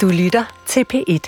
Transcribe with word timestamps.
Du 0.00 0.08
lytter 0.08 0.44
til 0.66 0.84
P1. 0.92 1.24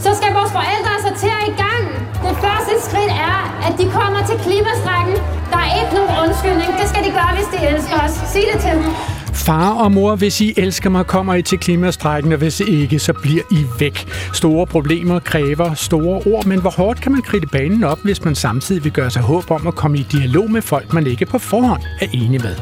Så 0.00 0.14
skal 0.14 0.32
vores 0.34 0.52
forældre 0.52 0.92
sortere 1.02 1.42
i 1.48 1.54
gang. 1.62 1.84
Det 2.22 2.36
første 2.44 2.72
skridt 2.90 3.10
er, 3.10 3.38
at 3.66 3.78
de 3.78 3.90
kommer 3.90 4.26
til 4.26 4.36
klimastrækken. 4.38 5.14
Der 5.50 5.58
er 5.58 5.72
ikke 5.80 5.94
nogen 5.94 6.14
undskyldning. 6.24 6.70
Det 6.80 6.88
skal 6.88 7.04
de 7.04 7.10
gøre, 7.10 7.32
hvis 7.36 7.48
de 7.54 7.66
elsker 7.66 7.96
os. 8.04 8.12
Sig 8.32 8.42
det 8.52 8.60
til 8.60 8.70
dem. 8.70 9.17
Far 9.48 9.74
og 9.74 9.92
mor, 9.92 10.16
hvis 10.16 10.40
I 10.40 10.54
elsker 10.56 10.90
mig, 10.90 11.06
kommer 11.06 11.34
I 11.34 11.42
til 11.42 11.58
klimastrækken, 11.58 12.32
og 12.32 12.38
hvis 12.38 12.60
ikke, 12.60 12.98
så 12.98 13.12
bliver 13.12 13.42
I 13.50 13.64
væk. 13.80 14.08
Store 14.34 14.66
problemer 14.66 15.18
kræver 15.18 15.74
store 15.74 16.22
ord, 16.26 16.46
men 16.46 16.60
hvor 16.60 16.70
hårdt 16.70 17.00
kan 17.00 17.12
man 17.12 17.22
kridte 17.22 17.46
banen 17.46 17.84
op, 17.84 17.98
hvis 18.04 18.24
man 18.24 18.34
samtidig 18.34 18.84
vil 18.84 18.92
gøre 18.92 19.10
sig 19.10 19.22
håb 19.22 19.50
om 19.50 19.66
at 19.66 19.74
komme 19.74 19.98
i 19.98 20.06
dialog 20.12 20.50
med 20.50 20.62
folk, 20.62 20.92
man 20.92 21.06
ikke 21.06 21.26
på 21.26 21.38
forhånd 21.38 21.82
er 22.00 22.06
enig 22.12 22.40
med? 22.40 22.56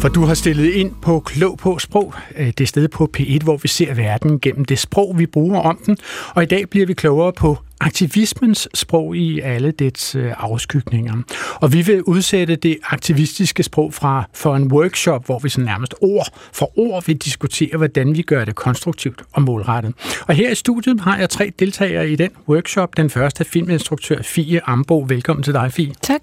For 0.00 0.08
du 0.08 0.24
har 0.24 0.34
stillet 0.34 0.70
ind 0.70 0.92
på 1.02 1.20
Klog 1.20 1.58
på 1.58 1.78
Sprog, 1.78 2.14
øh, 2.36 2.52
det 2.58 2.68
sted 2.68 2.88
på 2.88 3.10
P1, 3.18 3.44
hvor 3.44 3.56
vi 3.56 3.68
ser 3.68 3.94
verden 3.94 4.40
gennem 4.40 4.64
det 4.64 4.78
sprog, 4.78 5.14
vi 5.18 5.26
bruger 5.26 5.60
om 5.60 5.78
den. 5.86 5.96
Og 6.34 6.42
i 6.42 6.46
dag 6.46 6.70
bliver 6.70 6.86
vi 6.86 6.94
klogere 6.94 7.32
på 7.32 7.58
aktivismens 7.82 8.68
sprog 8.74 9.16
i 9.16 9.40
alle 9.40 9.70
dets 9.70 10.14
øh, 10.14 10.32
afskygninger. 10.38 11.14
Og 11.54 11.72
vi 11.72 11.82
vil 11.82 12.02
udsætte 12.02 12.56
det 12.56 12.78
aktivistiske 12.84 13.62
sprog 13.62 13.94
fra 13.94 14.24
for 14.34 14.56
en 14.56 14.72
workshop, 14.72 15.26
hvor 15.26 15.38
vi 15.38 15.48
så 15.48 15.60
nærmest 15.60 15.94
ord 16.00 16.26
for 16.52 16.78
ord 16.78 17.06
vil 17.06 17.16
diskutere, 17.16 17.76
hvordan 17.76 18.16
vi 18.16 18.22
gør 18.22 18.44
det 18.44 18.54
konstruktivt 18.54 19.22
og 19.32 19.42
målrettet. 19.42 19.94
Og 20.26 20.34
her 20.34 20.50
i 20.50 20.54
studiet 20.54 21.00
har 21.00 21.18
jeg 21.18 21.30
tre 21.30 21.52
deltagere 21.58 22.10
i 22.10 22.16
den 22.16 22.30
workshop. 22.48 22.96
Den 22.96 23.10
første 23.10 23.44
er 23.44 23.48
filminstruktør 23.48 24.22
Fie 24.22 24.60
Ambo. 24.64 25.04
Velkommen 25.08 25.42
til 25.42 25.54
dig, 25.54 25.72
Fie. 25.72 25.92
Tak. 26.02 26.22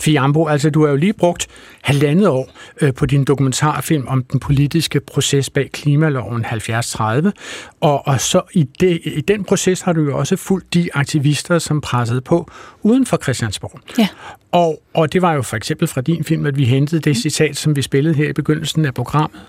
Fie 0.00 0.20
Ambo, 0.20 0.46
altså 0.46 0.70
du 0.70 0.84
har 0.84 0.90
jo 0.90 0.96
lige 0.96 1.12
brugt 1.12 1.46
halvandet 1.86 2.28
år 2.28 2.50
øh, 2.80 2.94
på 2.94 3.06
din 3.06 3.24
dokumentarfilm 3.24 4.06
om 4.08 4.24
den 4.24 4.40
politiske 4.40 5.00
proces 5.00 5.50
bag 5.50 5.70
klimaloven 5.72 6.42
7030, 6.42 7.32
og, 7.80 8.06
og 8.06 8.20
så 8.20 8.42
i, 8.52 8.68
det, 8.80 9.00
i 9.04 9.20
den 9.20 9.44
proces 9.44 9.80
har 9.80 9.92
du 9.92 10.02
jo 10.02 10.18
også 10.18 10.36
fulgt 10.36 10.74
de 10.74 10.88
aktivister, 10.94 11.58
som 11.58 11.80
pressede 11.80 12.20
på 12.20 12.50
uden 12.82 13.06
for 13.06 13.16
Christiansborg. 13.22 13.80
Ja. 13.98 14.08
Og, 14.52 14.82
og 14.94 15.12
det 15.12 15.22
var 15.22 15.32
jo 15.32 15.42
for 15.42 15.56
eksempel 15.56 15.88
fra 15.88 16.00
din 16.00 16.24
film, 16.24 16.46
at 16.46 16.56
vi 16.56 16.64
hentede 16.64 17.00
det 17.00 17.16
citat, 17.16 17.56
som 17.56 17.76
vi 17.76 17.82
spillede 17.82 18.14
her 18.14 18.28
i 18.28 18.32
begyndelsen 18.32 18.84
af 18.84 18.94
programmet. 18.94 19.40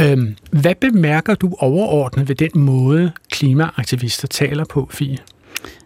Øhm, 0.00 0.36
hvad 0.50 0.74
bemærker 0.74 1.34
du 1.34 1.54
overordnet 1.58 2.28
ved 2.28 2.36
den 2.36 2.50
måde, 2.54 3.12
klimaaktivister 3.30 4.28
taler 4.28 4.64
på, 4.64 4.88
Fie? 4.92 5.18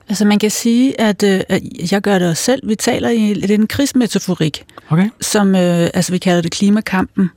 Altså 0.09 0.25
man 0.25 0.39
kan 0.39 0.51
sige, 0.51 1.01
at, 1.01 1.23
øh, 1.23 1.41
at 1.49 1.63
jeg 1.93 2.01
gør 2.03 2.19
det 2.19 2.29
også 2.29 2.43
selv. 2.43 2.69
Vi 2.69 2.75
taler 2.75 3.09
i 3.09 3.35
det 3.35 3.51
er 3.51 3.55
en 3.55 3.67
krigsmetaforik, 3.67 4.65
Okay. 4.91 5.09
som 5.21 5.55
øh, 5.55 5.91
altså 5.95 6.13
vi 6.13 6.19
kalder 6.19 6.43
det 6.43 6.51
klimakampen. 6.53 7.31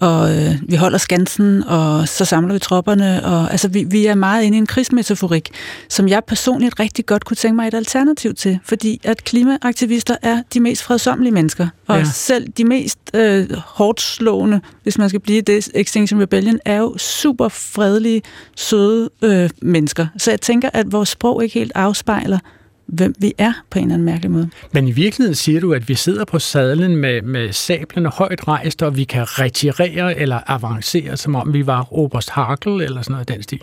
Og 0.00 0.36
øh, 0.36 0.54
vi 0.68 0.76
holder 0.76 0.98
skansen, 0.98 1.64
og 1.64 2.08
så 2.08 2.24
samler 2.24 2.52
vi 2.52 2.58
tropperne. 2.58 3.24
Og, 3.24 3.50
altså 3.50 3.68
vi, 3.68 3.84
vi 3.84 4.06
er 4.06 4.14
meget 4.14 4.44
inde 4.44 4.56
i 4.56 4.58
en 4.58 4.66
krigsmetaforik, 4.66 5.50
som 5.88 6.08
jeg 6.08 6.22
personligt 6.24 6.80
rigtig 6.80 7.06
godt 7.06 7.24
kunne 7.24 7.36
tænke 7.36 7.56
mig 7.56 7.68
et 7.68 7.74
alternativ 7.74 8.34
til. 8.34 8.58
Fordi 8.64 9.00
at 9.04 9.24
klimaaktivister 9.24 10.16
er 10.22 10.42
de 10.54 10.60
mest 10.60 10.82
fredsommelige 10.82 11.32
mennesker. 11.32 11.68
Og 11.86 11.98
ja. 11.98 12.04
selv 12.04 12.48
de 12.48 12.64
mest 12.64 12.98
øh, 13.14 13.50
hårdt 13.66 14.00
slående, 14.00 14.60
hvis 14.82 14.98
man 14.98 15.08
skal 15.08 15.20
blive 15.20 15.40
det, 15.40 15.68
Extinction 15.74 16.22
Rebellion, 16.22 16.58
er 16.64 16.76
jo 16.76 16.98
super 16.98 17.48
fredelige, 17.48 18.22
søde 18.56 19.10
øh, 19.22 19.50
mennesker. 19.62 20.06
Så 20.18 20.30
jeg 20.30 20.40
tænker, 20.40 20.70
at 20.72 20.92
vores 20.92 21.08
sprog 21.08 21.44
ikke 21.44 21.54
helt 21.54 21.72
afspejler, 21.74 22.38
hvem 22.86 23.14
vi 23.18 23.32
er 23.38 23.52
på 23.70 23.78
en 23.78 23.84
eller 23.84 23.94
anden 23.94 24.06
mærkelig 24.06 24.30
måde. 24.30 24.50
Men 24.72 24.88
i 24.88 24.90
virkeligheden 24.90 25.34
siger 25.34 25.60
du, 25.60 25.72
at 25.72 25.88
vi 25.88 25.94
sidder 25.94 26.24
på 26.24 26.38
sadlen 26.38 26.96
med, 26.96 27.22
med 27.22 27.52
sablerne 27.52 28.08
højt 28.08 28.48
rejst, 28.48 28.82
og 28.82 28.96
vi 28.96 29.04
kan 29.04 29.38
retirere 29.38 30.18
eller 30.18 30.40
avancere, 30.46 31.16
som 31.16 31.34
om 31.34 31.52
vi 31.52 31.66
var 31.66 31.88
Oberst 31.92 32.30
Harkel 32.30 32.72
eller 32.72 33.02
sådan 33.02 33.12
noget 33.12 33.30
i 33.30 33.32
den 33.32 33.42
stil. 33.42 33.60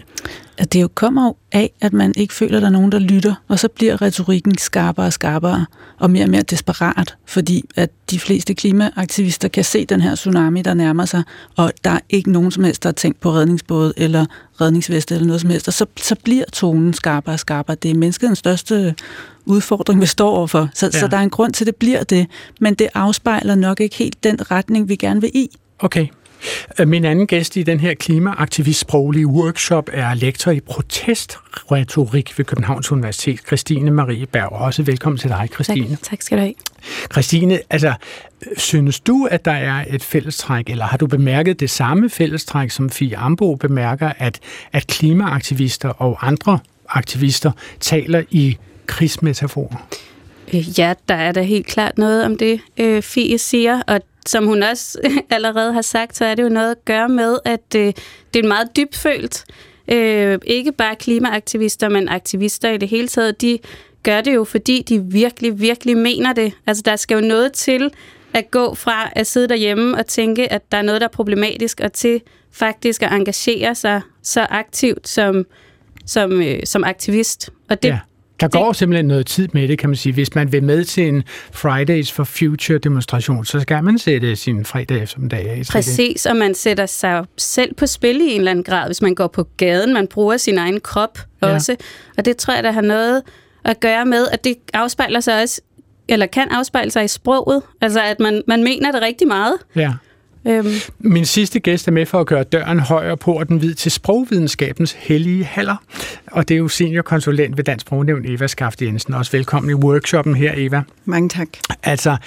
at 0.58 0.74
det 0.74 0.82
jo 0.82 0.90
kommer 0.96 1.26
jo 1.26 1.36
af, 1.52 1.72
at 1.82 1.94
man 1.94 2.14
ikke 2.18 2.34
føler, 2.34 2.58
at 2.58 2.62
der 2.62 2.68
er 2.68 2.72
nogen, 2.72 2.92
der 2.92 3.00
lytter, 3.00 3.36
og 3.48 3.60
så 3.60 3.68
bliver 3.68 4.02
retorikken 4.02 4.58
skarpere 4.58 5.06
og 5.06 5.14
skarpere, 5.14 5.66
og 6.00 6.12
mere 6.12 6.24
og 6.24 6.30
mere 6.30 6.42
desperat, 6.42 7.16
fordi 7.26 7.64
at 7.76 7.90
de 8.12 8.20
fleste 8.20 8.54
klimaaktivister 8.54 9.48
kan 9.48 9.64
se 9.64 9.86
den 9.86 10.02
her 10.02 10.16
tsunami, 10.16 10.62
der 10.62 10.74
nærmer 10.74 11.06
sig, 11.06 11.24
og 11.56 11.72
der 11.84 11.90
er 11.90 12.00
ikke 12.10 12.32
nogen 12.32 12.52
som 12.52 12.64
helst, 12.64 12.84
der 12.84 12.90
har 12.90 12.94
tænkt 12.94 13.20
på 13.20 13.32
redningsbåd 13.32 13.94
eller 13.98 14.26
redningsveste 14.62 15.16
eller 15.16 15.28
noget 15.28 15.42
som 15.42 15.50
helst, 15.50 15.68
og 15.68 15.74
så, 15.74 15.86
så 15.98 16.16
bliver 16.24 16.44
tonen 16.54 16.94
skarpere 16.94 17.36
og 17.36 17.40
skarpere. 17.40 17.76
Det 17.84 17.92
er 17.92 17.96
menneskets 17.96 18.40
største 18.40 18.96
udfordring, 19.46 20.02
vi 20.02 20.06
står 20.06 20.30
overfor, 20.30 20.70
så, 20.74 20.86
Ja. 20.94 21.00
så 21.00 21.08
der 21.08 21.18
er 21.18 21.22
en 21.22 21.30
grund 21.30 21.54
til, 21.54 21.64
at 21.64 21.68
det 21.68 21.76
bliver 21.76 22.04
det, 22.04 22.28
men 22.60 22.74
det 22.74 22.88
afspejler 22.94 23.56
nok 23.56 23.80
ikke 23.80 23.96
helt 23.96 24.24
den 24.24 24.52
retning, 24.52 24.90
vi 24.90 24.96
gerne 24.96 25.22
vil 25.22 25.32
i. 25.34 25.50
Okay. 25.80 26.08
Øh, 26.80 26.88
Min 26.88 27.06
anden 27.06 27.28
gæst 27.28 27.56
i 27.58 27.64
den 27.64 27.80
her 27.80 27.94
klimaaktivist-sproglige 27.94 29.28
workshop 29.28 29.90
er 29.94 30.14
lektor 30.14 30.52
i 30.52 30.60
protestretorik 30.60 32.38
ved 32.38 32.46
Københavns 32.46 32.92
Universitet, 32.92 33.40
Christine 33.48 33.92
Marie 33.92 34.26
Berg. 34.26 34.52
Også 34.52 34.84
velkommen 34.84 35.18
til 35.20 35.30
dig, 35.30 35.50
Christine. 35.54 35.98
Tak 36.04 36.22
skal 36.22 36.38
du 36.38 36.42
have. 36.42 36.54
Christine, 37.12 37.60
altså, 37.70 37.94
synes 38.58 39.00
du, 39.00 39.28
at 39.32 39.46
der 39.46 39.52
er 39.52 39.86
et 39.90 40.04
fællestræk, 40.04 40.70
eller 40.70 40.86
har 40.86 40.98
du 40.98 41.08
bemærket 41.08 41.60
det 41.60 41.70
samme 41.70 42.10
fællestræk, 42.10 42.70
som 42.70 42.90
Fie 42.90 43.18
Ambo 43.18 43.56
bemærker, 43.56 44.12
at, 44.18 44.40
at 44.72 44.88
klimaaktivister 44.88 45.90
og 45.90 46.28
andre 46.28 46.60
aktivister 46.90 47.52
taler 47.80 48.24
i 48.30 48.58
krigsmetaforer? 48.86 49.88
Øh, 50.54 50.80
ja, 50.80 50.94
der 51.08 51.16
er 51.16 51.32
da 51.32 51.42
helt 51.42 51.68
klart 51.68 51.98
noget 51.98 52.26
om 52.26 52.38
det, 52.38 52.62
øh, 52.78 53.02
Fie 53.02 53.38
siger, 53.38 53.82
og 53.88 54.02
som 54.26 54.46
hun 54.46 54.64
også 54.64 55.00
allerede 55.30 55.74
har 55.74 55.82
sagt, 55.82 56.18
så 56.18 56.26
er 56.26 56.36
det 56.36 56.44
jo 56.44 56.50
noget 56.50 56.72
at 56.72 56.86
gøre 56.86 57.10
med, 57.10 57.38
at 57.46 57.76
øh, 57.76 57.94
det 58.34 58.44
er 58.44 58.48
meget 58.48 58.68
dybfølt. 58.76 59.46
Øh, 59.88 60.40
ikke 60.46 60.72
bare 60.72 60.96
klimaaktivister, 60.96 61.90
men 61.90 62.10
aktivister 62.10 62.72
i 62.72 62.78
det 62.78 62.90
hele 62.90 63.08
taget, 63.08 63.42
de 63.42 63.60
gør 64.04 64.22
det 64.22 64.36
jo, 64.36 64.44
fordi 64.44 64.82
de 64.82 65.04
virkelig, 65.04 65.60
virkelig 65.60 65.98
mener 65.98 66.34
det. 66.34 66.54
Altså, 66.68 66.84
der 66.86 66.96
skal 66.96 67.16
jo 67.16 67.28
noget 67.28 67.54
til 67.54 67.92
at 68.34 68.52
gå 68.52 68.76
fra 68.76 69.10
at 69.16 69.28
sidde 69.28 69.48
derhjemme 69.48 69.98
og 69.98 70.06
tænke, 70.08 70.52
at 70.52 70.72
der 70.72 70.78
er 70.78 70.82
noget, 70.82 71.02
der 71.02 71.08
er 71.08 71.12
problematisk, 71.12 71.80
og 71.80 71.94
til 71.94 72.22
faktisk 72.52 73.04
at 73.04 73.12
engagere 73.14 73.76
sig 73.76 74.02
så 74.24 74.42
aktivt 74.50 75.08
som, 75.08 75.46
som, 76.06 76.42
øh, 76.42 76.60
som 76.66 76.84
aktivist. 76.84 77.50
Og 77.70 77.84
det, 77.84 77.90
ja. 77.90 78.00
Der 78.40 78.48
går 78.48 78.68
det... 78.68 78.76
simpelthen 78.76 79.06
noget 79.06 79.26
tid 79.26 79.48
med 79.54 79.68
det, 79.68 79.80
kan 79.80 79.90
man 79.90 79.96
sige. 79.96 80.14
Hvis 80.14 80.36
man 80.36 80.52
vil 80.52 80.64
med 80.64 80.84
til 80.84 81.08
en 81.08 81.24
Fridays 81.52 82.12
for 82.12 82.24
Future 82.24 82.78
demonstration, 82.78 83.46
så 83.46 83.60
skal 83.60 83.84
man 83.84 84.00
sætte 84.00 84.36
sin 84.36 84.66
fredag 84.66 85.04
eftermiddag 85.04 85.50
af. 85.50 85.62
Præcis, 85.72 86.26
og 86.26 86.36
man 86.36 86.56
sætter 86.56 86.86
sig 86.86 87.26
selv 87.38 87.74
på 87.76 87.86
spil 87.88 88.22
i 88.22 88.32
en 88.32 88.38
eller 88.38 88.52
anden 88.52 88.64
grad, 88.64 88.86
hvis 88.86 89.02
man 89.02 89.16
går 89.16 89.28
på 89.28 89.48
gaden. 89.58 89.94
Man 89.94 90.08
bruger 90.08 90.38
sin 90.38 90.58
egen 90.58 90.80
krop 90.80 91.20
Ja. 91.42 91.48
også. 91.54 91.76
Og 92.18 92.26
det 92.26 92.38
tror 92.38 92.54
jeg, 92.54 92.64
der 92.64 92.72
har 92.72 92.82
noget 92.82 93.22
at 93.66 93.80
gøre 93.80 94.06
med, 94.06 94.28
at 94.32 94.44
det 94.44 94.56
afspejler 94.74 95.20
sig 95.20 95.42
også, 95.42 95.62
eller 96.08 96.26
kan 96.26 96.48
afspejle 96.52 96.92
sig 96.92 97.04
i 97.04 97.08
sproget. 97.08 97.62
Altså, 97.82 98.02
at 98.02 98.20
man, 98.20 98.44
man 98.48 98.64
mener 98.64 98.92
det 98.92 99.02
rigtig 99.02 99.28
meget. 99.28 99.54
Ja. 99.76 99.94
Øhm, 100.48 100.68
Min 101.00 101.26
sidste 101.26 101.60
gæst 101.60 101.88
er 101.88 101.92
med 101.92 102.06
for 102.06 102.20
at 102.20 102.28
gøre 102.28 102.44
døren 102.44 102.80
højere 102.80 103.18
på 103.18 103.44
den 103.50 103.62
vid 103.62 103.74
til 103.74 103.92
sprogvidenskabens 103.92 104.92
hellige 104.92 105.44
haller. 105.44 105.76
Og 106.32 106.48
det 106.48 106.56
er 106.56 106.60
jo 106.60 106.68
seniorkonsulent 106.68 107.58
ved 107.58 107.64
Dansk 107.64 107.86
Sprognævn, 107.86 108.26
Eva 108.26 108.48
Skaft 108.48 108.82
Jensen. 108.82 109.14
Også 109.14 109.32
velkommen 109.32 109.70
i 109.70 109.74
workshoppen 109.74 110.36
her, 110.36 110.54
Eva. 110.56 110.84
Mange 111.06 111.30
tak. 111.30 111.48
Altså, 111.84 112.18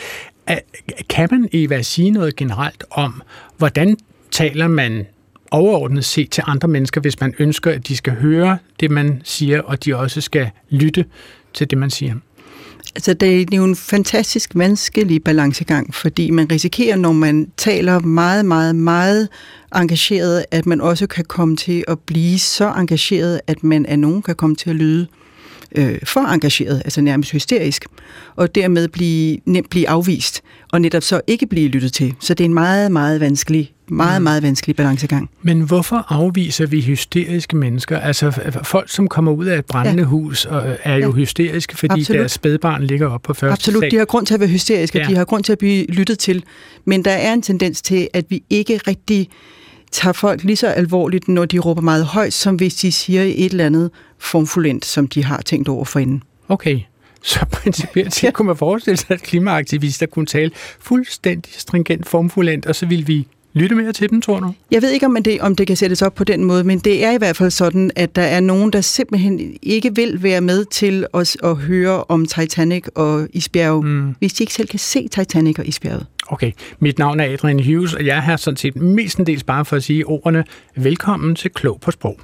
kan 1.08 1.28
man, 1.30 1.48
Eva, 1.52 1.82
sige 1.82 2.10
noget 2.10 2.36
generelt 2.36 2.84
om, 2.90 3.22
hvordan 3.58 3.96
taler 4.30 4.68
man 4.68 5.06
overordnet 5.50 6.04
set 6.04 6.30
til 6.30 6.44
andre 6.46 6.68
mennesker, 6.68 7.00
hvis 7.00 7.20
man 7.20 7.34
ønsker, 7.38 7.72
at 7.72 7.88
de 7.88 7.96
skal 7.96 8.12
høre 8.12 8.58
det, 8.80 8.90
man 8.90 9.20
siger, 9.24 9.60
og 9.60 9.84
de 9.84 9.96
også 9.96 10.20
skal 10.20 10.50
lytte 10.70 11.04
til 11.54 11.70
det, 11.70 11.78
man 11.78 11.90
siger? 11.90 12.14
Altså, 12.96 13.14
det 13.14 13.52
er 13.52 13.56
jo 13.56 13.64
en 13.64 13.76
fantastisk 13.76 14.50
vanskelig 14.54 15.24
balancegang, 15.24 15.94
fordi 15.94 16.30
man 16.30 16.50
risikerer, 16.52 16.96
når 16.96 17.12
man 17.12 17.50
taler 17.56 18.00
meget, 18.00 18.44
meget, 18.44 18.76
meget 18.76 19.28
engageret, 19.74 20.44
at 20.50 20.66
man 20.66 20.80
også 20.80 21.06
kan 21.06 21.24
komme 21.24 21.56
til 21.56 21.84
at 21.88 21.98
blive 21.98 22.38
så 22.38 22.72
engageret, 22.76 23.40
at 23.46 23.64
man 23.64 23.86
af 23.86 23.98
nogen 23.98 24.22
kan 24.22 24.34
komme 24.34 24.56
til 24.56 24.70
at 24.70 24.76
lyde 24.76 25.06
øh, 25.74 25.98
for 26.04 26.20
engageret, 26.20 26.82
altså 26.84 27.00
nærmest 27.00 27.32
hysterisk, 27.32 27.84
og 28.36 28.54
dermed 28.54 28.88
blive, 28.88 29.38
nemt 29.44 29.70
blive 29.70 29.88
afvist, 29.88 30.42
og 30.72 30.80
netop 30.80 31.02
så 31.02 31.20
ikke 31.26 31.46
blive 31.46 31.68
lyttet 31.68 31.92
til. 31.92 32.14
Så 32.20 32.34
det 32.34 32.44
er 32.44 32.48
en 32.48 32.54
meget, 32.54 32.92
meget 32.92 33.20
vanskelig, 33.20 33.72
meget, 33.88 34.22
meget 34.22 34.42
vanskelig 34.42 34.76
balancegang. 34.76 35.30
Men 35.42 35.60
hvorfor 35.60 36.04
afviser 36.08 36.66
vi 36.66 36.80
hysteriske 36.80 37.56
mennesker? 37.56 37.98
Altså 38.00 38.30
folk, 38.62 38.90
som 38.90 39.08
kommer 39.08 39.32
ud 39.32 39.46
af 39.46 39.58
et 39.58 39.64
brændende 39.66 40.02
ja. 40.02 40.06
hus, 40.08 40.44
og, 40.44 40.68
øh, 40.68 40.76
er 40.82 40.94
jo 40.96 41.00
Ja. 41.10 41.12
hysteriske, 41.12 41.76
fordi 41.76 42.00
Absolut. 42.00 42.18
deres 42.18 42.32
spædbarn 42.32 42.82
ligger 42.82 43.08
op 43.08 43.22
på 43.22 43.34
første 43.34 43.52
Absolut, 43.52 43.82
sal. 43.82 43.90
de 43.90 43.96
har 43.96 44.04
grund 44.04 44.26
til 44.26 44.34
at 44.34 44.40
være 44.40 44.48
hysteriske, 44.48 44.98
Ja. 44.98 45.04
de 45.08 45.16
har 45.16 45.24
grund 45.24 45.44
til 45.44 45.52
at 45.52 45.58
blive 45.58 45.86
lyttet 45.86 46.18
til, 46.18 46.44
men 46.84 47.04
der 47.04 47.10
er 47.10 47.32
en 47.32 47.42
tendens 47.42 47.82
til, 47.82 48.08
at 48.12 48.24
vi 48.28 48.42
ikke 48.50 48.80
rigtig 48.88 49.28
tager 49.92 50.12
folk 50.12 50.42
lige 50.44 50.56
så 50.56 50.66
alvorligt, 50.66 51.28
når 51.28 51.44
de 51.44 51.58
råber 51.58 51.82
meget 51.82 52.04
højt, 52.04 52.32
som 52.32 52.54
hvis 52.56 52.74
de 52.74 52.92
siger 52.92 53.22
et 53.22 53.44
eller 53.44 53.66
andet 53.66 53.90
formfulent, 54.18 54.84
som 54.84 55.06
de 55.08 55.24
har 55.24 55.42
tænkt 55.42 55.68
over 55.68 55.84
for 55.84 55.98
inden. 55.98 56.22
Okay. 56.48 56.80
Så 57.22 57.46
principielt 57.52 58.14
set 58.14 58.34
kunne 58.34 58.46
man 58.46 58.56
forestille 58.56 58.96
sig, 58.96 59.10
at 59.10 59.22
klimaaktivister 59.22 60.06
kunne 60.06 60.26
tale 60.26 60.50
fuldstændig 60.80 61.52
stringent, 61.56 62.08
formfulent, 62.08 62.66
og 62.66 62.74
så 62.74 62.86
ville 62.86 63.06
vi 63.06 63.26
lytte 63.56 63.74
mere 63.74 63.92
til 63.92 64.10
dem, 64.10 64.20
tror 64.20 64.40
du? 64.40 64.52
Jeg 64.70 64.82
ved 64.82 64.90
ikke, 64.90 65.06
om 65.06 65.22
det, 65.24 65.40
om 65.40 65.56
det 65.56 65.66
kan 65.66 65.76
sættes 65.76 66.02
op 66.02 66.14
på 66.14 66.24
den 66.24 66.44
måde, 66.44 66.64
men 66.64 66.78
det 66.78 67.04
er 67.04 67.12
i 67.12 67.16
hvert 67.18 67.36
fald 67.36 67.50
sådan, 67.50 67.90
at 67.96 68.16
der 68.16 68.22
er 68.22 68.40
nogen, 68.40 68.72
der 68.72 68.80
simpelthen 68.80 69.56
ikke 69.62 69.94
vil 69.94 70.22
være 70.22 70.40
med 70.40 70.64
til 70.64 71.06
os 71.12 71.36
at 71.44 71.56
høre 71.56 72.04
om 72.08 72.26
Titanic 72.26 72.84
og 72.94 73.28
isbjerg, 73.32 73.84
mm. 73.84 74.14
hvis 74.18 74.32
de 74.32 74.42
ikke 74.42 74.54
selv 74.54 74.68
kan 74.68 74.78
se 74.78 75.08
Titanic 75.08 75.58
og 75.58 75.66
isbjerget. 75.66 76.06
Okay, 76.28 76.52
mit 76.80 76.98
navn 76.98 77.20
er 77.20 77.24
Adrian 77.32 77.64
Hughes, 77.64 77.94
og 77.94 78.06
jeg 78.06 78.16
er 78.16 78.20
her 78.20 78.36
sådan 78.36 78.56
set 78.56 78.76
mestendels 78.76 79.44
bare 79.44 79.64
for 79.64 79.76
at 79.76 79.82
sige 79.82 80.06
ordene 80.06 80.44
velkommen 80.76 81.34
til 81.34 81.50
Klog 81.50 81.80
på 81.80 81.90
Sprog. 81.90 82.20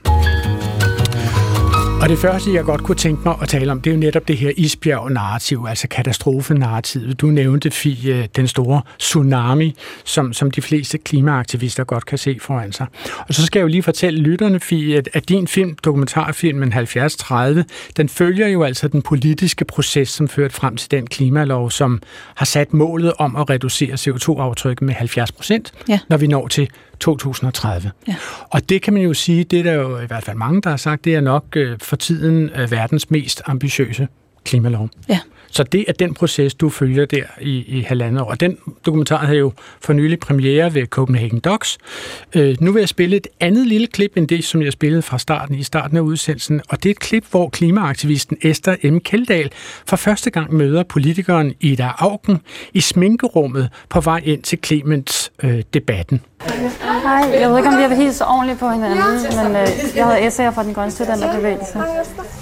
Og 2.02 2.08
det 2.08 2.18
første, 2.18 2.54
jeg 2.54 2.64
godt 2.64 2.82
kunne 2.82 2.96
tænke 2.96 3.22
mig 3.24 3.34
at 3.42 3.48
tale 3.48 3.72
om, 3.72 3.80
det 3.80 3.90
er 3.90 3.94
jo 3.94 4.00
netop 4.00 4.28
det 4.28 4.36
her 4.36 4.52
isbjerg-narrativ, 4.56 5.66
altså 5.68 5.88
katastrofenarrativet. 5.88 7.20
Du 7.20 7.26
nævnte, 7.26 7.70
Fie, 7.70 8.28
den 8.36 8.48
store 8.48 8.82
tsunami, 8.98 9.74
som, 10.04 10.32
som 10.32 10.50
de 10.50 10.62
fleste 10.62 10.98
klimaaktivister 10.98 11.84
godt 11.84 12.06
kan 12.06 12.18
se 12.18 12.38
foran 12.40 12.72
sig. 12.72 12.86
Og 13.28 13.34
så 13.34 13.46
skal 13.46 13.60
jeg 13.60 13.62
jo 13.62 13.68
lige 13.68 13.82
fortælle 13.82 14.20
lytterne, 14.20 14.60
Fie, 14.60 14.98
at, 14.98 15.08
at 15.12 15.28
din 15.28 15.48
film, 15.48 15.76
dokumentarfilmen 15.84 16.72
7030, 16.72 17.64
den 17.96 18.08
følger 18.08 18.48
jo 18.48 18.62
altså 18.62 18.88
den 18.88 19.02
politiske 19.02 19.64
proces, 19.64 20.08
som 20.08 20.28
førte 20.28 20.54
frem 20.54 20.76
til 20.76 20.90
den 20.90 21.06
klimalov, 21.06 21.70
som 21.70 22.02
har 22.34 22.46
sat 22.46 22.74
målet 22.74 23.12
om 23.18 23.36
at 23.36 23.50
reducere 23.50 23.94
CO2-aftrykket 23.94 24.82
med 24.82 24.94
70 24.94 25.32
procent, 25.32 25.72
ja. 25.88 25.98
når 26.08 26.16
vi 26.16 26.26
når 26.26 26.48
til 26.48 26.68
2030. 27.02 27.90
Ja. 28.08 28.14
Og 28.50 28.68
det 28.68 28.82
kan 28.82 28.94
man 28.94 29.02
jo 29.02 29.14
sige, 29.14 29.44
det 29.44 29.58
er 29.58 29.62
der 29.62 29.72
jo 29.72 29.98
i 29.98 30.06
hvert 30.06 30.24
fald 30.24 30.36
mange, 30.36 30.62
der 30.62 30.70
har 30.70 30.76
sagt, 30.76 31.04
det 31.04 31.14
er 31.14 31.20
nok 31.20 31.44
øh, 31.56 31.78
for 31.82 31.96
tiden 31.96 32.50
øh, 32.56 32.70
verdens 32.70 33.10
mest 33.10 33.42
ambitiøse 33.46 34.08
klimalov. 34.44 34.88
Ja. 35.08 35.18
Så 35.50 35.62
det 35.62 35.84
er 35.88 35.92
den 35.92 36.14
proces, 36.14 36.54
du 36.54 36.68
følger 36.68 37.06
der 37.06 37.24
i, 37.40 37.64
i 37.78 37.80
halvandet 37.80 38.22
år. 38.22 38.30
Og 38.30 38.40
den 38.40 38.58
dokumentar 38.86 39.26
havde 39.26 39.38
jo 39.38 39.52
for 39.80 39.92
nylig 39.92 40.18
premiere 40.20 40.74
ved 40.74 40.86
Copenhagen 40.86 41.38
Docs. 41.38 41.78
Øh, 42.34 42.56
nu 42.60 42.72
vil 42.72 42.80
jeg 42.80 42.88
spille 42.88 43.16
et 43.16 43.26
andet 43.40 43.66
lille 43.66 43.86
klip 43.86 44.16
end 44.16 44.28
det, 44.28 44.44
som 44.44 44.62
jeg 44.62 44.72
spillede 44.72 45.02
fra 45.02 45.18
starten 45.18 45.54
i 45.54 45.62
starten 45.62 45.96
af 45.96 46.00
udsendelsen. 46.00 46.60
Og 46.68 46.82
det 46.82 46.88
er 46.88 46.90
et 46.90 46.98
klip, 46.98 47.24
hvor 47.30 47.48
klimaaktivisten 47.48 48.36
Esther 48.42 48.90
M. 48.90 48.98
Keldahl 49.00 49.50
for 49.86 49.96
første 49.96 50.30
gang 50.30 50.54
møder 50.54 50.82
politikeren 50.82 51.54
Ida 51.60 51.90
Augen 51.98 52.38
i 52.72 52.80
sminkerummet 52.80 53.68
på 53.88 54.00
vej 54.00 54.20
ind 54.24 54.42
til 54.42 54.58
Clemens-debatten. 54.66 56.20
Øh, 56.44 56.91
Hej, 57.02 57.40
jeg 57.40 57.50
ved 57.50 57.56
ikke, 57.56 57.68
om 57.68 57.76
vi 57.76 57.82
har 57.82 57.94
hilst 57.94 58.22
ordentligt 58.22 58.58
på 58.58 58.68
hinanden, 58.70 58.98
men 59.44 59.56
øh, 59.56 59.68
jeg 59.96 60.04
havde 60.04 60.26
essayer 60.26 60.50
fra 60.50 60.62
den 60.62 60.74
grønne 60.74 60.90
studenterbevægelse. 60.90 61.78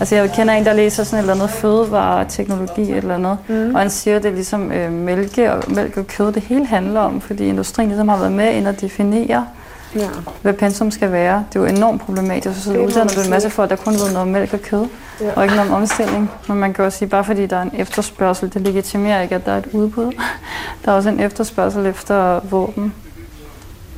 Altså, 0.00 0.16
jeg 0.16 0.32
kender 0.32 0.54
en, 0.54 0.64
der 0.64 0.72
læser 0.72 1.04
sådan 1.04 1.18
et 1.18 1.30
eller 1.30 1.34
andet 1.34 1.50
fødevareteknologi 1.50 2.92
eller 2.92 3.18
noget, 3.18 3.38
mm. 3.48 3.74
og 3.74 3.80
han 3.80 3.90
siger, 3.90 4.16
at 4.16 4.22
det 4.22 4.30
er 4.30 4.34
ligesom 4.34 4.72
øh, 4.72 4.92
mælke, 4.92 5.52
og, 5.52 5.62
mælk 5.68 5.96
og 5.96 6.06
kød, 6.06 6.32
det 6.32 6.42
hele 6.42 6.66
handler 6.66 7.00
om, 7.00 7.20
fordi 7.20 7.46
industrien 7.46 7.88
ligesom 7.88 8.08
har 8.08 8.16
været 8.16 8.32
med 8.32 8.54
ind 8.54 8.68
og 8.68 8.80
definere, 8.80 9.46
ja. 9.94 10.08
hvad 10.42 10.52
pensum 10.52 10.90
skal 10.90 11.12
være. 11.12 11.44
Det 11.52 11.56
er 11.56 11.60
jo 11.60 11.66
enormt 11.66 12.00
problematisk, 12.00 12.64
så 12.64 12.70
uddanner 12.70 13.12
du 13.12 13.20
en 13.20 13.30
masse 13.30 13.50
folk, 13.50 13.70
der 13.70 13.76
kun 13.76 13.92
ved 13.92 14.00
noget 14.00 14.16
om 14.16 14.28
mælk 14.28 14.54
og 14.54 14.60
kød, 14.62 14.86
ja. 15.20 15.32
og 15.36 15.42
ikke 15.42 15.56
noget 15.56 15.70
om 15.70 15.76
omstilling. 15.76 16.30
Men 16.48 16.56
man 16.56 16.72
kan 16.72 16.84
også 16.84 16.98
sige, 16.98 17.08
bare 17.08 17.24
fordi 17.24 17.46
der 17.46 17.56
er 17.56 17.62
en 17.62 17.72
efterspørgsel, 17.74 18.54
det 18.54 18.62
legitimerer 18.62 19.22
ikke, 19.22 19.34
at 19.34 19.46
der 19.46 19.52
er 19.52 19.58
et 19.58 19.68
udbud. 19.72 20.12
Der 20.84 20.92
er 20.92 20.96
også 20.96 21.08
en 21.08 21.20
efterspørgsel 21.20 21.86
efter 21.86 22.40
våben. 22.40 22.94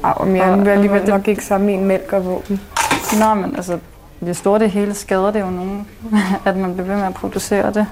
Ej, 0.05 0.25
men 0.25 0.37
jeg 0.37 0.59
vil 0.59 0.69
alligevel 0.69 1.09
nok 1.09 1.29
ikke 1.29 1.45
sammenligne 1.45 1.85
mælk 1.85 2.13
og 2.13 2.25
våben. 2.25 2.61
Nå, 3.19 3.35
men 3.35 3.57
altså, 3.57 3.79
det 4.21 4.37
store 4.37 4.59
det 4.59 4.71
hele 4.71 4.95
skader 4.95 5.31
det 5.31 5.41
jo 5.41 5.51
nogen, 5.51 5.89
at 6.47 6.57
man 6.57 6.75
bliver 6.75 6.87
ved 6.87 6.97
med 6.97 7.05
at 7.05 7.15
producere 7.15 7.73
det. 7.73 7.87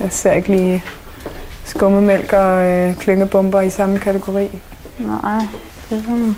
Jeg 0.00 0.12
ser 0.12 0.32
ikke 0.32 0.48
lige 0.48 0.84
skummemælk 1.64 2.32
og 2.32 2.64
øh, 2.64 2.96
klyngebomber 2.96 3.60
i 3.60 3.70
samme 3.70 3.98
kategori. 3.98 4.60
Nej, 4.98 5.46
det 5.90 5.98
er 5.98 6.02
sådan, 6.02 6.36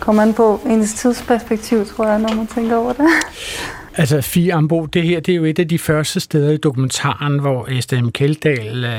kommer 0.00 0.22
an 0.22 0.34
på 0.34 0.60
ens 0.66 0.94
tidsperspektiv, 0.94 1.86
tror 1.86 2.06
jeg, 2.06 2.18
når 2.18 2.34
man 2.34 2.46
tænker 2.46 2.76
over 2.76 2.92
det. 2.92 3.06
Altså, 3.98 4.20
Fie 4.20 4.54
Ambo, 4.54 4.86
det 4.86 5.02
her 5.02 5.20
det 5.20 5.32
er 5.32 5.36
jo 5.36 5.44
et 5.44 5.58
af 5.58 5.68
de 5.68 5.78
første 5.78 6.20
steder 6.20 6.50
i 6.50 6.56
dokumentaren, 6.56 7.38
hvor 7.38 7.66
Esther 7.70 8.10
Keldahl, 8.10 8.84
øh, 8.84 8.90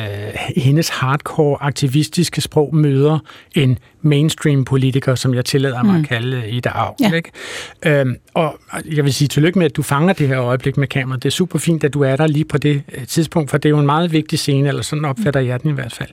hendes 0.57 0.89
hardcore 0.89 1.57
aktivistiske 1.63 2.41
sprog, 2.41 2.75
møder 2.75 3.19
en 3.55 3.79
mainstream-politiker, 4.01 5.15
som 5.15 5.33
jeg 5.33 5.45
tillader 5.45 5.83
mig 5.83 5.95
mm. 5.95 6.01
at 6.01 6.07
kalde 6.07 6.49
Ida 6.49 6.69
Augen. 6.69 7.11
Ja. 7.11 7.13
Ikke? 7.13 7.31
Øhm, 7.85 8.15
og 8.33 8.59
jeg 8.85 9.03
vil 9.03 9.13
sige 9.13 9.27
tillykke 9.27 9.59
med, 9.59 9.65
at 9.65 9.75
du 9.75 9.83
fanger 9.83 10.13
det 10.13 10.27
her 10.27 10.41
øjeblik 10.41 10.77
med 10.77 10.87
kameraet. 10.87 11.23
Det 11.23 11.29
er 11.29 11.33
super 11.33 11.59
fint, 11.59 11.83
at 11.83 11.93
du 11.93 12.01
er 12.01 12.15
der 12.15 12.27
lige 12.27 12.45
på 12.45 12.57
det 12.57 12.83
øh, 12.93 13.07
tidspunkt, 13.07 13.49
for 13.49 13.57
det 13.57 13.65
er 13.65 13.69
jo 13.69 13.79
en 13.79 13.85
meget 13.85 14.11
vigtig 14.11 14.39
scene, 14.39 14.67
eller 14.67 14.81
sådan 14.81 15.05
opfatter 15.05 15.39
jeg 15.39 15.63
den 15.63 15.71
i 15.71 15.73
hvert 15.73 15.93
fald. 15.93 16.09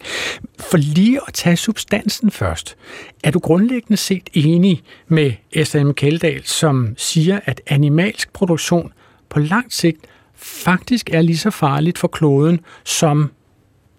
For 0.70 0.76
lige 0.78 1.20
at 1.28 1.34
tage 1.34 1.56
substansen 1.56 2.30
først, 2.30 2.76
er 3.24 3.30
du 3.30 3.38
grundlæggende 3.38 3.96
set 3.96 4.28
enig 4.32 4.82
med 5.08 5.32
S.M. 5.64 5.90
Keldahl, 5.90 6.42
som 6.44 6.94
siger, 6.96 7.40
at 7.44 7.60
animalsk 7.66 8.32
produktion 8.32 8.75
på 9.28 9.40
lang 9.40 9.72
sigt 9.72 10.06
faktisk 10.34 11.10
er 11.12 11.22
lige 11.22 11.38
så 11.38 11.50
farligt 11.50 11.98
for 11.98 12.08
kloden, 12.08 12.60
som 12.84 13.30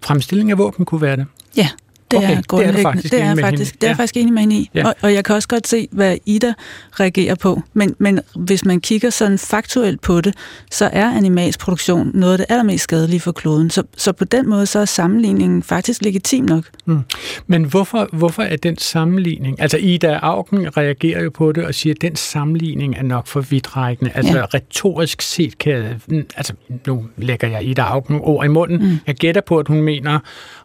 fremstilling 0.01 0.51
af 0.51 0.57
våben 0.57 0.85
kunne 0.85 1.01
være 1.01 1.15
det? 1.15 1.25
Ja, 1.57 1.69
det 2.11 2.17
okay, 2.17 2.37
er 2.37 2.41
grundlæggende. 2.47 2.81
Det 2.81 2.87
er, 2.87 2.91
faktisk 2.91 3.13
det 3.13 3.21
er, 3.21 3.35
faktisk, 3.35 3.81
det 3.81 3.87
er 3.87 3.91
ja. 3.91 3.93
faktisk 3.93 4.17
enig 4.17 4.33
med 4.33 4.41
hende 4.41 4.55
i. 4.55 4.69
Ja. 4.73 4.87
Og, 4.87 4.95
og 5.01 5.13
jeg 5.13 5.25
kan 5.25 5.35
også 5.35 5.47
godt 5.47 5.67
se, 5.67 5.87
hvad 5.91 6.17
Ida 6.25 6.53
reagerer 6.99 7.35
på. 7.35 7.61
Men, 7.73 7.95
men 7.99 8.19
hvis 8.35 8.65
man 8.65 8.81
kigger 8.81 9.09
sådan 9.09 9.37
faktuelt 9.37 10.01
på 10.01 10.21
det, 10.21 10.35
så 10.71 10.89
er 10.93 11.11
animalsk 11.11 11.59
produktion 11.59 12.11
noget 12.13 12.31
af 12.31 12.37
det 12.37 12.45
allermest 12.49 12.83
skadelige 12.83 13.19
for 13.19 13.31
kloden. 13.31 13.69
Så, 13.69 13.83
så 13.97 14.11
på 14.11 14.25
den 14.25 14.49
måde, 14.49 14.65
så 14.65 14.79
er 14.79 14.85
sammenligningen 14.85 15.63
faktisk 15.63 16.01
legitim 16.01 16.45
nok. 16.45 16.63
Mm. 16.85 16.99
Men 17.47 17.63
hvorfor, 17.63 18.09
hvorfor 18.13 18.43
er 18.43 18.55
den 18.55 18.77
sammenligning... 18.77 19.61
Altså 19.61 19.77
Ida 19.77 20.19
Augen 20.21 20.77
reagerer 20.77 21.23
jo 21.23 21.29
på 21.29 21.51
det 21.51 21.65
og 21.65 21.75
siger, 21.75 21.93
at 21.93 22.01
den 22.01 22.15
sammenligning 22.15 22.95
er 22.97 23.03
nok 23.03 23.27
for 23.27 23.41
vidtrækkende. 23.41 24.11
Altså 24.15 24.37
ja. 24.37 24.45
retorisk 24.45 25.21
set 25.21 25.57
kan... 25.57 26.01
Altså 26.37 26.53
nu 26.87 27.05
lægger 27.17 27.47
jeg 27.47 27.63
Ida 27.65 27.81
Augen 27.81 28.19
ord 28.21 28.45
i 28.45 28.47
munden. 28.47 28.77
Mm. 28.77 28.97
Jeg 29.07 29.15
gætter 29.15 29.41
på, 29.41 29.57
at 29.57 29.67
hun 29.67 29.81
mener, 29.81 30.19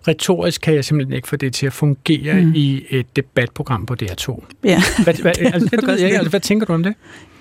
retorisk 0.09 0.61
kan 0.61 0.75
jeg 0.75 0.85
simpelthen 0.85 1.17
ikke 1.17 1.29
få 1.32 1.37
det 1.37 1.55
til 1.55 1.67
at 1.67 1.73
fungere 1.73 2.43
mm. 2.43 2.52
i 2.55 2.84
et 2.90 3.17
debatprogram 3.17 3.87
på 3.87 3.96
DR2. 4.02 4.44
Ja. 4.64 4.82
Hvad, 5.05 5.14
hvad, 5.14 5.32
altså, 5.55 5.69
det 5.70 5.87
ved 5.87 5.99
jeg, 6.00 6.11
altså, 6.11 6.31
hvad 6.31 6.40
tænker 6.40 6.67
du 6.67 6.73
om 6.73 6.82
det? 6.82 6.94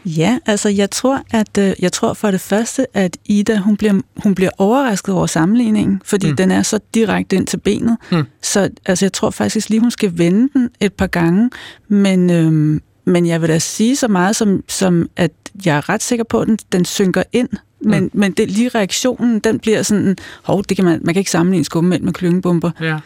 Ja, 0.06 0.38
altså 0.46 0.70
jeg 0.70 0.92
tror, 0.92 1.22
at 1.32 1.58
øh, 1.58 1.74
jeg 1.80 1.92
tror 1.92 2.14
for 2.14 2.32
det 2.32 2.42
første, 2.42 2.98
at 2.98 3.18
Ida 3.26 3.58
hun 3.58 3.78
bliver, 3.78 4.02
hun 4.24 4.36
bliver 4.36 4.52
overrasket 4.58 5.16
over 5.16 5.26
sammenligningen, 5.26 6.02
fordi 6.06 6.30
mm. 6.30 6.36
den 6.36 6.52
er 6.52 6.62
så 6.62 6.80
direkte 6.96 7.36
ind 7.36 7.48
til 7.48 7.58
benet. 7.58 7.98
Mm. 8.12 8.24
Så 8.42 8.70
altså, 8.86 9.06
jeg 9.06 9.14
tror 9.14 9.30
faktisk 9.30 9.70
lige, 9.70 9.80
hun 9.80 9.92
skal 9.92 10.18
vende 10.18 10.50
den 10.54 10.70
et 10.80 10.94
par 10.94 11.08
gange, 11.08 11.50
men, 11.88 12.30
øhm, 12.30 12.82
men 13.06 13.26
jeg 13.26 13.42
vil 13.42 13.50
da 13.50 13.60
sige 13.60 13.96
så 13.96 14.08
meget, 14.08 14.36
som, 14.36 14.64
som 14.68 15.10
at 15.16 15.32
jeg 15.66 15.78
er 15.78 15.90
ret 15.90 16.04
sikker 16.04 16.24
på, 16.24 16.40
at 16.40 16.48
den, 16.48 16.58
den 16.72 16.86
synker 16.86 17.24
ind 17.34 17.50
men, 17.82 18.04
mm. 18.04 18.10
men 18.14 18.32
det, 18.32 18.52
lige 18.52 18.70
reaktionen, 18.70 19.40
den 19.40 19.60
bliver 19.60 19.84
sådan, 19.84 20.18
hov, 20.44 20.64
det 20.70 20.78
kan 20.78 20.86
man, 20.86 21.00
man 21.04 21.14
kan 21.14 21.20
ikke 21.20 21.32
sammenligne 21.32 21.66
skummemænd 21.66 22.04
med 22.04 22.14
klyngebomber. 22.14 22.72
Ja. 22.82 22.98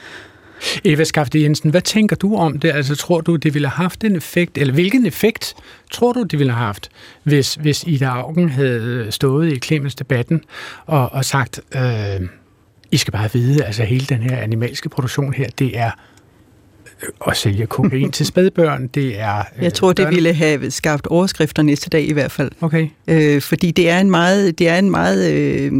Eva 0.83 1.03
Skafte 1.03 1.41
Jensen, 1.41 1.69
hvad 1.69 1.81
tænker 1.81 2.15
du 2.15 2.35
om 2.35 2.59
det? 2.59 2.71
Altså, 2.71 2.95
tror 2.95 3.21
du, 3.21 3.35
det 3.35 3.53
ville 3.53 3.67
have 3.67 3.83
haft 3.83 4.03
en 4.03 4.15
effekt, 4.15 4.57
eller 4.57 4.73
hvilken 4.73 5.05
effekt 5.05 5.55
tror 5.91 6.13
du, 6.13 6.23
det 6.23 6.39
ville 6.39 6.53
have 6.53 6.65
haft, 6.65 6.89
hvis, 7.23 7.55
hvis 7.55 7.83
Ida 7.87 8.05
Augen 8.05 8.49
havde 8.49 9.07
stået 9.09 9.53
i 9.53 9.59
Clemens 9.59 9.95
debatten 9.95 10.41
og, 10.85 11.11
og 11.11 11.25
sagt, 11.25 11.61
øh, 11.75 11.81
I 12.91 12.97
skal 12.97 13.11
bare 13.11 13.29
vide, 13.33 13.63
altså 13.65 13.83
hele 13.83 14.05
den 14.05 14.21
her 14.21 14.37
animalske 14.37 14.89
produktion 14.89 15.33
her, 15.33 15.47
det 15.59 15.77
er 15.77 15.91
at 17.27 17.37
sælge 17.37 17.65
kokain 17.65 18.11
til 18.11 18.25
spædbørn, 18.25 18.87
det 18.95 19.19
er... 19.19 19.39
Øh, 19.39 19.63
jeg 19.63 19.73
tror, 19.73 19.93
det 19.93 20.09
ville 20.09 20.33
have 20.33 20.71
skabt 20.71 21.07
overskrifter 21.07 21.63
næste 21.63 21.89
dag 21.89 22.07
i 22.09 22.13
hvert 22.13 22.31
fald. 22.31 22.51
Okay. 22.61 22.87
Øh, 23.07 23.41
fordi 23.41 23.71
det 23.71 23.89
er 23.89 23.99
en 23.99 24.11
meget, 24.11 24.59
det 24.59 24.69
er 24.69 24.77
en 24.77 24.91
meget 24.91 25.33
øh, 25.33 25.71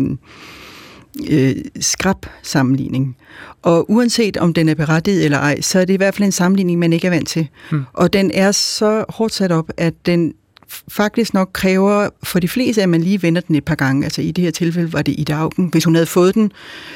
øh, 1.29 1.55
skrab 1.79 2.25
sammenligning. 2.43 3.17
Og 3.62 3.91
uanset 3.91 4.38
om 4.38 4.53
den 4.53 4.69
er 4.69 4.75
berettiget 4.75 5.25
eller 5.25 5.38
ej, 5.38 5.62
så 5.62 5.79
er 5.79 5.86
det 5.86 5.93
i 5.93 5.98
hvert 5.98 6.15
fald 6.15 6.25
en 6.25 6.31
sammenligning, 6.31 6.79
man 6.79 6.93
ikke 6.93 7.07
er 7.07 7.12
vant 7.12 7.27
til. 7.27 7.48
Hmm. 7.69 7.84
Og 7.93 8.13
den 8.13 8.31
er 8.34 8.51
så 8.51 9.05
hårdt 9.10 9.34
sat 9.34 9.51
op, 9.51 9.72
at 9.77 9.93
den 10.05 10.34
faktisk 10.88 11.34
nok 11.34 11.50
kræver 11.53 12.10
for 12.24 12.39
de 12.39 12.48
fleste, 12.48 12.84
at 12.84 12.89
man 12.89 13.01
lige 13.01 13.22
vender 13.22 13.41
den 13.41 13.55
et 13.55 13.65
par 13.65 13.75
gange. 13.75 14.03
Altså 14.03 14.22
i 14.22 14.31
det 14.31 14.43
her 14.43 14.51
tilfælde 14.51 14.93
var 14.93 15.01
det 15.01 15.15
i 15.17 15.24
dagen. 15.24 15.69
Hvis 15.72 15.84
hun 15.84 15.95
havde 15.95 16.05
fået 16.05 16.36
den, 16.36 16.51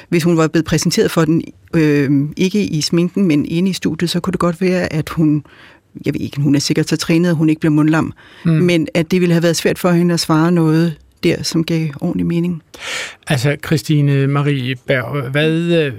hvis 0.10 0.24
hun 0.24 0.38
var 0.38 0.48
blevet 0.48 0.66
præsenteret 0.66 1.12
for 1.12 1.26
den, 1.26 1.44
øh, 1.74 2.12
ikke 2.38 2.64
i 2.64 2.82
sminken, 2.82 3.26
men 3.26 3.46
inde 3.46 3.70
i 3.70 3.74
studiet, 3.74 4.10
så 4.10 4.20
kunne 4.20 4.32
det 4.32 4.40
godt 4.40 4.62
være, 4.62 4.94
at 4.94 5.10
hun 5.10 5.44
jeg 6.06 6.14
ved 6.14 6.22
ikke, 6.22 6.42
hun 6.42 6.56
er 6.56 6.60
sikkert 6.60 6.90
så 6.90 6.98
trænet, 6.98 7.30
at 7.30 7.36
hun 7.36 7.50
ikke 7.50 7.60
bliver 7.60 7.72
mundlam, 7.72 8.14
mm. 8.46 8.52
men 8.52 8.88
at 8.94 9.12
det 9.12 9.22
ville 9.22 9.34
have 9.34 9.44
været 9.44 9.56
svært 9.56 9.80
for 9.80 9.92
hende 9.92 10.14
at 10.14 10.20
svare 10.20 10.52
noget 10.52 10.98
der, 11.24 11.44
som 11.44 11.64
gav 11.64 11.88
ordentlig 12.02 12.26
mening. 12.26 12.64
Altså, 13.28 13.56
Christine 13.66 14.28
Marie 14.28 14.76
Berg, 14.76 15.30
hvad, 15.30 15.52
øh, 15.52 15.94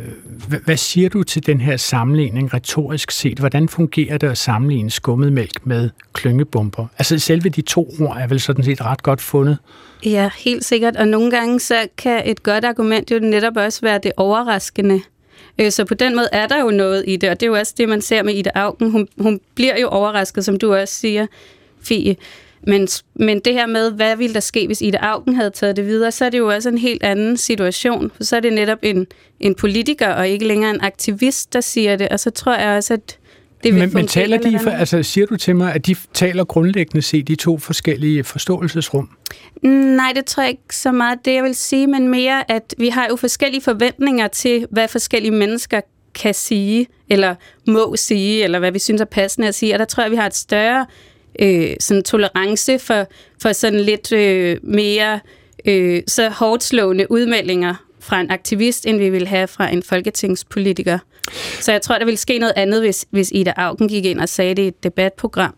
hvad, 0.65 0.77
siger 0.77 1.09
du 1.09 1.23
til 1.23 1.47
den 1.47 1.61
her 1.61 1.77
sammenligning 1.77 2.55
retorisk 2.55 3.11
set? 3.11 3.39
Hvordan 3.39 3.69
fungerer 3.69 4.19
det 4.19 4.27
at 4.27 4.39
sammenligne 4.39 4.91
skummet 4.91 5.33
mælk 5.33 5.67
med 5.67 5.91
klyngebomber? 6.13 6.87
Altså, 6.99 7.19
selve 7.19 7.49
de 7.49 7.63
to 7.63 7.95
ord 8.01 8.17
er 8.21 8.27
vel 8.27 8.41
sådan 8.41 8.65
set 8.65 8.81
ret 8.81 9.03
godt 9.03 9.21
fundet. 9.21 9.59
Ja, 10.05 10.31
helt 10.39 10.65
sikkert. 10.65 10.97
Og 10.97 11.09
nogle 11.09 11.31
gange 11.31 11.61
så 11.61 11.89
kan 11.99 12.23
et 12.25 12.43
godt 12.43 12.65
argument 12.65 13.11
jo 13.11 13.19
netop 13.19 13.57
også 13.57 13.81
være 13.83 14.01
det 14.03 14.13
overraskende. 14.17 15.01
Øh, 15.59 15.71
så 15.71 15.85
på 15.85 15.95
den 15.95 16.17
måde 16.17 16.29
er 16.33 16.47
der 16.47 16.61
jo 16.61 16.71
noget 16.71 17.05
i 17.07 17.17
det, 17.17 17.31
og 17.31 17.41
det 17.41 17.47
er 17.47 17.51
jo 17.51 17.57
også 17.57 17.75
det, 17.77 17.89
man 17.89 18.01
ser 18.01 18.23
med 18.23 18.35
Ida 18.35 18.51
Augen. 18.55 18.91
Hun, 18.91 19.09
hun 19.19 19.41
bliver 19.55 19.81
jo 19.81 19.89
overrasket, 19.89 20.45
som 20.45 20.59
du 20.59 20.75
også 20.75 20.95
siger, 20.95 21.27
Fie. 21.83 22.17
Men, 22.67 22.89
men 23.15 23.41
det 23.41 23.53
her 23.53 23.67
med, 23.67 23.91
hvad 23.93 24.17
ville 24.17 24.35
der 24.35 24.41
ske, 24.41 24.67
hvis 24.67 24.83
Ida 24.83 24.99
Augen 25.01 25.35
havde 25.35 25.51
taget 25.51 25.77
det 25.77 25.87
videre, 25.87 26.13
så 26.13 26.25
er 26.25 26.31
det 26.31 26.39
jo 26.39 26.49
også 26.49 26.69
en 26.69 26.79
helt 26.79 27.03
anden 27.03 27.37
situation. 27.37 28.11
For 28.17 28.25
så 28.25 28.37
er 28.37 28.41
det 28.41 28.53
netop 28.53 28.79
en, 28.83 29.07
en 29.41 29.55
politiker, 29.55 30.09
og 30.09 30.29
ikke 30.29 30.47
længere 30.47 30.71
en 30.71 30.81
aktivist, 30.81 31.53
der 31.53 31.61
siger 31.61 31.97
det. 31.97 32.09
Og 32.09 32.21
så 32.21 32.31
tror 32.31 32.57
jeg 32.57 32.77
også, 32.77 32.95
at 32.95 33.19
det 33.63 33.75
vil 33.75 33.81
men, 33.81 33.95
men 33.95 34.07
taler 34.07 34.39
de, 34.39 34.59
for, 34.59 34.71
altså 34.71 35.03
siger 35.03 35.27
du 35.27 35.37
til 35.37 35.57
mig, 35.57 35.75
at 35.75 35.87
de 35.87 35.97
taler 36.15 36.45
grundlæggende 36.45 37.03
set 37.03 37.29
de 37.29 37.35
to 37.35 37.59
forskellige 37.59 38.25
forståelsesrum? 38.25 39.11
Nej, 39.63 40.13
det 40.15 40.25
tror 40.25 40.43
jeg 40.43 40.51
ikke 40.51 40.77
så 40.77 40.93
meget 40.93 41.19
det, 41.25 41.35
jeg 41.35 41.45
vil 41.45 41.55
sige, 41.55 41.87
men 41.87 42.09
mere, 42.09 42.51
at 42.51 42.75
vi 42.79 42.89
har 42.89 43.07
jo 43.11 43.17
forskellige 43.17 43.63
forventninger 43.63 44.29
til, 44.29 44.67
hvad 44.71 44.89
forskellige 44.89 45.33
mennesker 45.33 45.81
kan 46.15 46.35
sige, 46.35 46.87
eller 47.09 47.35
må 47.67 47.97
sige, 47.97 48.45
eller 48.45 48.59
hvad 48.59 48.73
vi 48.73 48.79
synes 48.79 49.01
er 49.01 49.05
passende 49.05 49.49
at 49.49 49.55
sige. 49.55 49.75
Og 49.75 49.79
der 49.79 49.85
tror 49.85 50.03
jeg, 50.03 50.11
vi 50.11 50.17
har 50.17 50.27
et 50.27 50.37
større 50.37 50.87
øh, 51.41 51.77
sådan 51.81 52.03
tolerance 52.03 52.79
for, 52.79 53.07
for 53.43 53.53
sådan 53.53 53.81
lidt 53.81 54.13
øh, 54.13 54.57
mere 54.63 55.21
øh, 55.65 56.03
så 56.07 56.29
hårdt 56.29 56.63
slående 56.63 57.11
udmeldinger 57.11 57.75
fra 58.01 58.21
en 58.21 58.31
aktivist, 58.31 58.87
end 58.87 58.99
vi 58.99 59.11
vil 59.11 59.27
have 59.27 59.49
fra 59.49 59.73
en 59.73 59.83
folketingspolitiker. 59.83 60.99
Så 61.61 61.73
jeg 61.73 61.83
tror, 61.83 61.99
der 61.99 62.05
ville 62.05 62.19
ske 62.19 62.39
noget 62.39 62.53
andet, 62.57 62.81
hvis, 62.81 63.07
hvis 63.11 63.31
Ida 63.35 63.53
Augen 63.57 63.89
gik 63.89 64.05
ind 64.05 64.21
og 64.21 64.29
sagde 64.29 64.55
det 64.55 64.63
i 64.63 64.69
et 64.69 64.85
debatprogram. 64.85 65.55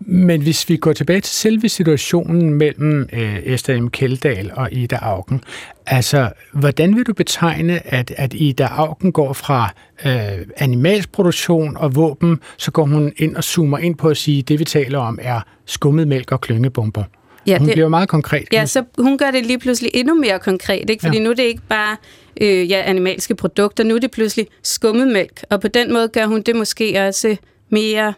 Men 0.00 0.42
hvis 0.42 0.68
vi 0.68 0.76
går 0.76 0.92
tilbage 0.92 1.20
til 1.20 1.34
selve 1.34 1.68
situationen 1.68 2.54
mellem 2.54 3.08
øh, 3.12 3.38
Esther 3.44 3.80
M. 3.80 3.90
Keldahl 3.90 4.50
og 4.54 4.72
Ida 4.72 4.96
Augen, 4.96 5.40
altså, 5.86 6.30
hvordan 6.52 6.96
vil 6.96 7.06
du 7.06 7.12
betegne, 7.12 7.94
at, 7.94 8.14
at 8.16 8.34
Ida 8.34 8.64
Augen 8.64 9.12
går 9.12 9.32
fra 9.32 9.72
øh, 10.06 10.46
animalsk 10.56 11.12
produktion 11.12 11.76
og 11.76 11.96
våben, 11.96 12.40
så 12.56 12.70
går 12.70 12.84
hun 12.84 13.12
ind 13.16 13.36
og 13.36 13.44
zoomer 13.44 13.78
ind 13.78 13.96
på 13.96 14.08
at 14.08 14.16
sige, 14.16 14.38
at 14.38 14.48
det 14.48 14.58
vi 14.58 14.64
taler 14.64 14.98
om 14.98 15.18
er 15.22 15.40
skummet 15.66 16.08
mælk 16.08 16.32
og 16.32 16.40
klyngebomber? 16.40 17.04
Ja, 17.46 17.58
hun 17.58 17.66
det, 17.66 17.74
bliver 17.74 17.88
meget 17.88 18.08
konkret. 18.08 18.48
Ja, 18.52 18.66
så 18.66 18.84
hun 18.98 19.18
gør 19.18 19.30
det 19.30 19.46
lige 19.46 19.58
pludselig 19.58 19.90
endnu 19.94 20.14
mere 20.14 20.38
konkret, 20.38 20.90
ikke? 20.90 21.00
fordi 21.00 21.16
ja. 21.16 21.22
nu 21.22 21.30
er 21.30 21.34
det 21.34 21.42
ikke 21.42 21.62
bare 21.68 21.96
øh, 22.40 22.70
ja, 22.70 22.82
animalske 22.86 23.34
produkter, 23.34 23.84
nu 23.84 23.94
er 23.94 23.98
det 23.98 24.10
pludselig 24.10 24.46
skummet 24.62 25.08
mælk, 25.08 25.44
og 25.50 25.60
på 25.60 25.68
den 25.68 25.92
måde 25.92 26.08
gør 26.08 26.26
hun 26.26 26.42
det 26.42 26.56
måske 26.56 27.06
også 27.06 27.36
mere... 27.70 28.14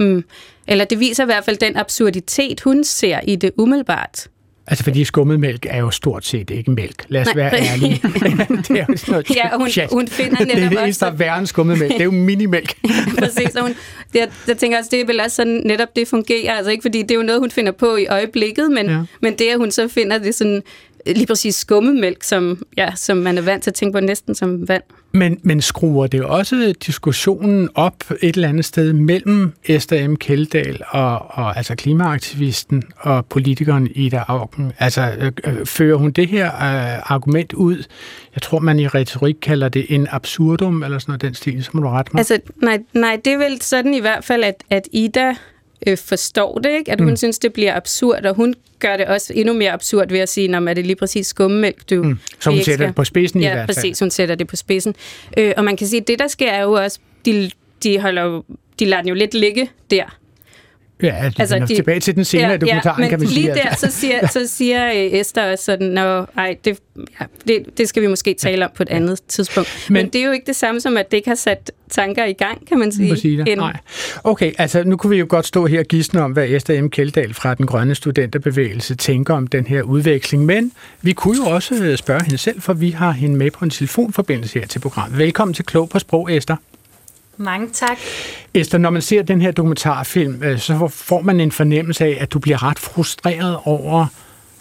Mm, 0.00 0.24
eller 0.68 0.84
det 0.84 1.00
viser 1.00 1.22
i 1.22 1.26
hvert 1.26 1.44
fald 1.44 1.56
den 1.56 1.76
absurditet, 1.76 2.60
hun 2.60 2.84
ser 2.84 3.20
i 3.22 3.36
det 3.36 3.50
umiddelbart. 3.56 4.28
Altså, 4.70 4.84
fordi 4.84 5.04
skummet 5.04 5.40
mælk 5.40 5.66
er 5.70 5.78
jo 5.78 5.90
stort 5.90 6.26
set 6.26 6.50
ikke 6.50 6.70
mælk. 6.70 7.04
Lad 7.08 7.20
os 7.20 7.26
Nej. 7.26 7.34
være 7.34 7.52
ærlige. 7.62 7.94
det 8.68 8.70
er 8.70 8.84
jo 8.88 8.96
sådan 8.96 8.96
noget 9.08 9.36
ja, 9.36 9.56
hun, 9.56 9.68
hun 9.92 10.08
finder 10.08 10.44
netop 10.44 10.56
Det 10.56 10.64
er 10.64 10.68
det 10.68 10.82
eneste, 10.82 11.04
der 11.04 11.10
er 11.10 11.16
værre 11.16 11.38
end 11.38 11.46
skummet 11.46 11.78
mælk. 11.78 11.92
Det 11.92 12.00
er 12.00 12.04
jo 12.04 12.10
minimælk. 12.10 12.74
Præcis, 13.18 13.56
og 13.56 13.62
hun, 13.62 13.74
det, 14.12 14.28
jeg 14.48 14.58
tænker 14.58 14.78
også, 14.78 14.88
det 14.92 15.00
er 15.00 15.06
vel 15.06 15.20
også 15.20 15.36
sådan, 15.36 15.62
netop 15.64 15.96
det 15.96 16.08
fungerer. 16.08 16.52
Altså 16.52 16.70
ikke 16.70 16.82
fordi 16.82 17.02
det 17.02 17.10
er 17.10 17.14
jo 17.14 17.22
noget, 17.22 17.40
hun 17.40 17.50
finder 17.50 17.72
på 17.72 17.96
i 17.96 18.06
øjeblikket, 18.06 18.70
men, 18.70 18.86
ja. 18.86 18.98
men 19.22 19.38
det, 19.38 19.44
at 19.44 19.58
hun 19.58 19.70
så 19.70 19.88
finder 19.88 20.18
det 20.18 20.34
sådan 20.34 20.62
lige 21.06 21.26
præcis 21.26 21.54
skummemælk, 21.54 22.22
som, 22.22 22.62
ja, 22.76 22.92
som 22.96 23.16
man 23.16 23.38
er 23.38 23.42
vant 23.42 23.62
til 23.62 23.70
at 23.70 23.74
tænke 23.74 23.92
på 23.92 24.00
næsten 24.00 24.34
som 24.34 24.68
vand. 24.68 24.82
Men, 25.12 25.40
men 25.42 25.62
skruer 25.62 26.06
det 26.06 26.22
også 26.22 26.74
diskussionen 26.86 27.68
op 27.74 28.04
et 28.22 28.34
eller 28.34 28.48
andet 28.48 28.64
sted 28.64 28.92
mellem 28.92 29.52
Esther 29.64 30.08
M. 30.08 30.16
Keldahl 30.16 30.82
og, 30.88 31.18
og 31.30 31.56
altså 31.56 31.74
klimaaktivisten 31.74 32.82
og 32.96 33.26
politikeren 33.26 33.88
Ida 33.94 34.24
Augen? 34.28 34.72
Altså, 34.78 35.12
øh, 35.18 35.32
øh, 35.44 35.66
fører 35.66 35.96
hun 35.96 36.10
det 36.10 36.28
her 36.28 36.46
øh, 36.46 37.12
argument 37.12 37.52
ud? 37.52 37.76
Jeg 38.34 38.42
tror, 38.42 38.58
man 38.58 38.78
i 38.78 38.88
retorik 38.88 39.36
kalder 39.42 39.68
det 39.68 39.86
en 39.88 40.06
absurdum, 40.10 40.82
eller 40.82 40.98
sådan 40.98 41.10
noget 41.10 41.22
den 41.22 41.34
stil, 41.34 41.64
så 41.64 41.70
må 41.72 41.82
du 41.82 41.88
rette 41.88 42.10
mig. 42.14 42.20
Altså, 42.20 42.38
nej, 42.62 42.78
nej, 42.92 43.20
det 43.24 43.32
er 43.32 43.38
vel 43.38 43.62
sådan 43.62 43.94
i 43.94 44.00
hvert 44.00 44.24
fald, 44.24 44.44
at, 44.44 44.64
at 44.70 44.88
Ida 44.92 45.34
øh, 45.86 45.98
forstår 45.98 46.58
det, 46.58 46.70
ikke? 46.70 46.92
at 46.92 47.00
hun 47.00 47.10
mm. 47.10 47.16
synes, 47.16 47.38
det 47.38 47.52
bliver 47.52 47.76
absurd, 47.76 48.24
og 48.24 48.34
hun 48.34 48.54
gør 48.78 48.96
det 48.96 49.06
også 49.06 49.32
endnu 49.36 49.54
mere 49.54 49.70
absurd 49.70 50.08
ved 50.08 50.18
at 50.18 50.28
sige, 50.28 50.48
når 50.48 50.68
er 50.68 50.74
det 50.74 50.86
lige 50.86 50.96
præcis 50.96 51.26
skummemælk, 51.26 51.90
du... 51.90 52.02
Mm. 52.02 52.18
Så 52.40 52.50
hun 52.50 52.62
sætter 52.62 52.86
det 52.86 52.94
på 52.94 53.04
spidsen 53.04 53.40
ja, 53.40 53.50
i 53.50 53.52
hvert 53.52 53.66
fald. 53.66 53.76
præcis, 53.76 53.98
hun 53.98 54.10
sætter 54.10 54.34
det 54.34 54.46
på 54.46 54.56
spidsen. 54.56 54.94
Øh, 55.36 55.52
og 55.56 55.64
man 55.64 55.76
kan 55.76 55.86
sige, 55.86 56.00
at 56.00 56.08
det, 56.08 56.18
der 56.18 56.28
sker, 56.28 56.50
er 56.50 56.62
jo 56.62 56.72
også, 56.72 56.98
de, 57.26 57.50
de, 57.82 58.00
holder, 58.00 58.42
de 58.78 58.84
lader 58.84 59.02
den 59.02 59.08
jo 59.08 59.14
lidt 59.14 59.34
ligge 59.34 59.70
der. 59.90 60.18
Ja, 61.02 61.14
altså, 61.24 61.42
altså 61.42 61.58
de, 61.58 61.76
tilbage 61.76 62.00
til 62.00 62.16
den 62.16 62.24
senere 62.24 62.50
ja, 62.50 62.56
dokumentaren, 62.56 63.02
ja, 63.02 63.08
kan 63.08 63.18
man 63.18 63.28
sige. 63.28 63.40
lige 63.40 63.54
der, 63.54 63.74
så 63.76 63.90
siger, 63.90 64.26
så 64.26 64.46
siger 64.46 64.86
øh, 64.86 64.94
Esther 64.94 65.52
også 65.52 65.64
sådan, 65.64 65.88
Nå, 65.88 66.24
ej, 66.36 66.56
det, 66.64 66.78
ja, 67.20 67.24
det, 67.48 67.78
det 67.78 67.88
skal 67.88 68.02
vi 68.02 68.06
måske 68.06 68.34
tale 68.34 68.64
om 68.64 68.70
på 68.76 68.82
et 68.82 68.88
andet 68.88 69.20
tidspunkt. 69.28 69.86
Men, 69.88 69.92
Men 69.92 70.12
det 70.12 70.20
er 70.20 70.24
jo 70.24 70.32
ikke 70.32 70.46
det 70.46 70.56
samme 70.56 70.80
som, 70.80 70.96
at 70.96 71.10
det 71.10 71.16
ikke 71.16 71.28
har 71.28 71.34
sat 71.34 71.72
tanker 71.90 72.24
i 72.24 72.32
gang, 72.32 72.68
kan 72.68 72.78
man 72.78 72.92
sige. 72.92 73.16
sige 73.16 73.44
det. 73.44 73.56
Nej. 73.56 73.76
Okay, 74.24 74.52
altså 74.58 74.84
nu 74.84 74.96
kunne 74.96 75.10
vi 75.10 75.16
jo 75.16 75.26
godt 75.28 75.46
stå 75.46 75.66
her 75.66 75.78
og 75.78 75.84
gisne 75.84 76.22
om, 76.22 76.32
hvad 76.32 76.48
Esther 76.48 76.82
M. 76.82 76.90
Keldahl 76.90 77.34
fra 77.34 77.54
den 77.54 77.66
grønne 77.66 77.94
studenterbevægelse 77.94 78.94
tænker 78.94 79.34
om 79.34 79.46
den 79.46 79.66
her 79.66 79.82
udveksling. 79.82 80.44
Men 80.44 80.72
vi 81.02 81.12
kunne 81.12 81.36
jo 81.36 81.54
også 81.54 81.74
øh, 81.74 81.98
spørge 81.98 82.24
hende 82.24 82.38
selv, 82.38 82.60
for 82.60 82.72
vi 82.72 82.90
har 82.90 83.10
hende 83.10 83.36
med 83.36 83.50
på 83.50 83.64
en 83.64 83.70
telefonforbindelse 83.70 84.58
her 84.58 84.66
til 84.66 84.78
programmet. 84.78 85.18
Velkommen 85.18 85.54
til 85.54 85.64
Klog 85.64 85.88
på 85.88 85.98
Sprog, 85.98 86.36
Esther. 86.36 86.56
Mange 87.38 87.68
tak. 87.72 87.98
Esther, 88.54 88.78
når 88.78 88.90
man 88.90 89.02
ser 89.02 89.22
den 89.22 89.42
her 89.42 89.50
dokumentarfilm, 89.50 90.42
øh, 90.42 90.58
så 90.58 90.88
får 90.88 91.20
man 91.20 91.40
en 91.40 91.52
fornemmelse 91.52 92.04
af, 92.04 92.18
at 92.20 92.32
du 92.32 92.38
bliver 92.38 92.62
ret 92.62 92.78
frustreret 92.78 93.58
over, 93.64 94.06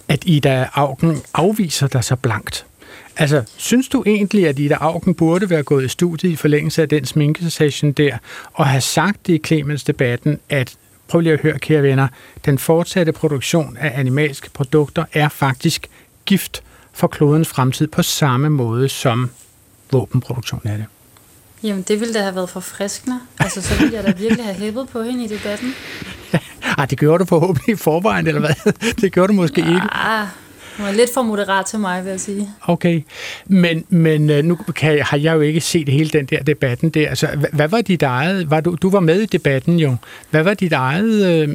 at 0.08 0.24
Ida 0.26 0.70
Augen 0.74 1.18
afviser 1.34 1.88
dig 1.88 2.04
så 2.04 2.16
blankt. 2.16 2.66
Altså, 3.18 3.44
synes 3.58 3.90
du 3.90 4.04
egentlig, 4.06 4.48
at 4.48 4.60
Ida 4.60 4.76
Augen 4.80 5.16
burde 5.16 5.50
være 5.50 5.64
gået 5.64 5.86
i 5.86 5.88
studiet 5.88 6.32
i 6.32 6.36
forlængelse 6.36 6.82
af 6.82 6.90
den 6.90 7.06
sminkesession 7.06 7.92
der, 7.92 8.18
og 8.54 8.68
have 8.68 8.82
sagt 8.82 9.28
det 9.28 9.34
i 9.34 9.42
Clemens-debatten, 9.48 10.40
at 10.50 10.76
prøv 11.08 11.22
lige 11.22 11.34
at 11.34 11.42
høre, 11.42 11.60
kære 11.60 11.84
venner, 11.84 12.08
den 12.46 12.58
fortsatte 12.58 13.12
produktion 13.12 13.78
af 13.80 14.00
animalske 14.00 14.50
produkter 14.50 15.06
er 15.14 15.30
faktisk 15.30 15.88
gift 16.26 16.64
for 16.94 17.08
klodens 17.08 17.48
fremtid 17.48 17.88
på 17.88 18.04
samme 18.04 18.50
måde 18.50 18.90
som 18.90 19.30
våbenproduktion 19.92 20.62
er 20.66 20.78
det. 20.78 20.86
Jamen, 21.64 21.82
det 21.88 22.00
ville 22.00 22.14
da 22.14 22.22
have 22.22 22.36
været 22.36 22.50
forfriskende. 22.50 23.20
Altså, 23.40 23.62
så 23.62 23.80
ville 23.80 23.96
jeg 23.96 24.04
da 24.04 24.12
virkelig 24.18 24.46
have 24.46 24.56
hæppet 24.56 24.90
på 24.90 25.04
hende 25.04 25.24
i 25.24 25.28
debatten. 25.28 25.76
Ej, 26.78 26.86
det 26.86 27.00
gjorde 27.00 27.20
du 27.20 27.26
forhåbentlig 27.26 27.74
i 27.74 27.76
forvejen, 27.76 28.28
eller 28.28 28.40
hvad? 28.40 28.74
Det 29.02 29.14
gjorde 29.14 29.28
du 29.28 29.34
måske 29.34 29.62
ja, 29.62 29.68
ikke. 29.68 29.82
Hun 30.78 30.86
var 30.86 30.92
lidt 30.92 31.14
for 31.14 31.22
moderat 31.22 31.66
til 31.66 31.80
mig, 31.80 32.04
vil 32.04 32.10
jeg 32.10 32.20
sige. 32.20 32.50
Okay, 32.62 33.02
men, 33.46 33.86
men 33.90 34.30
øh, 34.30 34.44
nu 34.44 34.56
kan, 34.56 35.02
har 35.02 35.18
jeg 35.18 35.36
jo 35.36 35.42
ikke 35.42 35.62
set 35.62 35.90
hele 35.90 36.10
den 36.10 36.26
der 36.26 36.44
debatten 36.44 36.90
der. 36.90 37.10
Altså, 37.10 37.28
hvad, 37.28 37.50
hvad 37.54 37.68
var 37.68 37.82
dit 37.82 38.04
eget, 38.04 38.52
var 38.52 38.62
du, 38.62 38.78
du 38.82 38.90
var 38.90 39.00
med 39.00 39.22
i 39.22 39.26
debatten 39.26 39.80
jo, 39.80 39.96
hvad 40.30 40.44
var 40.44 40.54
dit 40.54 40.74
eget 40.74 41.26
øh, 41.26 41.50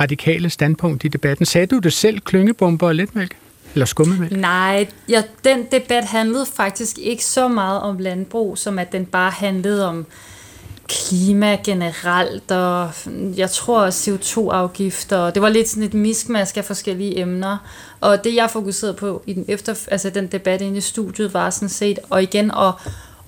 radikale 0.00 0.50
standpunkt 0.50 1.04
i 1.04 1.08
debatten? 1.08 1.46
Sagde 1.46 1.66
du 1.66 1.78
det 1.78 1.92
selv, 1.92 2.20
klyngebomber 2.20 2.86
og 2.86 2.94
letmælk? 2.94 3.36
Eller 3.78 3.86
skummemælk? 3.86 4.32
Nej, 4.32 4.86
ja, 5.08 5.22
den 5.44 5.66
debat 5.72 6.04
handlede 6.04 6.46
faktisk 6.46 6.98
ikke 6.98 7.24
så 7.24 7.48
meget 7.48 7.80
om 7.80 7.98
landbrug, 7.98 8.58
som 8.58 8.78
at 8.78 8.92
den 8.92 9.06
bare 9.06 9.30
handlede 9.30 9.88
om 9.88 10.06
klima 10.88 11.58
generelt, 11.64 12.50
og 12.50 12.90
jeg 13.36 13.50
tror 13.50 13.90
CO2-afgifter. 13.90 15.30
Det 15.30 15.42
var 15.42 15.48
lidt 15.48 15.68
sådan 15.68 15.82
et 15.82 15.94
miskmask 15.94 16.56
af 16.56 16.64
forskellige 16.64 17.18
emner. 17.18 17.56
Og 18.00 18.24
det, 18.24 18.34
jeg 18.34 18.50
fokuserede 18.50 18.94
på 18.94 19.22
i 19.26 19.32
den, 19.32 19.44
efter, 19.48 19.74
altså 19.90 20.10
den 20.10 20.26
debat 20.26 20.60
inde 20.60 20.76
i 20.76 20.80
studiet, 20.80 21.34
var 21.34 21.50
sådan 21.50 21.68
set, 21.68 21.98
og 22.10 22.22
igen 22.22 22.50
at, 22.50 22.72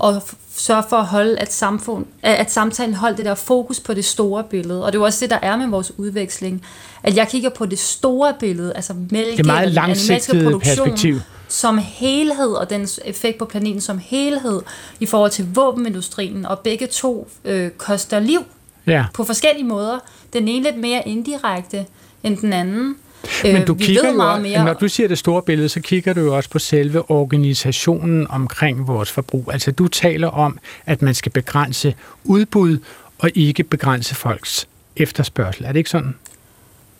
at 0.04 0.22
sørge 0.56 0.82
for 0.88 0.96
at 0.96 1.06
holde, 1.06 1.38
at, 1.38 1.52
samfund, 1.52 2.06
at 2.22 2.52
samtalen 2.52 2.94
holdt 2.94 3.16
det 3.16 3.26
der 3.26 3.34
fokus 3.34 3.80
på 3.80 3.94
det 3.94 4.04
store 4.04 4.44
billede. 4.44 4.84
Og 4.84 4.92
det 4.92 4.98
er 4.98 5.02
også 5.02 5.18
det, 5.20 5.30
der 5.30 5.38
er 5.42 5.56
med 5.56 5.66
vores 5.66 5.92
udveksling. 5.98 6.64
At 7.02 7.16
jeg 7.16 7.28
kigger 7.28 7.50
på 7.50 7.66
det 7.66 7.78
store 7.78 8.34
billede, 8.40 8.72
altså 8.74 8.94
mælke, 9.10 9.36
det 9.36 9.46
meget 9.46 9.70
langsigtet 9.70 10.60
perspektiv 10.62 11.20
som 11.50 11.78
helhed, 11.78 12.52
og 12.52 12.70
dens 12.70 13.00
effekt 13.04 13.38
på 13.38 13.44
planeten 13.44 13.80
som 13.80 13.98
helhed, 13.98 14.62
i 15.00 15.06
forhold 15.06 15.30
til 15.30 15.54
våbenindustrien, 15.54 16.46
og 16.46 16.58
begge 16.58 16.86
to 16.86 17.28
øh, 17.44 17.70
koster 17.70 18.20
liv 18.20 18.40
ja. 18.86 19.04
på 19.14 19.24
forskellige 19.24 19.64
måder. 19.64 19.98
Den 20.32 20.48
ene 20.48 20.64
lidt 20.64 20.76
mere 20.76 21.08
indirekte 21.08 21.86
end 22.22 22.36
den 22.36 22.52
anden. 22.52 22.96
Men 23.42 23.56
øh, 23.56 23.66
du 23.66 23.74
kigger 23.74 24.08
jo, 24.08 24.40
mere. 24.42 24.64
når 24.64 24.72
du 24.72 24.88
siger 24.88 25.08
det 25.08 25.18
store 25.18 25.42
billede, 25.42 25.68
så 25.68 25.80
kigger 25.80 26.12
du 26.12 26.20
jo 26.20 26.36
også 26.36 26.50
på 26.50 26.58
selve 26.58 27.10
organisationen 27.10 28.26
omkring 28.30 28.86
vores 28.88 29.10
forbrug. 29.10 29.50
Altså 29.52 29.72
du 29.72 29.88
taler 29.88 30.28
om, 30.28 30.58
at 30.86 31.02
man 31.02 31.14
skal 31.14 31.32
begrænse 31.32 31.94
udbud 32.24 32.78
og 33.18 33.30
ikke 33.34 33.62
begrænse 33.62 34.14
folks 34.14 34.68
efterspørgsel. 34.96 35.64
Er 35.64 35.72
det 35.72 35.78
ikke 35.78 35.90
sådan? 35.90 36.14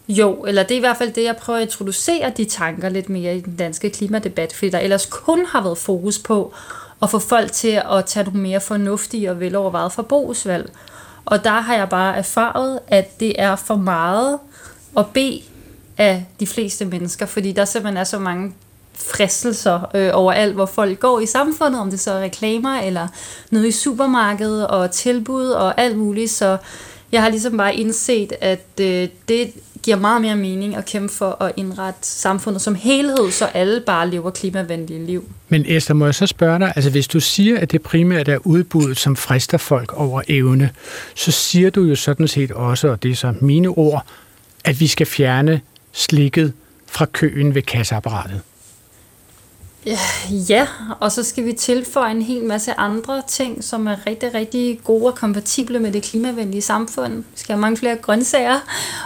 Jo, 0.08 0.44
eller 0.44 0.62
det 0.62 0.70
er 0.70 0.76
i 0.76 0.80
hvert 0.80 0.96
fald 0.96 1.12
det, 1.12 1.24
jeg 1.24 1.36
prøver 1.36 1.58
at 1.58 1.62
introducere 1.62 2.32
de 2.36 2.44
tanker 2.44 2.88
lidt 2.88 3.08
mere 3.08 3.36
i 3.36 3.40
den 3.40 3.56
danske 3.56 3.90
klimadebat, 3.90 4.52
fordi 4.52 4.70
der 4.70 4.78
ellers 4.78 5.06
kun 5.06 5.46
har 5.46 5.62
været 5.62 5.78
fokus 5.78 6.18
på 6.18 6.54
at 7.02 7.10
få 7.10 7.18
folk 7.18 7.52
til 7.52 7.82
at 7.90 8.04
tage 8.06 8.24
nogle 8.24 8.40
mere 8.40 8.60
fornuftige 8.60 9.30
og 9.30 9.40
velovervejede 9.40 9.90
forbrugsvalg. 9.90 10.70
Og 11.24 11.44
der 11.44 11.60
har 11.60 11.74
jeg 11.74 11.88
bare 11.88 12.16
erfaret, 12.16 12.78
at 12.88 13.20
det 13.20 13.32
er 13.38 13.56
for 13.56 13.76
meget 13.76 14.38
at 14.98 15.06
bede 15.06 15.42
af 16.00 16.24
de 16.40 16.46
fleste 16.46 16.84
mennesker, 16.84 17.26
fordi 17.26 17.52
der 17.52 17.64
simpelthen 17.64 17.96
er 17.96 18.04
så 18.04 18.18
mange 18.18 18.52
fristelser 18.94 19.90
øh, 19.94 20.10
overalt, 20.12 20.54
hvor 20.54 20.66
folk 20.66 21.00
går 21.00 21.20
i 21.20 21.26
samfundet, 21.26 21.80
om 21.80 21.90
det 21.90 22.00
så 22.00 22.12
er 22.12 22.22
reklamer 22.22 22.80
eller 22.80 23.08
noget 23.50 23.66
i 23.66 23.72
supermarkedet 23.72 24.66
og 24.66 24.90
tilbud 24.90 25.46
og 25.46 25.80
alt 25.80 25.98
muligt. 25.98 26.30
Så 26.30 26.56
jeg 27.12 27.22
har 27.22 27.28
ligesom 27.28 27.56
bare 27.56 27.74
indset, 27.74 28.32
at 28.40 28.66
øh, 28.80 29.08
det 29.28 29.52
giver 29.82 29.96
meget 29.96 30.22
mere 30.22 30.36
mening 30.36 30.76
at 30.76 30.84
kæmpe 30.84 31.14
for 31.14 31.42
at 31.42 31.52
indrette 31.56 32.00
samfundet 32.02 32.62
som 32.62 32.74
helhed, 32.74 33.30
så 33.30 33.44
alle 33.44 33.80
bare 33.80 34.10
lever 34.10 34.30
klimavenlige 34.30 35.06
liv. 35.06 35.24
Men 35.48 35.64
Esther, 35.68 35.94
må 35.94 36.04
jeg 36.04 36.14
så 36.14 36.26
spørge 36.26 36.58
dig, 36.58 36.72
altså 36.76 36.90
hvis 36.90 37.08
du 37.08 37.20
siger, 37.20 37.58
at 37.58 37.72
det 37.72 37.82
primært 37.82 38.28
er 38.28 38.38
udbuddet, 38.44 38.98
som 38.98 39.16
frister 39.16 39.58
folk 39.58 39.92
over 39.96 40.22
evne, 40.28 40.70
så 41.14 41.30
siger 41.30 41.70
du 41.70 41.84
jo 41.84 41.94
sådan 41.94 42.28
set 42.28 42.50
også, 42.50 42.88
og 42.88 43.02
det 43.02 43.10
er 43.10 43.16
så 43.16 43.34
mine 43.40 43.68
ord, 43.68 44.06
at 44.64 44.80
vi 44.80 44.86
skal 44.86 45.06
fjerne 45.06 45.60
slikket 45.92 46.52
fra 46.86 47.04
køen 47.04 47.54
ved 47.54 47.62
kasseapparatet. 47.62 48.42
Ja, 50.48 50.66
og 51.00 51.12
så 51.12 51.22
skal 51.22 51.44
vi 51.44 51.52
tilføje 51.52 52.10
en 52.10 52.22
hel 52.22 52.44
masse 52.44 52.72
andre 52.74 53.22
ting, 53.28 53.64
som 53.64 53.86
er 53.86 54.06
rigtig, 54.06 54.34
rigtig 54.34 54.80
gode 54.84 55.06
og 55.06 55.14
kompatible 55.14 55.78
med 55.78 55.92
det 55.92 56.02
klimavenlige 56.02 56.62
samfund. 56.62 57.16
Vi 57.16 57.22
skal 57.34 57.54
have 57.54 57.60
mange 57.60 57.76
flere 57.76 57.96
grøntsager 57.96 58.60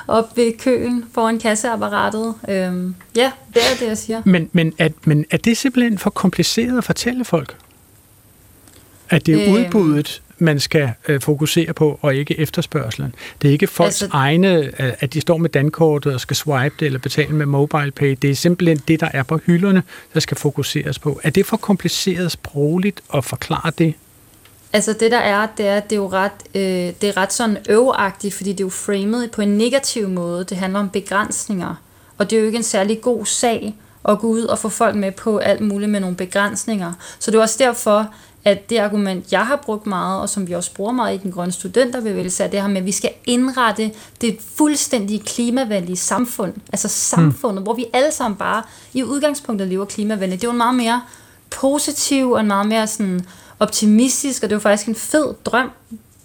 op 0.08 0.36
ved 0.36 0.58
køen 0.58 1.04
foran 1.14 1.38
kasseapparatet. 1.38 2.34
Øhm, 2.48 2.94
ja, 3.16 3.32
det 3.54 3.62
er 3.72 3.78
det, 3.80 3.86
jeg 3.86 3.98
siger. 3.98 4.22
Men, 4.24 4.50
men, 4.52 4.72
er, 4.78 4.88
men 5.04 5.24
er 5.30 5.36
det 5.36 5.56
simpelthen 5.56 5.98
for 5.98 6.10
kompliceret 6.10 6.78
at 6.78 6.84
fortælle 6.84 7.24
folk? 7.24 7.56
At 9.10 9.26
det 9.26 9.34
er 9.34 9.44
øhm, 9.44 9.54
udbuddet, 9.54 10.22
man 10.38 10.60
skal 10.60 10.90
øh, 11.08 11.20
fokusere 11.20 11.72
på, 11.72 11.98
og 12.02 12.14
ikke 12.14 12.40
efterspørgselen. 12.40 13.14
Det 13.42 13.48
er 13.48 13.52
ikke 13.52 13.66
folks 13.66 14.02
altså, 14.02 14.16
egne, 14.16 14.70
at 14.78 15.14
de 15.14 15.20
står 15.20 15.36
med 15.36 15.50
dankortet 15.50 16.14
og 16.14 16.20
skal 16.20 16.36
swipe 16.36 16.74
det 16.80 16.86
eller 16.86 16.98
betale 16.98 17.34
med 17.34 17.46
mobile 17.46 17.90
pay. 17.90 18.16
Det 18.22 18.30
er 18.30 18.34
simpelthen 18.34 18.78
det, 18.88 19.00
der 19.00 19.08
er 19.12 19.22
på 19.22 19.36
hylderne, 19.36 19.82
der 20.14 20.20
skal 20.20 20.36
fokuseres 20.36 20.98
på. 20.98 21.20
Er 21.22 21.30
det 21.30 21.46
for 21.46 21.56
kompliceret 21.56 22.32
sprogligt 22.32 23.00
at 23.14 23.24
forklare 23.24 23.72
det? 23.78 23.94
Altså 24.72 24.92
det 24.92 25.10
der 25.10 25.18
er, 25.18 25.46
det 25.56 25.66
er, 25.66 25.80
det 25.80 25.92
er 25.92 25.96
jo 25.96 26.08
ret, 26.08 26.32
øh, 26.54 26.62
det 26.62 27.04
er 27.04 27.16
ret 27.16 27.32
sådan 27.32 27.58
øvagtigt, 27.68 28.34
fordi 28.34 28.52
det 28.52 28.60
er 28.60 28.64
jo 28.64 28.70
framet 28.70 29.30
på 29.30 29.42
en 29.42 29.58
negativ 29.58 30.08
måde. 30.08 30.44
Det 30.44 30.56
handler 30.56 30.80
om 30.80 30.90
begrænsninger. 30.90 31.74
Og 32.18 32.30
det 32.30 32.36
er 32.36 32.40
jo 32.40 32.46
ikke 32.46 32.56
en 32.56 32.64
særlig 32.64 33.00
god 33.00 33.26
sag 33.26 33.74
at 34.08 34.18
gå 34.18 34.26
ud 34.26 34.42
og 34.42 34.58
få 34.58 34.68
folk 34.68 34.96
med 34.96 35.12
på 35.12 35.38
alt 35.38 35.60
muligt 35.60 35.90
med 35.90 36.00
nogle 36.00 36.16
begrænsninger. 36.16 36.92
Så 37.18 37.30
det 37.30 37.38
er 37.38 37.42
også 37.42 37.56
derfor, 37.58 38.14
at 38.44 38.70
det 38.70 38.78
argument, 38.78 39.32
jeg 39.32 39.46
har 39.46 39.56
brugt 39.56 39.86
meget, 39.86 40.20
og 40.20 40.28
som 40.28 40.48
vi 40.48 40.52
også 40.52 40.74
bruger 40.74 40.92
meget 40.92 41.14
i 41.14 41.22
den 41.22 41.32
grønne 41.32 41.52
studenterbevægelse, 41.52 42.44
er 42.44 42.48
det 42.48 42.60
her 42.60 42.68
med, 42.68 42.76
at 42.76 42.86
vi 42.86 42.92
skal 42.92 43.10
indrette 43.24 43.90
det 44.20 44.38
fuldstændige 44.56 45.20
klimavenlige 45.20 45.96
samfund. 45.96 46.54
Altså 46.72 46.88
samfundet, 46.88 47.60
mm. 47.60 47.62
hvor 47.62 47.74
vi 47.74 47.86
alle 47.92 48.12
sammen 48.12 48.36
bare 48.36 48.62
i 48.92 49.02
udgangspunktet 49.02 49.68
lever 49.68 49.84
klimavenligt. 49.84 50.40
Det 50.40 50.46
er 50.46 50.48
jo 50.48 50.52
en 50.52 50.58
meget 50.58 50.74
mere 50.74 51.02
positiv 51.50 52.30
og 52.30 52.40
en 52.40 52.46
meget 52.46 52.66
mere 52.66 52.86
sådan 52.86 53.26
optimistisk, 53.60 54.42
og 54.42 54.50
det 54.50 54.54
jo 54.54 54.60
faktisk 54.60 54.88
en 54.88 54.94
fed 54.94 55.34
drøm 55.44 55.70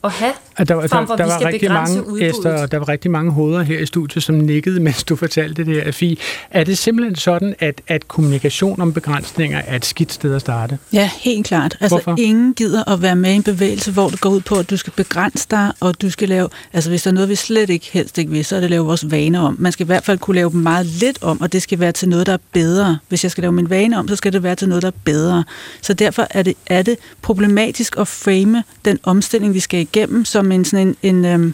at 0.03 0.12
have, 0.12 0.34
at 0.58 0.68
der, 0.68 0.88
frem 0.88 1.08
for, 1.08 1.15
der, 1.15 1.25
der, 1.25 1.34
var 1.34 1.46
rigtig 1.46 1.72
mange, 1.72 2.29
Esther, 2.29 2.65
der 2.65 2.77
var 2.77 2.89
rigtig 2.89 3.12
mange 3.12 3.32
hoveder 3.32 3.63
her 3.63 3.79
i 3.79 3.86
studiet, 3.86 4.24
som 4.24 4.36
nikkede, 4.36 4.79
mens 4.89 5.03
du 5.03 5.15
fortalte 5.15 5.65
det 5.65 5.84
her, 5.84 5.91
Fie. 5.91 6.18
Er 6.51 6.63
det 6.63 6.77
simpelthen 6.77 7.15
sådan, 7.15 7.56
at, 7.60 7.82
at 7.88 8.08
kommunikation 8.08 8.82
om 8.82 8.94
begrænsninger 8.94 9.62
er 9.68 9.75
et 9.75 9.86
skidt 9.86 10.13
sted 10.13 10.36
at 10.36 10.41
starte? 10.41 10.77
Ja, 10.94 11.10
helt 11.20 11.48
klart. 11.48 11.77
Altså, 11.79 11.96
Hvorfor? 11.96 12.15
ingen 12.20 12.53
gider 12.53 12.91
at 12.91 13.01
være 13.01 13.15
med 13.15 13.32
i 13.32 13.36
en 13.36 13.44
bevægelse, 13.44 13.91
hvor 13.91 14.10
det 14.10 14.22
går 14.22 14.29
ud 14.29 14.41
på, 14.41 14.56
at 14.56 14.70
du 14.70 14.77
skal 14.77 14.94
begrænse 14.94 15.48
dig, 15.51 15.72
og 15.79 16.01
du 16.01 16.10
skal 16.10 16.29
lave... 16.29 16.50
Altså, 16.74 16.89
hvis 16.89 17.03
der 17.03 17.10
er 17.10 17.13
noget, 17.13 17.29
vi 17.29 17.36
slet 17.36 17.70
ikke 17.70 17.89
helst 17.94 18.18
ikke 18.18 18.32
vil, 18.32 18.46
så 18.46 18.56
er 18.56 18.60
det 18.60 18.65
at 18.65 18.72
lave 18.72 18.86
vores 18.86 19.12
vaner 19.12 19.39
om. 19.39 19.56
Man 19.60 19.72
skal 19.72 19.86
i 19.86 19.88
hvert 19.88 20.06
fald 20.06 20.18
kunne 20.18 20.36
lave 20.36 20.51
dem 20.51 20.60
meget 20.60 20.86
lidt 20.86 21.24
om, 21.24 21.41
og 21.41 21.53
det 21.53 21.62
skal 21.62 21.79
være 21.79 21.91
til 21.91 22.10
noget, 22.10 22.27
der 22.27 22.34
er 22.34 22.38
bedre. 22.53 22.98
Hvis 23.10 23.24
jeg 23.24 23.32
skal 23.32 23.41
lave 23.41 23.51
min 23.51 23.70
vane 23.70 24.00
om, 24.00 24.08
så 24.08 24.15
skal 24.15 24.34
det 24.34 24.43
være 24.43 24.56
til 24.56 24.69
noget, 24.69 24.82
der 24.82 24.88
er 24.88 25.00
bedre. 25.04 25.43
Så 25.82 25.93
derfor 25.93 26.28
er 26.30 26.43
det, 26.43 26.56
er 26.67 26.82
det 26.82 26.97
problematisk 27.21 27.95
at 28.00 28.08
frame 28.08 28.63
den 28.86 29.00
omstilling, 29.04 29.54
vi 29.54 29.60
skal 29.60 29.80
igennem, 29.93 30.25
som 30.25 30.52
en 30.52 30.65
sådan 30.65 30.88
en, 30.88 30.95
en 31.15 31.25
øhm, 31.25 31.54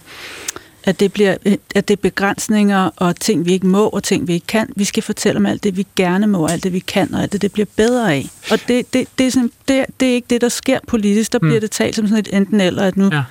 at 0.86 1.00
det, 1.00 1.14
bliver, 1.14 1.36
at 1.76 1.88
det 1.88 1.92
er 1.92 2.02
begrænsninger 2.02 2.90
og 2.96 3.20
ting, 3.20 3.46
vi 3.46 3.54
ikke 3.54 3.68
må, 3.68 3.88
og 3.88 4.04
ting, 4.04 4.28
vi 4.28 4.34
ikke 4.34 4.48
kan. 4.48 4.70
Vi 4.76 4.84
skal 4.84 5.04
fortælle 5.04 5.38
om 5.38 5.46
alt 5.46 5.64
det, 5.64 5.78
vi 5.78 5.88
gerne 5.96 6.28
må, 6.28 6.44
og 6.44 6.52
alt 6.52 6.64
det, 6.64 6.74
vi 6.74 6.80
kan, 6.80 7.14
og 7.14 7.22
alt 7.22 7.32
det, 7.32 7.42
det 7.42 7.52
bliver 7.52 7.66
bedre 7.76 8.14
af. 8.14 8.26
Og 8.52 8.60
det, 8.68 8.94
det, 8.94 9.08
det, 9.18 9.28
er, 9.28 9.32
sådan, 9.32 9.52
det, 9.68 9.86
det 10.00 10.10
er 10.10 10.14
ikke 10.14 10.28
det, 10.30 10.42
der 10.42 10.50
sker 10.50 10.80
politisk. 10.88 11.34
Der 11.34 11.40
mm. 11.42 11.48
bliver 11.48 11.60
det 11.60 11.72
talt 11.72 11.96
som 11.96 12.08
sådan 12.08 12.20
et 12.20 12.30
enten 12.34 12.62
eller, 12.62 12.84
at 12.84 12.98
nu... 12.98 13.10
Ja. 13.14 13.24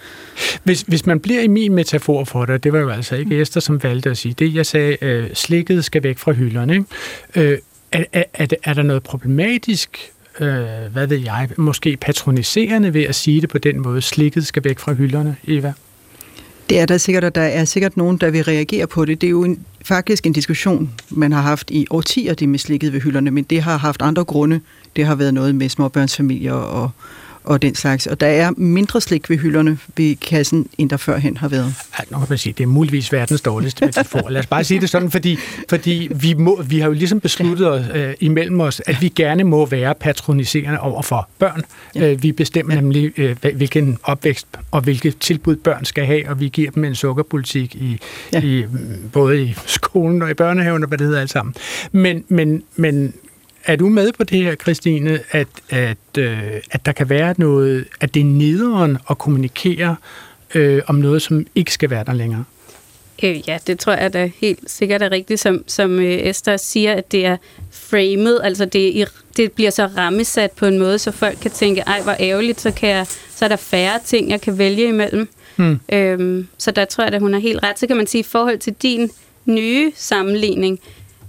Hvis, 0.65 0.81
hvis 0.83 1.07
man 1.07 1.21
bliver 1.21 1.41
i 1.41 1.47
min 1.47 1.75
metafor 1.75 2.25
for 2.25 2.45
det, 2.45 2.65
det 2.65 2.73
var 2.73 2.79
jo 2.79 2.89
altså 2.89 3.17
ikke 3.17 3.41
Esther, 3.41 3.61
som 3.61 3.83
valgte 3.83 4.11
at 4.11 4.19
sige 4.19 4.35
det. 4.39 4.55
Jeg 4.55 4.67
sagde, 4.67 4.97
øh, 5.05 5.31
slikket 5.35 5.85
skal 5.85 6.03
væk 6.03 6.19
fra 6.19 6.33
hylderne. 6.33 6.73
Ikke? 6.73 7.51
Øh, 7.53 7.59
er, 7.93 8.05
er, 8.13 8.25
er, 8.35 8.47
er 8.65 8.75
der 8.75 8.83
noget 8.83 9.03
problematisk 9.03 10.13
øh, 10.41 10.93
hvad 10.93 11.07
ved 11.07 11.17
jeg, 11.17 11.49
måske 11.57 11.97
patroniserende 11.97 12.95
ved 12.95 13.03
at 13.03 13.15
sige 13.15 13.41
det 13.41 13.49
på 13.49 13.59
den 13.59 13.83
måde. 13.83 14.03
Slikket 14.03 14.47
skal 14.47 14.65
væk 14.65 14.79
fra 14.79 14.93
hylderne, 14.93 15.37
Eva. 15.49 15.73
Det 16.69 16.81
er 16.81 16.87
der 16.87 16.99
sikkert, 16.99 17.25
og 17.25 17.35
der 17.35 17.43
er 17.43 17.65
sikkert 17.65 17.97
nogen, 17.97 18.17
der 18.17 18.31
vil 18.31 18.45
reagere 18.45 18.87
på 18.87 19.05
det. 19.05 19.21
Det 19.21 19.27
er 19.27 19.31
jo 19.31 19.45
en, 19.45 19.61
faktisk 19.85 20.27
en 20.27 20.33
diskussion, 20.33 20.91
man 21.11 21.33
har 21.33 21.43
haft 21.43 21.71
i 21.71 21.87
årtier, 21.91 22.35
det 22.35 22.49
med 22.49 22.59
slikket 22.59 22.93
ved 22.93 23.01
hylderne, 23.01 23.31
men 23.31 23.45
det 23.45 23.63
har 23.63 23.77
haft 23.77 24.03
andre 24.03 24.25
grunde. 24.25 24.61
Det 24.97 25.07
har 25.07 25.15
været 25.15 25.35
noget 25.35 25.55
med 25.55 25.69
småbørnsfamilier 25.69 26.53
og, 26.53 26.91
og 27.45 27.63
den 27.63 27.75
slags. 27.75 28.07
Og 28.07 28.21
der 28.21 28.27
er 28.27 28.51
mindre 28.57 29.01
slik 29.01 29.31
ved 29.31 29.39
hylderne 29.39 29.79
ved 29.97 30.17
kassen, 30.17 30.69
end 30.79 30.91
der 30.91 30.97
førhen 30.97 31.37
har 31.37 31.49
været. 31.49 31.75
Ja, 31.99 32.05
nu 32.11 32.19
kan 32.19 32.27
man 32.29 32.39
sige, 32.39 32.53
det 32.53 32.63
er 32.63 32.69
muligvis 32.69 33.13
verdens 33.13 33.41
dårligste 33.41 33.87
metafor. 33.87 34.29
Lad 34.29 34.41
os 34.41 34.47
bare 34.47 34.65
sige 34.65 34.81
det 34.81 34.91
sådan, 34.91 35.11
fordi, 35.11 35.39
fordi 35.69 36.09
vi, 36.15 36.35
må, 36.35 36.63
vi 36.63 36.79
har 36.79 36.87
jo 36.87 36.93
ligesom 36.93 37.21
besluttet 37.21 37.71
os 37.71 37.85
øh, 37.95 38.15
imellem 38.21 38.61
os, 38.61 38.83
at 38.87 39.03
vi 39.03 39.09
gerne 39.09 39.45
må 39.45 39.67
være 39.67 39.95
patroniserende 39.95 40.81
over 40.81 41.03
for 41.03 41.29
børn. 41.39 41.63
Ja. 41.95 42.11
Øh, 42.11 42.23
vi 42.23 42.33
bestemmer 42.33 42.75
ja. 42.75 42.81
nemlig, 42.81 43.13
øh, 43.17 43.37
hvilken 43.55 43.99
opvækst 44.03 44.47
og 44.71 44.81
hvilke 44.81 45.11
tilbud 45.11 45.57
børn 45.57 45.85
skal 45.85 46.07
have, 46.07 46.29
og 46.29 46.41
vi 46.41 46.49
giver 46.49 46.71
dem 46.71 46.85
en 46.85 46.95
sukkerpolitik 46.95 47.75
i, 47.75 47.99
ja. 48.33 48.43
i 48.43 48.65
både 49.13 49.43
i 49.43 49.55
skolen 49.67 50.23
og 50.23 50.31
i 50.31 50.35
børnehaven 50.35 50.83
og 50.83 50.89
hvad 50.89 50.99
det 50.99 51.07
hedder 51.07 51.21
alt 51.21 51.31
sammen. 51.31 51.55
Men, 51.93 52.25
men, 52.29 52.63
men 52.77 53.15
er 53.67 53.77
du 53.77 53.89
med 53.89 54.13
på 54.13 54.25
det 54.25 54.43
her, 54.43 54.55
Christine, 54.55 55.21
at, 55.31 55.49
at, 55.71 56.19
øh, 56.19 56.53
at 56.71 56.87
der 56.87 56.93
kan 56.93 57.09
være 57.09 57.35
noget, 57.39 57.85
at 58.01 58.15
det 58.15 58.21
er 58.21 58.25
nederen 58.25 58.99
at 59.11 59.19
kommunikere 59.19 59.97
øh, 60.55 60.83
om 60.87 60.95
noget, 60.95 61.23
som 61.23 61.47
ikke 61.55 61.73
skal 61.73 61.91
være 61.91 62.05
der 62.05 62.13
længere? 62.13 62.45
Øh, 63.23 63.49
ja, 63.49 63.59
det 63.67 63.79
tror 63.79 63.93
jeg 63.93 64.13
da 64.13 64.31
helt 64.41 64.71
sikkert 64.71 65.03
er 65.03 65.11
rigtigt, 65.11 65.41
som, 65.41 65.65
som 65.67 66.01
øh, 66.01 66.13
Esther 66.13 66.57
siger, 66.57 66.93
at 66.93 67.13
det 67.13 67.27
er 67.27 67.37
framed, 67.71 68.41
altså 68.41 68.65
det, 68.65 69.09
det 69.37 69.53
bliver 69.53 69.71
så 69.71 69.87
rammesat 69.87 70.51
på 70.51 70.67
en 70.67 70.79
måde, 70.79 70.99
så 70.99 71.11
folk 71.11 71.39
kan 71.41 71.51
tænke, 71.51 71.81
ej, 71.81 72.01
hvor 72.03 72.17
ærgerligt, 72.21 72.61
så, 72.61 72.71
kan 72.71 72.89
jeg, 72.89 73.07
så 73.35 73.45
er 73.45 73.49
der 73.49 73.57
færre 73.57 74.01
ting, 74.05 74.31
jeg 74.31 74.41
kan 74.41 74.59
vælge 74.59 74.89
imellem. 74.89 75.29
Hmm. 75.57 75.81
Øhm, 75.93 76.49
så 76.59 76.71
der 76.71 76.85
tror 76.85 77.05
jeg, 77.05 77.15
at 77.15 77.21
hun 77.21 77.33
har 77.33 77.41
helt 77.41 77.63
ret. 77.63 77.79
Så 77.79 77.87
kan 77.87 77.97
man 77.97 78.07
sige, 78.07 78.21
i 78.21 78.25
forhold 78.25 78.59
til 78.59 78.73
din 78.73 79.11
nye 79.45 79.93
sammenligning, 79.97 80.81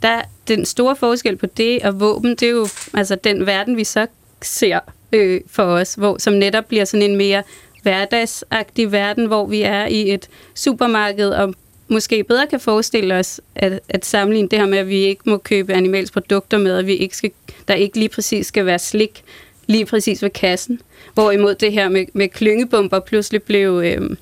der 0.01 0.21
den 0.47 0.65
store 0.65 0.95
forskel 0.95 1.35
på 1.35 1.45
det 1.45 1.83
og 1.83 1.99
våben, 1.99 2.29
det 2.29 2.43
er 2.43 2.49
jo 2.49 2.67
altså 2.93 3.15
den 3.15 3.45
verden, 3.45 3.77
vi 3.77 3.83
så 3.83 4.07
ser 4.41 4.79
øh, 5.11 5.41
for 5.47 5.63
os, 5.63 5.93
hvor, 5.93 6.17
som 6.17 6.33
netop 6.33 6.65
bliver 6.65 6.85
sådan 6.85 7.09
en 7.09 7.15
mere 7.15 7.43
hverdagsagtig 7.83 8.91
verden, 8.91 9.25
hvor 9.25 9.45
vi 9.45 9.61
er 9.61 9.85
i 9.85 10.13
et 10.13 10.29
supermarked 10.55 11.29
og 11.29 11.53
måske 11.87 12.23
bedre 12.23 12.47
kan 12.47 12.59
forestille 12.59 13.15
os 13.15 13.41
at, 13.55 13.79
at 13.89 14.05
sammenligne 14.05 14.49
det 14.49 14.59
her 14.59 14.65
med, 14.65 14.77
at 14.77 14.87
vi 14.87 14.95
ikke 14.95 15.21
må 15.25 15.37
købe 15.37 15.73
animalske 15.73 16.13
produkter 16.13 16.57
med, 16.57 16.77
at 16.77 16.87
vi 16.87 16.95
ikke 16.95 17.17
skal, 17.17 17.31
der 17.67 17.73
ikke 17.73 17.97
lige 17.97 18.09
præcis 18.09 18.47
skal 18.47 18.65
være 18.65 18.79
slik 18.79 19.23
lige 19.67 19.85
præcis 19.85 20.21
ved 20.21 20.29
kassen. 20.29 20.81
Hvorimod 21.13 21.55
det 21.55 21.71
her 21.71 21.89
med, 21.89 22.05
med 22.13 22.29
klyngebomber 22.29 22.99
pludselig 22.99 23.43
blev... 23.43 23.81
Øh, 23.85 24.17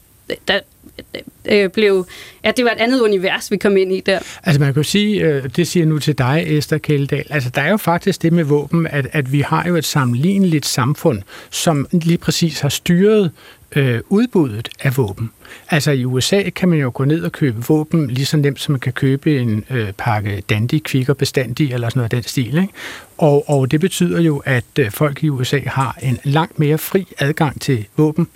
der, 0.47 0.59
Øh, 0.99 1.63
øh, 1.63 1.69
blev... 1.69 2.07
at 2.43 2.57
det 2.57 2.65
var 2.65 2.71
et 2.71 2.77
andet 2.77 3.01
univers, 3.01 3.51
vi 3.51 3.57
kom 3.57 3.77
ind 3.77 3.93
i 3.93 3.99
der. 3.99 4.19
Altså 4.43 4.61
man 4.61 4.73
kan 4.73 4.83
sige, 4.83 5.21
øh, 5.21 5.49
det 5.55 5.67
siger 5.67 5.85
nu 5.85 5.99
til 5.99 6.17
dig, 6.17 6.43
Esther 6.47 6.77
Kjeldahl, 6.77 7.25
altså 7.29 7.49
der 7.49 7.61
er 7.61 7.69
jo 7.69 7.77
faktisk 7.77 8.21
det 8.21 8.33
med 8.33 8.43
våben, 8.43 8.87
at, 8.87 9.07
at 9.11 9.31
vi 9.31 9.41
har 9.41 9.67
jo 9.67 9.75
et 9.75 9.85
sammenligneligt 9.85 10.65
samfund, 10.65 11.21
som 11.49 11.87
lige 11.91 12.17
præcis 12.17 12.59
har 12.59 12.69
styret 12.69 13.31
øh, 13.75 14.01
udbuddet 14.09 14.69
af 14.79 14.97
våben. 14.97 15.31
Altså 15.69 15.91
i 15.91 16.05
USA 16.05 16.49
kan 16.49 16.69
man 16.69 16.79
jo 16.79 16.91
gå 16.93 17.05
ned 17.05 17.23
og 17.23 17.31
købe 17.31 17.65
våben 17.67 18.07
lige 18.07 18.25
så 18.25 18.37
nemt, 18.37 18.61
som 18.61 18.71
man 18.71 18.79
kan 18.79 18.93
købe 18.93 19.39
en 19.39 19.65
øh, 19.69 19.91
pakke 19.91 20.43
Dandy, 20.49 20.81
Kvikker, 20.83 21.13
Bestandig 21.13 21.73
eller 21.73 21.89
sådan 21.89 21.99
noget 21.99 22.13
af 22.13 22.21
den 22.21 22.29
stil. 22.29 22.57
Ikke? 22.57 22.73
Og, 23.17 23.49
og 23.49 23.71
det 23.71 23.79
betyder 23.79 24.21
jo, 24.21 24.41
at 24.45 24.63
øh, 24.79 24.91
folk 24.91 25.23
i 25.23 25.29
USA 25.29 25.59
har 25.65 25.97
en 26.01 26.19
langt 26.23 26.59
mere 26.59 26.77
fri 26.77 27.07
adgang 27.19 27.61
til 27.61 27.85
våben, 27.97 28.27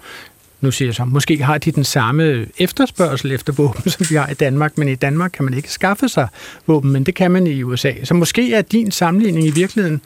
nu 0.62 0.72
siger 0.72 0.88
jeg 0.88 0.96
så, 0.96 1.06
måske 1.06 1.44
har 1.44 1.58
de 1.58 1.72
den 1.72 1.84
samme 1.84 2.46
efterspørgsel 2.58 3.32
efter 3.32 3.54
våben, 3.54 3.92
som 3.92 4.06
vi 4.10 4.16
har 4.16 4.30
i 4.30 4.34
Danmark, 4.34 4.78
men 4.78 4.88
i 4.88 4.96
Danmark 4.96 5.32
kan 5.34 5.46
man 5.46 5.54
ikke 5.54 5.72
skaffe 5.72 6.10
sig 6.10 6.28
våben, 6.68 6.92
men 6.92 7.04
det 7.04 7.16
kan 7.16 7.32
man 7.32 7.48
i 7.48 7.64
USA. 7.64 7.92
Så 8.04 8.14
måske 8.14 8.54
er 8.54 8.62
din 8.62 8.92
sammenligning 8.92 9.48
i 9.48 9.52
virkeligheden, 9.52 10.02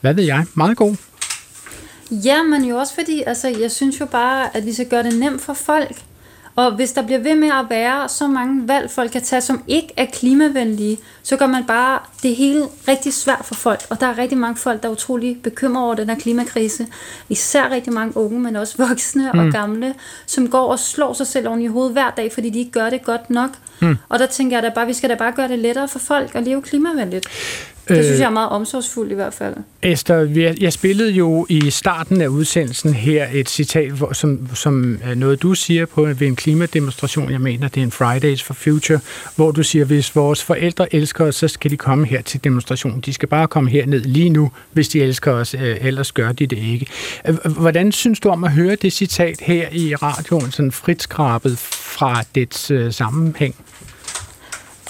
hvad 0.00 0.14
ved 0.14 0.24
jeg, 0.24 0.44
meget 0.54 0.76
god. 0.76 0.96
Ja, 2.10 2.42
men 2.42 2.64
jo 2.64 2.76
også 2.76 2.94
fordi, 2.94 3.22
altså, 3.26 3.48
jeg 3.48 3.70
synes 3.70 4.00
jo 4.00 4.06
bare, 4.06 4.56
at 4.56 4.66
vi 4.66 4.72
skal 4.72 4.88
gøre 4.88 5.02
det 5.02 5.18
nemt 5.18 5.42
for 5.42 5.54
folk. 5.54 5.96
Og 6.56 6.72
hvis 6.72 6.92
der 6.92 7.02
bliver 7.02 7.18
ved 7.18 7.34
med 7.34 7.48
at 7.48 7.66
være 7.70 8.08
så 8.08 8.26
mange 8.26 8.68
valg, 8.68 8.90
folk 8.90 9.10
kan 9.10 9.22
tage, 9.22 9.40
som 9.40 9.62
ikke 9.68 9.92
er 9.96 10.06
klimavenlige, 10.12 10.98
så 11.22 11.36
gør 11.36 11.46
man 11.46 11.64
bare 11.64 11.98
det 12.22 12.36
hele 12.36 12.64
rigtig 12.88 13.14
svært 13.14 13.44
for 13.44 13.54
folk. 13.54 13.80
Og 13.90 14.00
der 14.00 14.06
er 14.06 14.18
rigtig 14.18 14.38
mange 14.38 14.56
folk, 14.56 14.82
der 14.82 14.88
er 14.88 14.92
utrolig 14.92 15.42
bekymrede 15.42 15.84
over 15.84 15.94
den 15.94 16.08
her 16.08 16.16
klimakrise. 16.16 16.86
Især 17.28 17.70
rigtig 17.70 17.92
mange 17.92 18.16
unge, 18.16 18.40
men 18.40 18.56
også 18.56 18.86
voksne 18.88 19.30
mm. 19.34 19.38
og 19.38 19.52
gamle, 19.52 19.94
som 20.26 20.50
går 20.50 20.66
og 20.66 20.78
slår 20.78 21.12
sig 21.12 21.26
selv 21.26 21.48
oven 21.48 21.62
i 21.62 21.66
hovedet 21.66 21.92
hver 21.92 22.10
dag, 22.10 22.32
fordi 22.32 22.50
de 22.50 22.58
ikke 22.58 22.70
gør 22.70 22.90
det 22.90 23.04
godt 23.04 23.30
nok. 23.30 23.50
Mm. 23.80 23.98
Og 24.08 24.18
der 24.18 24.26
tænker 24.26 24.56
jeg 24.56 24.62
da 24.62 24.68
bare, 24.68 24.86
vi 24.86 24.92
skal 24.92 25.10
da 25.10 25.14
bare 25.14 25.32
gøre 25.32 25.48
det 25.48 25.58
lettere 25.58 25.88
for 25.88 25.98
folk 25.98 26.34
at 26.34 26.42
leve 26.42 26.62
klimavenligt. 26.62 27.26
Det 27.88 28.04
synes 28.04 28.20
jeg 28.20 28.26
er 28.26 28.30
meget 28.30 28.48
omsorgsfuldt 28.48 29.12
i 29.12 29.14
hvert 29.14 29.34
fald. 29.34 29.54
Esther, 29.82 30.54
jeg 30.60 30.72
spillede 30.72 31.10
jo 31.10 31.46
i 31.48 31.70
starten 31.70 32.20
af 32.20 32.28
udsendelsen 32.28 32.94
her 32.94 33.26
et 33.32 33.48
citat, 33.50 33.92
som, 34.12 34.48
som 34.54 35.00
noget 35.16 35.42
du 35.42 35.54
siger 35.54 35.86
på 35.86 36.02
ved 36.02 36.22
en 36.26 36.36
klimademonstration, 36.36 37.30
jeg 37.30 37.40
mener 37.40 37.68
det 37.68 37.80
er 37.80 37.84
en 37.84 37.90
Fridays 37.90 38.42
for 38.42 38.54
Future, 38.54 39.00
hvor 39.36 39.50
du 39.50 39.62
siger, 39.62 39.84
hvis 39.84 40.16
vores 40.16 40.44
forældre 40.44 40.94
elsker 40.94 41.24
os, 41.24 41.34
så 41.34 41.48
skal 41.48 41.70
de 41.70 41.76
komme 41.76 42.06
her 42.06 42.22
til 42.22 42.44
demonstrationen. 42.44 43.00
De 43.00 43.12
skal 43.12 43.28
bare 43.28 43.48
komme 43.48 43.70
herned 43.70 44.00
lige 44.00 44.28
nu, 44.28 44.50
hvis 44.72 44.88
de 44.88 45.00
elsker 45.02 45.32
os, 45.32 45.54
ellers 45.58 46.12
gør 46.12 46.32
de 46.32 46.46
det 46.46 46.58
ikke. 46.58 46.86
Hvordan 47.44 47.92
synes 47.92 48.20
du 48.20 48.28
om 48.28 48.44
at 48.44 48.52
høre 48.52 48.74
det 48.74 48.92
citat 48.92 49.40
her 49.40 49.68
i 49.72 49.94
radioen, 49.94 50.50
sådan 50.50 50.72
frit 50.72 51.02
skrabet 51.02 51.58
fra 51.58 52.24
dets 52.34 52.70
øh, 52.70 52.92
sammenhæng? 52.92 53.54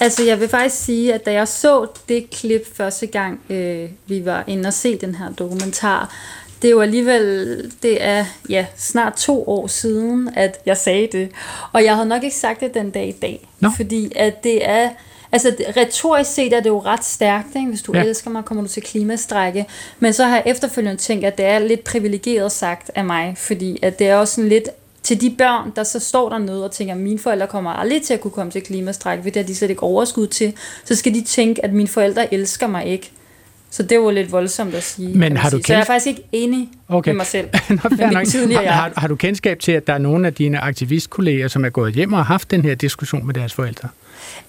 Altså, 0.03 0.23
jeg 0.23 0.41
vil 0.41 0.49
faktisk 0.49 0.85
sige, 0.85 1.15
at 1.15 1.27
da 1.27 1.33
jeg 1.33 1.49
så 1.49 1.87
det 2.09 2.31
klip 2.31 2.77
første 2.77 3.07
gang, 3.07 3.41
øh, 3.51 3.89
vi 4.07 4.25
var 4.25 4.45
inde 4.47 4.67
og 4.67 4.73
se 4.73 4.97
den 4.97 5.15
her 5.15 5.33
dokumentar, 5.33 6.15
det 6.63 6.69
er 6.69 6.73
jo 6.73 6.81
alligevel, 6.81 7.73
det 7.83 8.05
er 8.05 8.25
ja, 8.49 8.67
snart 8.77 9.15
to 9.15 9.49
år 9.49 9.67
siden, 9.67 10.31
at 10.37 10.59
jeg 10.67 10.77
sagde 10.77 11.09
det. 11.13 11.29
Og 11.73 11.85
jeg 11.85 11.95
havde 11.95 12.09
nok 12.09 12.23
ikke 12.25 12.37
sagt 12.37 12.61
det 12.61 12.75
den 12.75 12.91
dag 12.91 13.09
i 13.09 13.13
dag. 13.13 13.49
No. 13.61 13.71
Fordi 13.77 14.13
at 14.17 14.45
det 14.45 14.69
er, 14.69 14.91
altså 15.33 15.55
retorisk 15.77 16.31
set 16.31 16.53
er 16.53 16.61
det 16.61 16.69
jo 16.69 16.79
ret 16.79 17.05
stærkt, 17.05 17.57
ikke? 17.57 17.69
hvis 17.69 17.83
du 17.83 17.93
ja. 17.95 18.03
elsker 18.03 18.31
mig, 18.31 18.45
kommer 18.45 18.63
du 18.63 18.69
til 18.69 18.83
klimastrække. 18.83 19.67
Men 19.99 20.13
så 20.13 20.25
har 20.25 20.35
jeg 20.37 20.43
efterfølgende 20.47 21.01
tænkt, 21.01 21.25
at 21.25 21.39
det 21.39 21.47
er 21.47 21.59
lidt 21.59 21.85
privilegeret 21.85 22.53
sagt 22.53 22.91
af 22.95 23.05
mig, 23.05 23.35
fordi 23.39 23.79
at 23.83 23.99
det 23.99 24.09
er 24.09 24.17
også 24.17 24.35
sådan 24.35 24.49
lidt 24.49 24.69
til 25.03 25.21
de 25.21 25.35
børn, 25.39 25.73
der 25.77 25.85
så 25.85 25.99
står 25.99 26.29
dernede 26.29 26.65
og 26.65 26.71
tænker, 26.71 26.95
at 26.95 27.01
mine 27.01 27.19
forældre 27.19 27.47
kommer 27.47 27.71
aldrig 27.71 28.03
til 28.03 28.15
at 28.15 28.21
kunne 28.21 28.31
komme 28.31 28.53
til 28.53 28.63
klimastræk, 28.63 29.19
for 29.19 29.25
det 29.25 29.37
har 29.37 29.43
de 29.43 29.55
slet 29.55 29.71
ikke 29.71 29.83
overskud 29.83 30.27
til, 30.27 30.55
så 30.85 30.95
skal 30.95 31.15
de 31.15 31.25
tænke, 31.25 31.65
at 31.65 31.73
mine 31.73 31.89
forældre 31.89 32.35
elsker 32.35 32.67
mig 32.67 32.87
ikke. 32.87 33.11
Så 33.71 33.83
det 33.83 34.01
var 34.01 34.11
lidt 34.11 34.33
voldsomt 34.33 34.75
at 34.75 34.83
sige. 34.83 35.19
Men 35.19 35.37
har 35.37 35.51
du 35.51 35.57
sige. 35.57 35.65
Så 35.65 35.73
jeg 35.73 35.81
er 35.81 35.85
faktisk 35.85 36.07
ikke 36.07 36.23
enig 36.33 36.69
okay. 36.89 37.09
med 37.09 37.17
mig 37.17 37.27
selv. 37.27 37.49
Nå, 37.71 37.77
har, 37.77 38.63
har, 38.63 38.93
har 38.97 39.09
du 39.09 39.17
kendskab 39.17 39.59
til, 39.59 39.73
at 39.73 39.87
der 39.87 39.93
er 39.93 39.99
nogle 39.99 40.27
af 40.27 40.35
dine 40.35 40.59
aktivistkolleger, 40.59 41.49
som 41.49 41.65
er 41.65 41.69
gået 41.69 41.95
hjem 41.95 42.13
og 42.13 42.19
har 42.19 42.25
haft 42.25 42.51
den 42.51 42.63
her 42.63 42.75
diskussion 42.75 43.27
med 43.27 43.35
deres 43.35 43.53
forældre? 43.53 43.89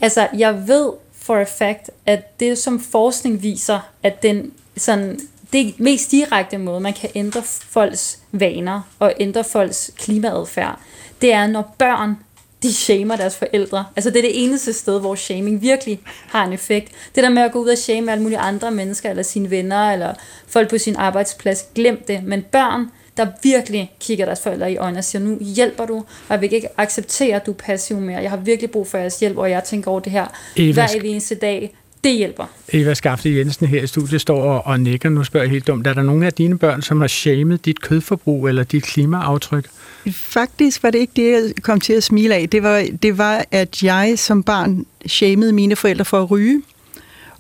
Altså, 0.02 0.28
jeg 0.38 0.68
ved 0.68 0.90
for 1.22 1.36
a 1.36 1.44
fact, 1.44 1.90
at 2.06 2.40
det 2.40 2.58
som 2.58 2.80
forskning 2.80 3.44
viser, 3.44 3.80
at 4.04 4.24
den 4.24 4.52
sådan 4.78 5.20
det 5.54 5.80
mest 5.80 6.12
direkte 6.12 6.58
måde, 6.58 6.80
man 6.80 6.94
kan 6.94 7.10
ændre 7.16 7.42
folks 7.46 8.20
vaner 8.32 8.82
og 9.00 9.14
ændre 9.20 9.44
folks 9.44 9.92
klimaadfærd, 9.98 10.80
det 11.22 11.34
er, 11.34 11.48
når 11.48 11.76
børn 11.78 12.16
de 12.64 12.74
shamer 12.74 13.16
deres 13.16 13.36
forældre. 13.36 13.86
Altså 13.96 14.10
det 14.10 14.18
er 14.18 14.22
det 14.22 14.44
eneste 14.44 14.74
sted, 14.74 15.00
hvor 15.00 15.16
shaming 15.16 15.62
virkelig 15.62 16.00
har 16.06 16.46
en 16.46 16.54
effekt. 16.54 16.92
Det 17.16 17.24
der 17.24 17.30
med 17.30 17.42
at 17.42 17.52
gå 17.52 17.60
ud 17.60 17.68
og 17.68 17.78
shame 17.78 18.12
alle 18.12 18.22
mulige 18.22 18.40
andre 18.40 18.72
mennesker, 18.72 19.10
eller 19.10 19.24
sine 19.24 19.50
venner, 19.50 19.92
eller 19.92 20.14
folk 20.48 20.70
på 20.70 20.78
sin 20.78 20.96
arbejdsplads, 20.96 21.66
glem 21.76 22.04
det. 22.08 22.24
Men 22.24 22.42
børn, 22.42 22.92
der 23.18 23.28
virkelig 23.44 23.94
kigger 24.00 24.26
deres 24.26 24.42
forældre 24.42 24.72
i 24.72 24.78
øjnene 24.78 25.00
og 25.00 25.04
siger, 25.04 25.22
nu 25.22 25.38
hjælper 25.40 25.86
du, 25.86 25.96
og 25.98 26.06
jeg 26.30 26.42
vil 26.42 26.54
ikke 26.54 26.70
acceptere, 26.78 27.36
at 27.36 27.46
du 27.46 27.52
er 27.52 27.56
passiv 27.56 27.98
mere. 27.98 28.22
Jeg 28.22 28.30
har 28.30 28.38
virkelig 28.38 28.72
brug 28.72 28.88
for 28.88 28.98
jeres 28.98 29.20
hjælp, 29.20 29.38
og 29.38 29.50
jeg 29.50 29.64
tænker 29.64 29.92
over 29.92 30.00
det 30.00 30.12
her 30.12 30.26
Eva, 30.56 30.74
hver 30.74 31.02
eneste 31.04 31.36
dag. 31.36 31.76
Det 32.04 32.16
hjælper. 32.16 32.46
Eva 32.74 32.94
Skafte 32.94 33.38
Jensen 33.38 33.68
her 33.68 33.84
i 33.84 33.88
studiet 33.88 34.22
står 34.22 34.44
og, 34.44 34.68
og 34.68 34.80
nikker. 34.80 35.10
Nu 35.10 35.24
spørger 35.24 35.44
jeg 35.44 35.52
helt 35.52 35.68
dumt. 35.68 35.88
Er 35.88 35.94
der 35.94 36.04
nogle 36.04 36.26
af 36.26 36.34
dine 36.34 36.58
børn, 36.58 36.82
som 36.82 37.02
har 37.02 37.08
shamed 37.08 37.58
dit 37.58 37.82
kødforbrug 37.82 38.48
eller 38.48 38.64
dit 38.64 38.84
klimaaftryk? 38.84 39.70
Faktisk 40.12 40.84
var 40.84 40.90
det 40.90 41.00
ikke 41.00 41.14
det, 41.16 41.32
jeg 41.32 41.64
kom 41.64 41.80
til 41.80 41.94
at 41.94 42.04
smile 42.04 42.36
af. 42.36 42.50
Det 42.50 42.64
var, 42.64 42.86
det 43.04 43.18
var 43.18 43.46
at 43.52 43.84
jeg 43.84 44.14
som 44.18 44.44
barn 44.44 44.86
shamede 45.06 45.54
mine 45.54 45.76
forældre 45.76 46.06
for 46.06 46.22
at 46.22 46.32
ryge. 46.32 46.62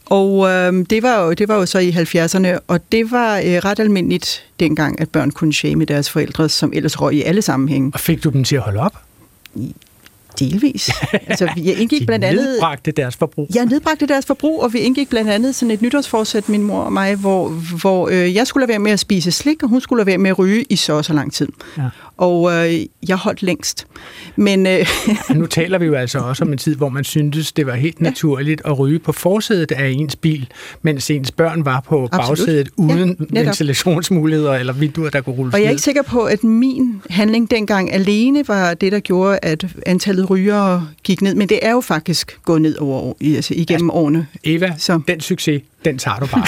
Og 0.06 0.50
øh, 0.50 0.86
det, 0.90 1.04
var 1.04 1.24
jo, 1.24 1.34
det 1.34 1.48
var 1.48 1.56
jo 1.56 1.66
så 1.66 1.80
i 1.80 1.90
70'erne, 1.90 2.60
og 2.68 2.92
det 2.92 3.12
var 3.12 3.38
øh, 3.38 3.44
ret 3.46 3.80
almindeligt 3.80 4.46
dengang, 4.60 5.02
at 5.02 5.10
børn 5.10 5.32
kunne 5.32 5.54
shame 5.54 5.86
deres 5.86 6.10
forældre, 6.10 6.50
som 6.50 6.72
ellers 6.76 7.02
røg 7.02 7.14
i 7.14 7.22
alle 7.22 7.42
sammenhænge. 7.42 7.92
Og 7.94 8.00
fik 8.00 8.24
du 8.24 8.30
dem 8.30 8.44
til 8.44 8.56
at 8.56 8.62
holde 8.62 8.80
op? 8.80 8.98
Delvis. 10.52 10.90
altså, 11.28 11.50
vi 11.56 11.72
indgik 11.72 12.06
blandt 12.06 12.26
andet... 12.26 12.46
nedbragte 12.46 12.92
deres 12.92 13.16
forbrug. 13.16 13.48
Ja, 13.56 13.66
nedbragte 13.66 14.08
deres 14.08 14.26
forbrug, 14.26 14.64
og 14.64 14.74
vi 14.74 14.80
indgik 14.80 15.10
blandt 15.10 15.30
andet 15.30 15.56
sådan 15.56 15.72
et 15.72 15.82
nytårsforsæt, 15.82 16.50
min 16.50 16.64
mor 16.64 16.82
og 16.82 16.94
mig, 16.94 17.16
hvor, 17.16 17.50
hvor 17.82 18.10
øh, 18.10 18.36
jeg 18.36 18.48
skulle 18.48 18.68
være 18.68 18.80
med 18.80 18.92
at 18.92 19.00
spise 19.00 19.32
slik, 19.32 19.64
og 19.64 19.70
hun 19.70 19.82
skulle 19.82 20.06
være 20.06 20.18
med 20.18 20.30
at 20.30 20.40
ryge 20.40 20.66
i 20.70 20.76
så 20.76 20.94
og 20.94 21.06
så 21.06 21.14
lang 21.14 21.34
tid. 21.34 21.48
Ja. 21.78 21.84
Og 22.18 22.52
øh, 22.52 22.80
jeg 23.08 23.16
holdt 23.16 23.44
længst. 23.44 23.88
Men, 24.36 24.68
øh, 24.68 24.86
nu 25.36 25.46
taler 25.46 25.78
vi 25.78 25.86
jo 25.86 25.94
altså 25.94 26.20
også 26.20 26.44
om 26.44 26.52
en 26.52 26.58
tid, 26.58 26.76
hvor 26.76 26.90
man 26.90 27.04
syntes, 27.04 27.52
det 27.52 27.66
var 27.66 27.76
helt 27.76 28.02
naturligt 28.02 28.62
ja. 28.66 28.72
at 28.72 28.80
ryge 28.80 29.00
på 29.00 29.12
forsædet 29.12 29.72
af 29.72 29.90
ens 29.90 30.16
bil, 30.16 30.48
mens 30.82 31.12
ens 31.12 31.32
børn 31.32 31.66
var 31.66 31.80
på 31.80 32.10
Absolut. 32.12 32.38
bagsædet 32.38 32.70
uden 32.78 33.28
ja, 33.34 33.42
ventilationsmuligheder 33.42 34.54
eller 34.54 34.74
vinduer, 34.74 35.10
der 35.10 35.22
kunne 35.22 35.36
rulles 35.36 35.54
Og 35.54 35.60
jeg 35.60 35.66
er 35.66 35.70
ikke 35.70 35.82
sikker 35.82 36.02
på, 36.02 36.24
at 36.24 36.44
min 36.44 37.02
handling 37.10 37.52
dengang 37.52 37.94
alene 37.94 38.48
var 38.48 38.74
det, 38.74 38.92
der 38.92 39.00
gjorde, 39.00 39.40
at 39.42 39.66
antallet 39.86 40.30
rygere 40.30 40.88
gik 41.04 41.22
ned. 41.22 41.36
Men 41.36 41.50
det 41.50 41.60
er 41.62 41.72
jo 41.72 41.82
faktisk 41.82 42.40
gået 42.46 42.62
ned 42.62 42.78
over, 42.78 43.14
altså 43.22 43.54
igennem 43.54 43.90
altså, 43.90 44.00
årene. 44.00 44.28
Eva, 44.44 44.74
så. 44.78 45.02
den 45.08 45.22
succes, 45.22 45.62
den 45.86 45.98
tager 45.98 46.20
du 46.20 46.26
bare. 46.26 46.46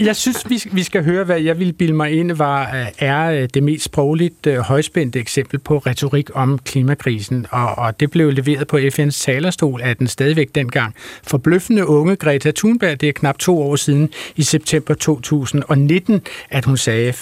jeg 0.06 0.16
synes, 0.16 0.50
vi, 0.50 0.62
vi 0.72 0.82
skal 0.82 1.04
høre, 1.04 1.24
hvad 1.24 1.40
jeg 1.40 1.58
ville 1.58 1.72
bilde 1.72 1.94
mig 1.94 2.12
ind, 2.12 2.32
var, 2.32 2.66
er 2.98 3.46
det 3.46 3.62
mest 3.62 3.84
sprogligt 3.84 4.46
uh, 4.46 4.56
højspændte 4.56 5.18
eksempel 5.18 5.58
på 5.58 5.78
retorik 5.78 6.30
om 6.34 6.58
klimakrisen, 6.58 7.46
og, 7.50 7.78
og 7.78 8.00
det 8.00 8.10
blev 8.10 8.30
leveret 8.30 8.66
på 8.66 8.76
FN's 8.76 9.22
talerstol 9.22 9.80
af 9.82 9.96
den 9.96 10.06
stadigvæk 10.06 10.54
dengang 10.54 10.94
forbløffende 11.26 11.86
unge 11.86 12.16
Greta 12.16 12.52
Thunberg. 12.56 13.00
Det 13.00 13.08
er 13.08 13.12
knap 13.12 13.38
to 13.38 13.62
år 13.62 13.76
siden, 13.76 14.10
i 14.36 14.42
september 14.42 14.94
2019, 14.94 16.22
at 16.50 16.64
hun 16.64 16.76
sagde, 16.76 17.14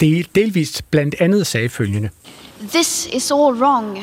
del, 0.00 0.28
delvist 0.34 0.90
blandt 0.90 1.14
andet 1.18 1.46
sagde 1.46 1.68
følgende. 1.68 2.08
This 2.72 3.08
is 3.12 3.30
all 3.30 3.62
wrong. 3.62 3.98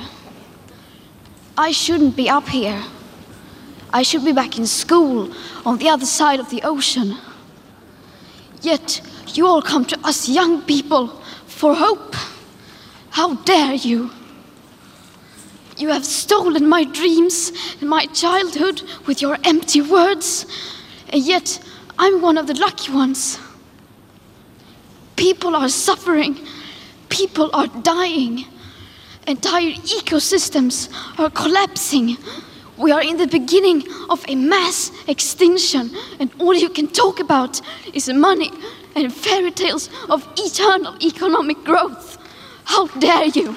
I 1.58 1.72
shouldn't 1.72 2.16
be 2.16 2.36
up 2.38 2.48
here. 2.48 3.03
I 3.94 4.02
should 4.02 4.26
be 4.26 4.34
back 4.34 4.58
in 4.58 4.66
school 4.66 5.32
on 5.64 5.78
the 5.78 5.88
other 5.88 6.08
side 6.08 6.40
of 6.40 6.50
the 6.50 6.64
ocean. 6.64 7.16
Yet 8.64 9.02
you 9.36 9.46
all 9.46 9.62
come 9.62 9.86
to 9.86 10.00
us 10.04 10.28
young 10.28 10.64
people 10.64 11.22
for 11.46 11.76
hope. 11.76 12.16
How 13.12 13.36
dare 13.36 13.76
you? 13.76 14.10
You 15.78 15.90
have 15.90 16.06
stolen 16.06 16.68
my 16.68 16.86
dreams 16.86 17.52
and 17.80 17.88
my 17.88 18.08
childhood 18.08 18.82
with 19.06 19.22
your 19.22 19.38
empty 19.44 19.82
words, 19.82 20.48
and 21.10 21.24
yet 21.24 21.60
I'm 22.00 22.20
one 22.20 22.40
of 22.40 22.48
the 22.48 22.56
lucky 22.56 22.92
ones. 22.92 23.40
People 25.16 25.56
are 25.56 25.70
suffering, 25.70 26.40
people 27.10 27.52
are 27.54 27.68
dying, 27.68 28.46
entire 29.28 29.74
ecosystems 29.74 30.90
are 31.20 31.30
collapsing. 31.30 32.18
We 32.84 32.92
are 32.92 33.04
in 33.12 33.18
the 33.18 33.28
beginning 33.40 33.84
of 34.10 34.20
a 34.28 34.36
mass 34.36 34.92
extinction, 35.08 35.92
and 36.20 36.30
all 36.42 36.56
you 36.64 36.70
can 36.76 36.88
talk 36.88 37.20
about 37.20 37.62
is 37.94 38.10
money 38.14 38.52
and 38.96 39.14
fairy 39.14 39.52
tales 39.52 39.90
of 40.10 40.20
eternal 40.38 40.94
economic 41.12 41.58
growth. 41.66 42.18
How 42.66 42.88
dare 43.02 43.30
you? 43.36 43.56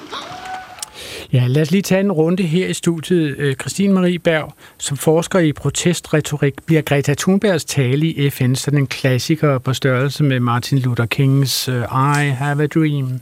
Ja, 1.33 1.47
lad 1.47 1.61
os 1.61 1.71
lige 1.71 1.81
tage 1.81 1.99
en 1.99 2.11
runde 2.11 2.43
her 2.43 2.67
i 2.67 2.73
studiet. 2.73 3.35
Øh, 3.37 3.55
Christine 3.55 3.93
Marie 3.93 4.19
Berg, 4.19 4.53
som 4.77 4.97
forsker 4.97 5.39
i 5.39 5.53
protestretorik, 5.53 6.53
bliver 6.65 6.81
Greta 6.81 7.13
Thunbergs 7.13 7.65
tale 7.65 8.07
i 8.07 8.29
FN 8.29 8.55
sådan 8.55 8.79
en 8.79 8.87
klassiker 8.87 9.57
på 9.57 9.73
størrelse 9.73 10.23
med 10.23 10.39
Martin 10.39 10.79
Luther 10.79 11.05
Kings 11.05 11.67
øh, 11.67 11.81
I 11.91 12.29
Have 12.29 12.63
a 12.63 12.67
Dream. 12.67 13.21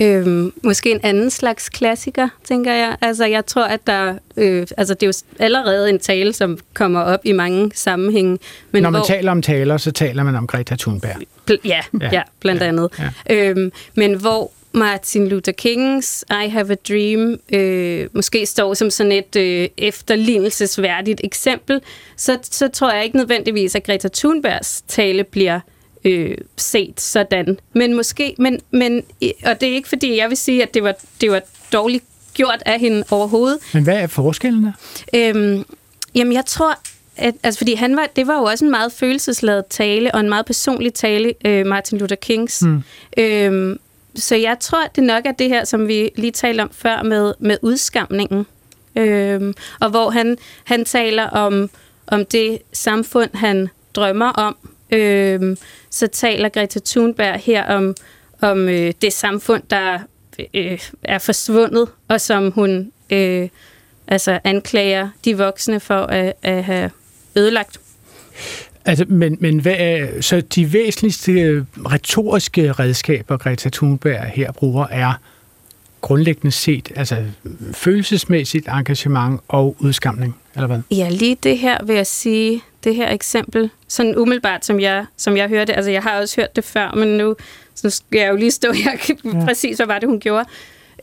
Øhm, 0.00 0.52
måske 0.62 0.90
en 0.90 1.00
anden 1.02 1.30
slags 1.30 1.68
klassiker, 1.68 2.28
tænker 2.44 2.72
jeg. 2.72 2.96
Altså, 3.00 3.24
jeg 3.24 3.46
tror, 3.46 3.64
at 3.64 3.86
der... 3.86 4.14
Øh, 4.36 4.66
altså, 4.76 4.94
det 4.94 5.02
er 5.02 5.06
jo 5.06 5.44
allerede 5.44 5.90
en 5.90 5.98
tale, 5.98 6.32
som 6.32 6.58
kommer 6.74 7.00
op 7.00 7.20
i 7.24 7.32
mange 7.32 7.70
sammenhænge. 7.74 8.38
Men 8.70 8.82
Når 8.82 8.90
man 8.90 8.98
hvor, 8.98 9.06
taler 9.06 9.30
om 9.30 9.42
taler, 9.42 9.76
så 9.76 9.92
taler 9.92 10.22
man 10.22 10.36
om 10.36 10.46
Greta 10.46 10.76
Thunberg. 10.76 11.16
Bl- 11.50 11.60
ja, 11.64 11.80
ja, 12.00 12.08
ja, 12.12 12.22
blandt 12.40 12.62
ja, 12.62 12.68
andet. 12.68 12.90
Ja. 13.28 13.50
Øhm, 13.50 13.72
men 13.94 14.14
hvor 14.14 14.52
Martin 14.72 15.28
Luther 15.28 15.52
Kings 15.52 16.24
I 16.30 16.48
Have 16.48 16.72
a 16.72 16.76
Dream 16.88 17.36
øh, 17.52 18.08
måske 18.12 18.46
står 18.46 18.74
som 18.74 18.90
sådan 18.90 19.12
et 19.12 19.36
øh, 19.36 19.68
efterlignelsesværdigt 19.78 21.20
eksempel, 21.24 21.80
så, 22.16 22.38
så 22.42 22.68
tror 22.68 22.92
jeg 22.92 23.04
ikke 23.04 23.16
nødvendigvis, 23.16 23.74
at 23.74 23.84
Greta 23.84 24.08
Thunbergs 24.14 24.82
tale 24.88 25.24
bliver 25.24 25.60
øh, 26.08 26.36
set 26.56 27.00
sådan. 27.00 27.58
Men 27.72 27.94
måske, 27.94 28.34
men, 28.38 28.60
men, 28.70 29.04
og 29.44 29.60
det 29.60 29.68
er 29.68 29.74
ikke 29.74 29.88
fordi, 29.88 30.16
jeg 30.16 30.28
vil 30.28 30.36
sige, 30.36 30.62
at 30.62 30.74
det 30.74 30.82
var, 30.82 30.94
det 31.20 31.30
var 31.30 31.40
dårligt 31.72 32.04
gjort 32.34 32.62
af 32.66 32.80
hende 32.80 33.04
overhovedet. 33.10 33.58
Men 33.74 33.84
hvad 33.84 33.96
er 33.96 34.06
forskellen 34.06 34.64
der? 34.64 34.72
Øhm, 35.14 35.64
jamen, 36.14 36.32
jeg 36.32 36.46
tror, 36.46 36.78
at, 37.16 37.34
altså, 37.42 37.58
fordi 37.58 37.74
han 37.74 37.96
var, 37.96 38.08
det 38.16 38.26
var 38.26 38.38
jo 38.38 38.42
også 38.42 38.64
en 38.64 38.70
meget 38.70 38.92
følelsesladet 38.92 39.66
tale, 39.66 40.14
og 40.14 40.20
en 40.20 40.28
meget 40.28 40.46
personlig 40.46 40.94
tale, 40.94 41.34
øh, 41.44 41.66
Martin 41.66 41.98
Luther 41.98 42.16
Kings. 42.16 42.62
Mm. 42.62 42.82
Øhm, 43.18 43.78
så 44.14 44.36
jeg 44.36 44.56
tror, 44.60 44.86
det 44.96 45.04
nok 45.04 45.26
er 45.26 45.32
det 45.32 45.48
her, 45.48 45.64
som 45.64 45.88
vi 45.88 46.10
lige 46.16 46.30
talte 46.30 46.60
om 46.60 46.70
før 46.72 47.02
med, 47.02 47.34
med 47.38 47.56
udskamningen. 47.62 48.46
Øhm, 48.96 49.54
og 49.80 49.90
hvor 49.90 50.10
han, 50.10 50.36
han 50.64 50.84
taler 50.84 51.26
om, 51.26 51.70
om 52.06 52.24
det 52.24 52.58
samfund, 52.72 53.30
han 53.34 53.68
drømmer 53.94 54.28
om. 54.28 54.56
Øhm, 54.90 55.56
så 55.90 56.06
taler 56.06 56.48
Greta 56.48 56.80
Thunberg 56.86 57.40
her 57.40 57.64
om, 57.64 57.94
om 58.40 58.68
øh, 58.68 58.92
det 59.02 59.12
samfund, 59.12 59.62
der 59.70 59.98
øh, 60.54 60.78
er 61.02 61.18
forsvundet, 61.18 61.88
og 62.08 62.20
som 62.20 62.50
hun 62.50 62.92
øh, 63.10 63.48
altså 64.08 64.38
anklager 64.44 65.08
de 65.24 65.38
voksne 65.38 65.80
for 65.80 66.00
at, 66.00 66.32
at 66.42 66.64
have 66.64 66.90
ødelagt. 67.36 67.80
Altså, 68.84 69.04
men, 69.08 69.36
men 69.40 69.58
hvad 69.58 69.76
er, 69.78 70.20
så 70.20 70.40
de 70.40 70.72
væsentligste 70.72 71.66
retoriske 71.86 72.72
redskaber, 72.72 73.36
Greta 73.36 73.68
Thunberg 73.68 74.24
her 74.24 74.52
bruger, 74.52 74.86
er 74.86 75.12
grundlæggende 76.00 76.50
set, 76.50 76.92
altså 76.96 77.16
følelsesmæssigt 77.72 78.68
engagement 78.68 79.40
og 79.48 79.76
udskamning, 79.78 80.36
eller 80.54 80.66
hvad? 80.66 80.80
Ja, 80.90 81.08
lige 81.08 81.36
det 81.42 81.58
her 81.58 81.84
vil 81.84 81.96
jeg 81.96 82.06
sige, 82.06 82.62
det 82.84 82.94
her 82.94 83.10
eksempel, 83.10 83.70
sådan 83.88 84.16
umiddelbart, 84.16 84.64
som 84.64 84.80
jeg, 84.80 85.06
som 85.16 85.36
jeg 85.36 85.48
hørte, 85.48 85.74
altså 85.74 85.90
jeg 85.90 86.02
har 86.02 86.20
også 86.20 86.40
hørt 86.40 86.56
det 86.56 86.64
før, 86.64 86.92
men 86.94 87.08
nu, 87.08 87.36
så 87.74 87.90
skal 87.90 88.18
jeg 88.20 88.30
jo 88.30 88.36
lige 88.36 88.50
stå 88.50 88.72
her, 88.72 88.90
ja. 89.24 89.44
præcis 89.44 89.76
hvad 89.76 89.86
var 89.86 89.98
det, 89.98 90.08
hun 90.08 90.20
gjorde. 90.20 90.44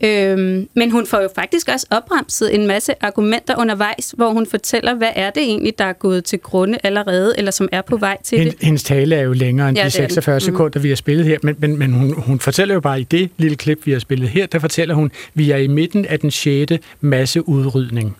Øhm, 0.04 0.68
men 0.74 0.90
hun 0.90 1.06
får 1.06 1.20
jo 1.20 1.28
faktisk 1.34 1.68
også 1.68 1.86
opremset 1.90 2.54
en 2.54 2.66
masse 2.66 2.92
argumenter 3.00 3.58
undervejs, 3.58 4.14
hvor 4.16 4.30
hun 4.30 4.46
fortæller, 4.46 4.94
hvad 4.94 5.10
er 5.16 5.30
det 5.30 5.42
egentlig, 5.42 5.78
der 5.78 5.84
er 5.84 5.92
gået 5.92 6.24
til 6.24 6.38
grunde 6.38 6.78
allerede, 6.82 7.34
eller 7.38 7.50
som 7.50 7.68
er 7.72 7.82
på 7.82 7.96
vej 7.96 8.18
til 8.22 8.38
Hend, 8.38 8.50
det. 8.50 8.58
Hendes 8.62 8.82
tale 8.82 9.16
er 9.16 9.22
jo 9.22 9.32
længere 9.32 9.68
end 9.68 9.78
ja, 9.78 9.84
de 9.84 9.90
46 9.90 10.36
mm. 10.36 10.40
sekunder, 10.40 10.80
vi 10.80 10.88
har 10.88 10.96
spillet 10.96 11.26
her, 11.26 11.38
men, 11.42 11.56
men, 11.58 11.78
men 11.78 11.92
hun, 11.92 12.14
hun 12.22 12.40
fortæller 12.40 12.74
jo 12.74 12.80
bare 12.80 13.00
i 13.00 13.04
det 13.04 13.30
lille 13.36 13.56
klip, 13.56 13.86
vi 13.86 13.92
har 13.92 13.98
spillet 13.98 14.28
her, 14.28 14.46
der 14.46 14.58
fortæller 14.58 14.94
hun, 14.94 15.10
vi 15.34 15.50
er 15.50 15.56
i 15.56 15.66
midten 15.66 16.04
af 16.04 16.20
den 16.20 16.30
sjette 16.30 16.78
masseudrydning, 17.00 18.16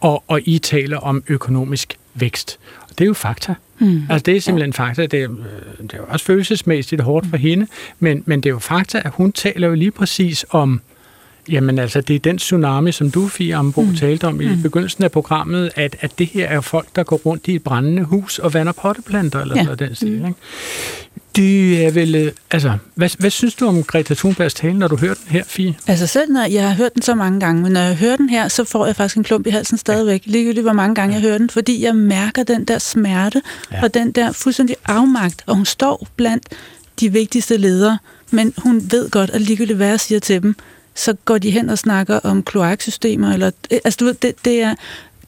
og, 0.00 0.24
og 0.28 0.40
I 0.44 0.58
taler 0.58 0.98
om 0.98 1.22
økonomisk 1.28 1.98
vækst. 2.14 2.58
Og 2.82 2.98
det 2.98 3.00
er 3.00 3.06
jo 3.06 3.14
fakta. 3.14 3.54
Mm. 3.78 4.02
Altså 4.10 4.22
det 4.22 4.36
er 4.36 4.40
simpelthen 4.40 4.74
ja. 4.78 4.84
fakta. 4.84 5.06
Det 5.06 5.22
er, 5.22 5.30
øh, 5.30 5.82
det 5.82 5.92
er 5.92 5.98
jo 5.98 6.04
også 6.08 6.26
følelsesmæssigt 6.26 7.02
hårdt 7.02 7.26
for 7.26 7.36
hende, 7.36 7.66
men, 7.98 8.22
men 8.26 8.40
det 8.40 8.48
er 8.48 8.52
jo 8.52 8.58
fakta, 8.58 9.02
at 9.04 9.10
hun 9.14 9.32
taler 9.32 9.68
jo 9.68 9.74
lige 9.74 9.90
præcis 9.90 10.46
om 10.50 10.80
Jamen 11.48 11.78
altså, 11.78 12.00
det 12.00 12.16
er 12.16 12.20
den 12.20 12.38
tsunami, 12.38 12.92
som 12.92 13.10
du, 13.10 13.28
Fie 13.28 13.54
Ambro, 13.54 13.82
mm. 13.82 13.94
talte 13.94 14.24
om 14.26 14.40
i 14.40 14.48
mm. 14.48 14.62
begyndelsen 14.62 15.04
af 15.04 15.12
programmet, 15.12 15.70
at, 15.76 15.96
at 16.00 16.18
det 16.18 16.26
her 16.26 16.46
er 16.46 16.60
folk, 16.60 16.88
der 16.96 17.02
går 17.02 17.16
rundt 17.16 17.48
i 17.48 17.54
et 17.54 17.62
brændende 17.62 18.02
hus 18.02 18.38
og 18.38 18.54
vander 18.54 18.72
potteplanter, 18.72 19.40
eller 19.40 19.56
ja. 19.56 19.64
sådan 19.64 19.88
den 19.88 19.94
stil, 19.94 20.20
mm. 20.20 20.26
ikke? 20.26 20.38
Det 21.36 21.86
er 21.86 21.90
vel, 21.90 22.14
øh, 22.14 22.32
altså, 22.50 22.78
hvad, 22.94 23.10
hvad 23.18 23.30
synes 23.30 23.54
du 23.54 23.66
om 23.66 23.82
Greta 23.82 24.14
Thunbergs 24.14 24.54
tale, 24.54 24.78
når 24.78 24.88
du 24.88 24.96
hører 24.96 25.14
den 25.14 25.26
her, 25.28 25.44
Fie? 25.46 25.74
Altså 25.86 26.06
selv 26.06 26.32
når 26.32 26.44
jeg 26.44 26.68
har 26.68 26.74
hørt 26.74 26.94
den 26.94 27.02
så 27.02 27.14
mange 27.14 27.40
gange, 27.40 27.62
men 27.62 27.72
når 27.72 27.80
jeg 27.80 27.96
hører 27.96 28.16
den 28.16 28.28
her, 28.28 28.48
så 28.48 28.64
får 28.64 28.86
jeg 28.86 28.96
faktisk 28.96 29.16
en 29.16 29.24
klump 29.24 29.46
i 29.46 29.50
halsen 29.50 29.78
stadigvæk, 29.78 30.26
ja. 30.26 30.30
ligegyldigt 30.30 30.64
hvor 30.64 30.72
mange 30.72 30.94
gange 30.94 31.14
ja. 31.14 31.20
jeg 31.20 31.28
hører 31.28 31.38
den, 31.38 31.50
fordi 31.50 31.84
jeg 31.84 31.96
mærker 31.96 32.42
den 32.42 32.64
der 32.64 32.78
smerte, 32.78 33.42
ja. 33.72 33.82
og 33.82 33.94
den 33.94 34.12
der 34.12 34.32
fuldstændig 34.32 34.76
afmagt, 34.86 35.44
og 35.46 35.56
hun 35.56 35.64
står 35.64 36.08
blandt 36.16 36.44
de 37.00 37.12
vigtigste 37.12 37.56
ledere, 37.56 37.98
men 38.30 38.54
hun 38.56 38.82
ved 38.90 39.10
godt, 39.10 39.30
at 39.30 39.40
ligegyldigt 39.40 39.76
hvad 39.76 39.88
jeg 39.88 40.00
siger 40.00 40.20
til 40.20 40.42
dem, 40.42 40.56
så 40.94 41.14
går 41.24 41.38
de 41.38 41.50
hen 41.50 41.70
og 41.70 41.78
snakker 41.78 42.18
om 42.18 42.42
kloaksystemer, 42.42 43.32
eller, 43.32 43.50
øh, 43.70 43.78
altså 43.84 43.96
du 44.00 44.04
ved, 44.04 44.14
det, 44.14 44.34
det 44.44 44.62
er, 44.62 44.74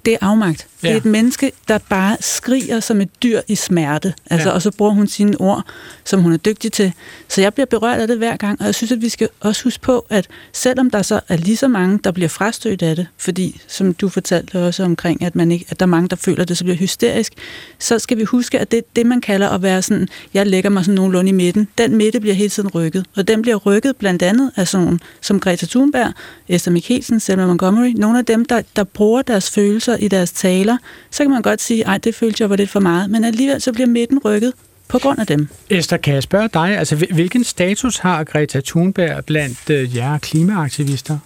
det 0.07 0.13
er 0.13 0.27
afmagt. 0.27 0.67
Ja. 0.83 0.89
Det 0.89 0.95
er 0.95 0.97
et 0.97 1.05
menneske, 1.05 1.53
der 1.69 1.79
bare 1.79 2.17
skriger 2.21 2.81
som 2.81 3.01
et 3.01 3.23
dyr 3.23 3.41
i 3.49 3.55
smerte. 3.55 4.15
Altså, 4.31 4.49
ja. 4.49 4.55
Og 4.55 4.63
så 4.63 4.71
bruger 4.71 4.93
hun 4.93 5.07
sine 5.07 5.41
ord, 5.41 5.65
som 6.05 6.21
hun 6.21 6.33
er 6.33 6.37
dygtig 6.37 6.73
til. 6.73 6.93
Så 7.29 7.41
jeg 7.41 7.55
bliver 7.55 7.67
berørt 7.67 8.01
af 8.01 8.09
det 8.09 8.19
hver 8.19 8.37
gang, 8.37 8.61
og 8.61 8.67
jeg 8.67 8.75
synes, 8.75 8.93
at 8.93 9.03
vi 9.03 9.09
skal 9.09 9.29
også 9.41 9.65
huske 9.65 9.81
på, 9.81 10.07
at 10.11 10.27
selvom 10.53 10.91
der 10.91 11.03
så 11.03 11.21
er 11.29 11.37
lige 11.37 11.57
så 11.57 11.69
mange, 11.69 11.99
der 12.05 12.11
bliver 12.11 12.29
frastødt 12.29 12.83
af 12.83 12.97
det, 12.97 13.07
fordi, 13.19 13.61
som 13.69 13.95
du 13.95 14.09
fortalte 14.09 14.65
også 14.67 14.83
omkring, 14.83 15.23
at, 15.23 15.37
man 15.37 15.53
ikke, 15.53 15.65
at 15.69 15.81
der 15.81 15.87
er 15.87 15.91
mange, 15.91 16.09
der 16.09 16.17
føler, 16.17 16.45
det 16.45 16.59
så 16.59 16.65
bliver 16.65 16.77
hysterisk, 16.77 17.33
så 17.79 17.99
skal 17.99 18.17
vi 18.17 18.25
huske, 18.25 18.59
at 18.59 18.71
det 18.71 18.79
er 18.79 18.83
det, 18.97 19.07
man 19.07 19.21
kalder 19.21 19.49
at 19.49 19.63
være 19.63 19.83
sådan, 19.83 20.09
jeg 20.35 20.47
lægger 20.47 20.71
mig 20.71 20.85
sådan 20.85 20.95
nogenlunde 20.95 21.29
i 21.29 21.33
midten. 21.33 21.69
Den 21.79 21.97
midte 21.97 22.21
bliver 22.21 22.35
hele 22.35 22.51
tiden 22.51 22.71
rykket, 22.71 23.07
og 23.17 23.29
den 23.29 23.43
bliver 23.43 23.57
rykket 23.57 23.97
blandt 23.97 24.23
andet 24.23 24.51
af 24.57 24.69
sådan 24.69 25.01
som 25.21 25.41
Greta 25.41 25.67
Thunberg, 25.67 26.13
Esther 26.49 26.73
Mikkelsen, 26.73 27.21
Selma 27.21 27.47
Montgomery, 27.47 27.93
nogle 27.97 28.19
af 28.19 28.25
dem, 28.25 28.45
der, 28.45 28.63
der 28.77 28.85
bruger 28.85 29.23
deres 29.23 29.51
følelser 29.51 29.96
i 30.01 30.09
deres 30.09 30.33
taler, 30.33 30.77
så 31.11 31.25
kan 31.25 31.31
man 31.31 31.43
godt 31.43 31.63
sige, 31.63 31.89
at 31.89 32.05
det 32.05 32.15
følte 32.15 32.43
jeg 32.43 32.51
var 32.51 32.57
lidt 32.57 32.71
for 32.71 32.81
meget, 32.81 33.11
men 33.11 33.25
alligevel 33.25 33.61
så 33.61 33.73
bliver 33.73 33.87
midten 33.87 34.19
rykket 34.19 34.53
på 34.89 34.99
grund 34.99 35.21
af 35.21 35.27
dem. 35.27 35.49
Esther, 35.71 35.97
kan 35.97 36.15
jeg 36.15 36.23
spørge 36.23 36.49
dig, 36.55 36.79
altså 36.79 36.97
hvilken 36.97 37.45
status 37.45 37.99
har 37.99 38.25
Greta 38.25 38.61
Thunberg 38.61 39.25
blandt 39.25 39.71
øh, 39.71 39.97
jer 39.97 40.19
klimaaktivister? 40.19 41.19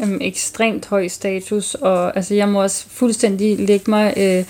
Jamen, 0.00 0.22
ekstremt 0.22 0.86
høj 0.86 1.08
status, 1.08 1.74
og 1.74 2.16
altså, 2.16 2.34
jeg 2.34 2.48
må 2.48 2.62
også 2.62 2.84
fuldstændig 2.90 3.58
lægge 3.58 3.90
mig 3.90 4.14
øh, 4.16 4.44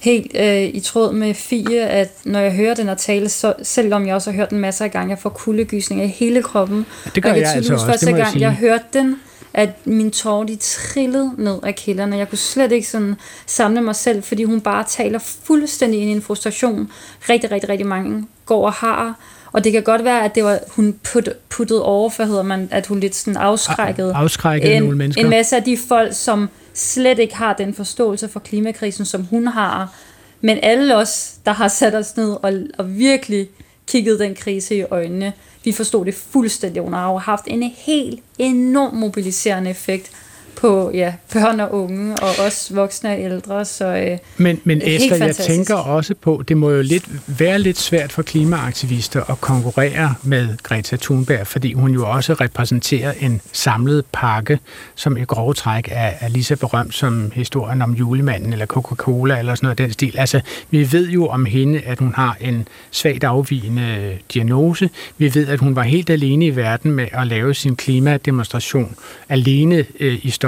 helt 0.00 0.30
øh, 0.34 0.62
i 0.62 0.80
tråd 0.80 1.12
med 1.12 1.34
Fie, 1.34 1.80
at 1.80 2.10
når 2.24 2.40
jeg 2.40 2.52
hører 2.52 2.74
den 2.74 2.86
her 2.86 2.94
tale, 2.94 3.28
så, 3.28 3.54
selvom 3.62 4.06
jeg 4.06 4.14
også 4.14 4.30
har 4.30 4.36
hørt 4.36 4.50
den 4.50 4.58
masser 4.58 4.84
af 4.84 4.90
gange, 4.90 5.10
jeg 5.10 5.18
får 5.18 5.30
kuldegysninger 5.30 6.04
i 6.04 6.08
hele 6.08 6.42
kroppen. 6.42 6.86
Ja, 7.04 7.10
det 7.14 7.22
gør 7.22 7.30
og 7.30 7.36
jeg, 7.36 7.42
jeg 7.42 7.54
altså 7.54 7.72
også, 7.72 7.86
første 7.86 8.12
gang, 8.12 8.34
jeg, 8.34 8.40
jeg 8.40 8.52
hørte 8.52 8.84
den, 8.92 9.16
at 9.56 9.86
min 9.86 10.10
tårer, 10.10 10.44
de 10.44 10.56
trillede 10.56 11.32
ned 11.38 11.58
af 11.62 11.74
kælderne. 11.74 12.16
Jeg 12.16 12.28
kunne 12.28 12.38
slet 12.38 12.72
ikke 12.72 12.88
sådan 12.88 13.14
samle 13.46 13.80
mig 13.80 13.96
selv, 13.96 14.22
fordi 14.22 14.44
hun 14.44 14.60
bare 14.60 14.84
taler 14.88 15.18
fuldstændig 15.18 16.00
ind 16.00 16.10
i 16.10 16.12
en 16.12 16.22
frustration. 16.22 16.90
Rigtig, 17.28 17.50
rigtig, 17.50 17.68
rigtig 17.68 17.86
mange 17.86 18.26
går 18.46 18.66
og 18.66 18.72
har. 18.72 19.18
Og 19.52 19.64
det 19.64 19.72
kan 19.72 19.82
godt 19.82 20.04
være, 20.04 20.24
at 20.24 20.34
det 20.34 20.44
var, 20.44 20.58
hun 20.68 20.94
put, 21.12 21.28
puttet 21.48 21.82
over, 21.82 22.10
for 22.10 22.24
hedder 22.24 22.42
man, 22.42 22.68
at 22.70 22.86
hun 22.86 23.00
lidt 23.00 23.14
sådan 23.14 23.36
afskrækkede, 23.36 24.14
afskrækkede 24.14 24.72
en, 24.72 24.82
nogle 24.82 24.96
mennesker. 24.96 25.24
en 25.24 25.30
masse 25.30 25.56
af 25.56 25.62
de 25.62 25.78
folk, 25.88 26.12
som 26.14 26.48
slet 26.74 27.18
ikke 27.18 27.36
har 27.36 27.52
den 27.52 27.74
forståelse 27.74 28.28
for 28.28 28.40
klimakrisen, 28.40 29.04
som 29.04 29.24
hun 29.24 29.46
har. 29.46 29.94
Men 30.40 30.58
alle 30.62 30.96
os, 30.96 31.32
der 31.46 31.52
har 31.52 31.68
sat 31.68 31.94
os 31.94 32.16
ned 32.16 32.36
og, 32.42 32.52
og 32.78 32.98
virkelig 32.98 33.48
kiggede 33.86 34.18
den 34.18 34.34
krise 34.34 34.76
i 34.76 34.82
øjnene, 34.82 35.32
vi 35.64 35.72
forstod 35.72 36.04
det 36.04 36.14
fuldstændig. 36.14 36.82
Hun 36.82 36.92
har 36.92 37.16
haft 37.16 37.44
en 37.46 37.62
helt 37.62 38.20
enorm 38.38 38.94
mobiliserende 38.94 39.70
effekt 39.70 40.10
på 40.56 40.90
ja, 40.94 41.12
børn 41.32 41.60
og 41.60 41.74
unge, 41.74 42.14
og 42.22 42.28
også 42.46 42.74
voksne 42.74 43.10
og 43.10 43.20
ældre. 43.20 43.64
Så, 43.64 43.86
øh, 43.86 44.18
men 44.36 44.60
men 44.64 44.82
Esther, 44.84 45.26
jeg 45.26 45.36
tænker 45.36 45.74
også 45.74 46.14
på, 46.14 46.42
det 46.48 46.56
må 46.56 46.70
jo 46.70 46.82
lidt, 46.82 47.04
være 47.38 47.58
lidt 47.58 47.78
svært 47.78 48.12
for 48.12 48.22
klimaaktivister 48.22 49.30
at 49.30 49.40
konkurrere 49.40 50.14
med 50.22 50.48
Greta 50.62 50.96
Thunberg, 50.96 51.46
fordi 51.46 51.72
hun 51.72 51.90
jo 51.90 52.10
også 52.10 52.34
repræsenterer 52.34 53.12
en 53.20 53.40
samlet 53.52 54.04
pakke, 54.12 54.58
som 54.94 55.16
i 55.16 55.24
grove 55.24 55.54
træk 55.54 55.88
er, 55.92 56.10
er 56.20 56.28
lige 56.28 56.44
så 56.44 56.56
berømt 56.56 56.94
som 56.94 57.32
historien 57.34 57.82
om 57.82 57.92
julemanden 57.92 58.52
eller 58.52 58.66
Coca-Cola 58.66 59.38
eller 59.38 59.54
sådan 59.54 59.66
noget 59.66 59.78
den 59.78 59.92
stil. 59.92 60.18
Altså, 60.18 60.40
vi 60.70 60.92
ved 60.92 61.08
jo 61.08 61.26
om 61.26 61.44
hende, 61.44 61.80
at 61.80 61.98
hun 61.98 62.14
har 62.14 62.36
en 62.40 62.68
svagt 62.90 63.24
afvigende 63.24 64.18
diagnose. 64.34 64.90
Vi 65.18 65.34
ved, 65.34 65.48
at 65.48 65.58
hun 65.58 65.76
var 65.76 65.82
helt 65.82 66.10
alene 66.10 66.46
i 66.46 66.56
verden 66.56 66.90
med 66.90 67.06
at 67.12 67.26
lave 67.26 67.54
sin 67.54 67.76
klimademonstration 67.76 68.96
alene 69.28 69.84
øh, 70.00 70.18
i 70.22 70.30
Stockholm 70.30 70.45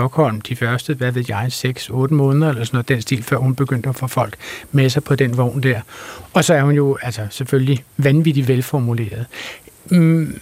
de 0.48 0.56
første, 0.56 0.94
hvad 0.94 1.12
ved 1.12 1.24
jeg, 1.28 1.46
6-8 1.46 1.92
måneder 2.14 2.48
eller 2.48 2.64
sådan 2.64 2.76
noget, 2.76 2.88
den 2.88 3.02
stil, 3.02 3.22
før 3.22 3.37
hun 3.37 3.54
begyndte 3.54 3.88
at 3.88 3.96
få 3.96 4.06
folk 4.06 4.37
med 4.72 4.90
sig 4.90 5.04
på 5.04 5.14
den 5.14 5.37
vogn 5.37 5.62
der. 5.62 5.80
Og 6.32 6.44
så 6.44 6.54
er 6.54 6.62
hun 6.62 6.74
jo 6.74 6.98
altså 7.02 7.26
selvfølgelig 7.30 7.84
vanvittigt 7.96 8.48
velformuleret. 8.48 9.26
Mm, 9.90 10.40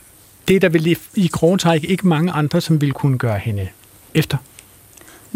det 0.48 0.56
er 0.56 0.60
der 0.60 0.68
vel 0.68 0.86
i, 0.86 0.96
i 1.14 1.28
grove 1.28 1.58
træk 1.58 1.84
ikke 1.84 2.08
mange 2.08 2.32
andre, 2.32 2.60
som 2.60 2.80
ville 2.80 2.92
kunne 2.92 3.18
gøre 3.18 3.38
hende 3.38 3.68
efter. 4.14 4.36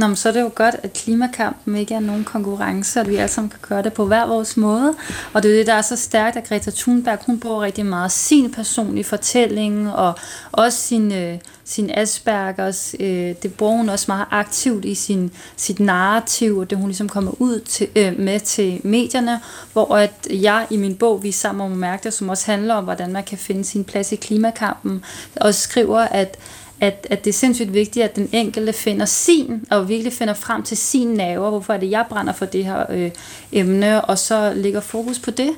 Nå, 0.00 0.06
men 0.06 0.16
så 0.16 0.28
er 0.28 0.32
det 0.32 0.40
jo 0.40 0.50
godt, 0.54 0.74
at 0.82 0.92
klimakampen 0.92 1.76
ikke 1.76 1.94
er 1.94 2.00
nogen 2.00 2.24
konkurrence, 2.24 3.00
og 3.00 3.04
at 3.04 3.10
vi 3.10 3.16
alle 3.16 3.28
sammen 3.28 3.50
kan 3.50 3.58
gøre 3.68 3.82
det 3.82 3.92
på 3.92 4.06
hver 4.06 4.26
vores 4.26 4.56
måde. 4.56 4.94
Og 5.32 5.42
det 5.42 5.50
er 5.50 5.56
det, 5.56 5.66
der 5.66 5.74
er 5.74 5.82
så 5.82 5.96
stærkt, 5.96 6.36
at 6.36 6.48
Greta 6.48 6.70
Thunberg, 6.70 7.18
hun 7.26 7.40
bruger 7.40 7.62
rigtig 7.62 7.86
meget 7.86 8.12
sin 8.12 8.52
personlige 8.52 9.04
fortælling, 9.04 9.92
og 9.92 10.14
også 10.52 10.78
sin, 10.78 11.12
øh, 11.12 11.38
sin 11.64 11.90
Aspergers, 11.94 12.94
øh, 13.00 13.34
det 13.42 13.54
bruger 13.54 13.76
hun 13.76 13.88
også 13.88 14.04
meget 14.08 14.26
aktivt 14.30 14.84
i 14.84 14.94
sin, 14.94 15.32
sit 15.56 15.80
narrativ, 15.80 16.58
og 16.58 16.70
det 16.70 16.78
hun 16.78 16.88
ligesom 16.88 17.08
kommer 17.08 17.32
ud 17.38 17.60
til, 17.60 17.88
øh, 17.96 18.18
med 18.18 18.40
til 18.40 18.80
medierne, 18.84 19.40
hvor 19.72 19.96
at 19.96 20.12
jeg 20.30 20.66
i 20.70 20.76
min 20.76 20.96
bog, 20.96 21.22
Vi 21.22 21.32
sammen 21.32 21.72
om 21.72 21.78
mærke 21.78 22.10
som 22.10 22.28
også 22.28 22.46
handler 22.46 22.74
om, 22.74 22.84
hvordan 22.84 23.12
man 23.12 23.24
kan 23.24 23.38
finde 23.38 23.64
sin 23.64 23.84
plads 23.84 24.12
i 24.12 24.16
klimakampen, 24.16 25.04
også 25.36 25.60
skriver, 25.60 26.00
at 26.00 26.38
at, 26.80 27.06
at 27.10 27.24
det 27.24 27.30
er 27.30 27.34
sindssygt 27.34 27.74
vigtigt, 27.74 28.04
at 28.04 28.16
den 28.16 28.28
enkelte 28.32 28.72
finder 28.72 29.06
sin, 29.06 29.64
og 29.70 29.88
virkelig 29.88 30.12
finder 30.12 30.34
frem 30.34 30.62
til 30.62 30.76
sin 30.76 31.08
nerver, 31.08 31.50
hvorfor 31.50 31.72
er 31.72 31.78
det, 31.78 31.90
jeg 31.90 32.04
brænder 32.08 32.32
for 32.32 32.44
det 32.44 32.64
her 32.64 32.84
øh, 32.90 33.10
emne, 33.52 34.04
og 34.04 34.18
så 34.18 34.52
lægger 34.54 34.80
fokus 34.80 35.18
på 35.18 35.30
det. 35.30 35.50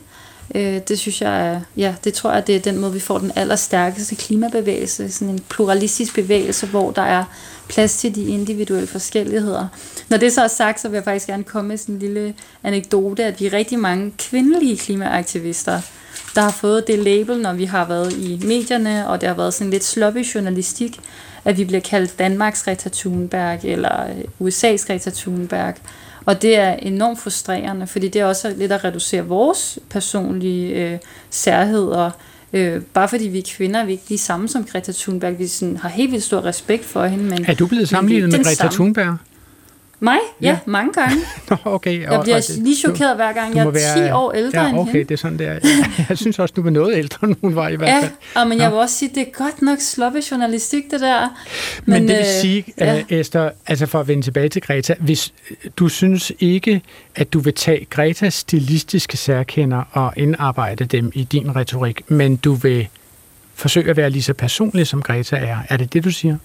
Øh, 0.55 0.81
det 0.89 0.99
synes 0.99 1.23
jeg, 1.23 1.63
ja, 1.77 1.95
det 2.05 2.15
tror 2.15 2.33
jeg, 2.33 2.47
det 2.47 2.57
er 2.57 2.61
den 2.61 2.79
måde, 2.79 2.93
vi 2.93 3.01
får 3.01 3.19
den 3.19 3.33
allerstærkeste 3.37 4.15
klimabevægelse, 4.15 5.13
sådan 5.13 5.35
en 5.35 5.41
pluralistisk 5.49 6.15
bevægelse, 6.15 6.67
hvor 6.67 6.91
der 6.91 7.03
er 7.03 7.25
plads 7.69 7.97
til 7.97 8.15
de 8.15 8.25
individuelle 8.25 8.87
forskelligheder. 8.87 9.69
Når 10.09 10.17
det 10.17 10.33
så 10.33 10.43
er 10.43 10.49
sagt, 10.49 10.81
så 10.81 10.89
vil 10.89 10.97
jeg 10.97 11.05
faktisk 11.05 11.27
gerne 11.27 11.45
komme 11.45 11.69
med 11.69 11.77
sådan 11.77 11.95
en 11.95 11.99
lille 11.99 12.35
anekdote, 12.63 13.25
at 13.25 13.41
vi 13.41 13.47
er 13.47 13.53
rigtig 13.53 13.79
mange 13.79 14.13
kvindelige 14.19 14.77
klimaaktivister, 14.77 15.81
der 16.35 16.41
har 16.41 16.51
fået 16.51 16.87
det 16.87 16.99
label, 16.99 17.39
når 17.39 17.53
vi 17.53 17.65
har 17.65 17.89
været 17.89 18.13
i 18.13 18.41
medierne, 18.45 19.09
og 19.09 19.21
det 19.21 19.29
har 19.29 19.37
været 19.37 19.55
sådan 19.55 19.71
lidt 19.71 19.85
sloppy 19.85 20.35
journalistik, 20.35 21.01
at 21.45 21.59
vi 21.59 21.65
bliver 21.65 21.81
kaldt 21.81 22.19
Danmarks 22.19 22.63
Greta 22.63 22.89
Thunberg, 22.93 23.65
eller 23.65 24.07
USA's 24.41 24.87
Greta 24.87 25.11
Thunberg. 25.11 25.75
Og 26.25 26.43
det 26.43 26.57
er 26.57 26.73
enormt 26.73 27.21
frustrerende, 27.21 27.87
fordi 27.87 28.09
det 28.09 28.21
er 28.21 28.25
også 28.25 28.55
lidt 28.57 28.73
at 28.73 28.85
reducere 28.85 29.27
vores 29.27 29.79
personlige 29.91 30.75
øh, 30.75 30.99
særheder. 31.31 32.11
Øh, 32.53 32.83
bare 32.83 33.09
fordi 33.09 33.29
vi 33.29 33.39
er 33.39 33.43
kvinder, 33.57 33.81
er 33.81 33.85
vi 33.85 33.93
ikke 33.93 34.05
de 34.09 34.19
samme 34.19 34.49
som 34.49 34.65
Greta 34.65 34.93
Thunberg. 34.93 35.39
Vi 35.39 35.47
sådan, 35.47 35.77
har 35.77 35.89
helt 35.89 36.13
vildt 36.13 36.25
stor 36.25 36.45
respekt 36.45 36.85
for 36.85 37.07
hende. 37.07 37.25
Men, 37.25 37.45
er 37.49 37.55
du 37.55 37.67
blevet 37.67 37.89
sammenlignet 37.89 38.31
med 38.31 38.39
Greta 38.39 38.55
samme. 38.55 38.73
Thunberg? 38.73 39.17
Mig? 40.03 40.19
Ja, 40.41 40.49
ja 40.49 40.59
mange 40.67 40.93
gange. 40.93 41.17
Nå, 41.51 41.57
okay. 41.65 42.03
Jeg 42.03 42.21
bliver 42.23 42.37
og, 42.37 42.43
lige 42.59 42.77
chokeret 42.77 43.17
hver 43.17 43.33
gang. 43.33 43.57
Jeg 43.57 43.67
er 43.67 43.71
være, 43.71 44.09
10 44.09 44.11
år 44.11 44.33
ældre 44.33 44.63
ja, 44.63 44.69
end 44.69 44.79
okay, 44.79 44.93
hende. 44.93 45.05
det 45.05 45.11
er 45.11 45.19
sådan 45.19 45.39
der. 45.39 45.59
Jeg 46.09 46.19
synes 46.19 46.39
også, 46.39 46.53
du 46.57 46.63
var 46.63 46.71
noget 46.71 46.97
ældre, 46.97 47.29
end 47.29 47.37
hun 47.41 47.55
var 47.55 47.69
i 47.69 47.77
hvert 47.77 48.03
fald. 48.03 48.13
Ja, 48.37 48.45
men 48.45 48.59
jeg 48.59 48.71
vil 48.71 48.79
også 48.79 48.95
sige, 48.95 49.11
det 49.15 49.21
er 49.21 49.45
godt 49.45 49.63
nok 49.63 49.79
sloppe 49.81 50.21
journalistik, 50.31 50.91
det 50.91 51.01
der. 51.01 51.29
Men, 51.85 51.93
men 51.93 52.09
det 52.09 52.17
vil 52.17 52.27
øh, 52.27 52.41
sige, 52.41 52.65
ja. 52.79 53.03
Esther, 53.09 53.51
altså 53.67 53.87
for 53.87 54.01
at 54.01 54.09
vende 54.09 54.23
tilbage 54.23 54.49
til 54.49 54.63
Greta, 54.63 54.95
hvis 54.99 55.33
du 55.77 55.89
synes 55.89 56.33
ikke, 56.41 56.83
at 57.15 57.33
du 57.33 57.39
vil 57.39 57.55
tage 57.55 57.87
Gretas 57.91 58.35
stilistiske 58.35 59.17
særkender 59.17 59.83
og 59.93 60.13
indarbejde 60.17 60.85
dem 60.85 61.13
i 61.15 61.25
din 61.25 61.57
retorik, 61.57 62.11
men 62.11 62.37
du 62.37 62.55
vil 62.55 62.89
forsøge 63.55 63.91
at 63.91 63.97
være 63.97 64.11
lige 64.11 64.23
så 64.23 64.35
personlig, 64.35 64.87
som 64.87 65.03
Greta 65.03 65.37
er. 65.37 65.59
Er 65.69 65.77
det 65.77 65.93
det, 65.93 66.05
du 66.05 66.11
siger? 66.11 66.37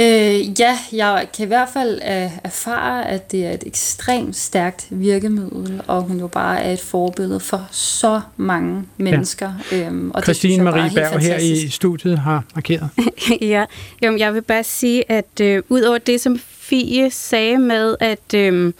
Øh, 0.00 0.60
ja, 0.60 0.78
jeg 0.92 1.26
kan 1.36 1.44
i 1.44 1.46
hvert 1.46 1.68
fald 1.72 1.94
uh, 2.02 2.38
erfare, 2.44 3.08
at 3.08 3.32
det 3.32 3.46
er 3.46 3.50
et 3.50 3.64
ekstremt 3.66 4.36
stærkt 4.36 4.86
virkemiddel, 4.90 5.82
og 5.86 6.02
hun 6.02 6.20
jo 6.20 6.26
bare 6.26 6.62
er 6.62 6.72
et 6.72 6.80
forbillede 6.80 7.40
for 7.40 7.68
så 7.70 8.20
mange 8.36 8.84
mennesker. 8.96 9.52
Ja. 9.72 9.86
Øhm, 9.86 10.10
og 10.10 10.22
Christine 10.22 10.64
Marie 10.64 10.90
Berg 10.94 11.20
her 11.20 11.38
i 11.38 11.68
studiet 11.68 12.18
har 12.18 12.44
markeret. 12.54 12.88
ja, 13.40 13.64
jamen, 14.02 14.18
jeg 14.18 14.34
vil 14.34 14.42
bare 14.42 14.64
sige, 14.64 15.10
at 15.10 15.40
øh, 15.40 15.62
ud 15.68 15.82
over 15.82 15.98
det, 15.98 16.20
som 16.20 16.38
Fie 16.38 17.10
sagde 17.10 17.58
med, 17.58 17.96
at... 18.00 18.34
Øh, 18.34 18.72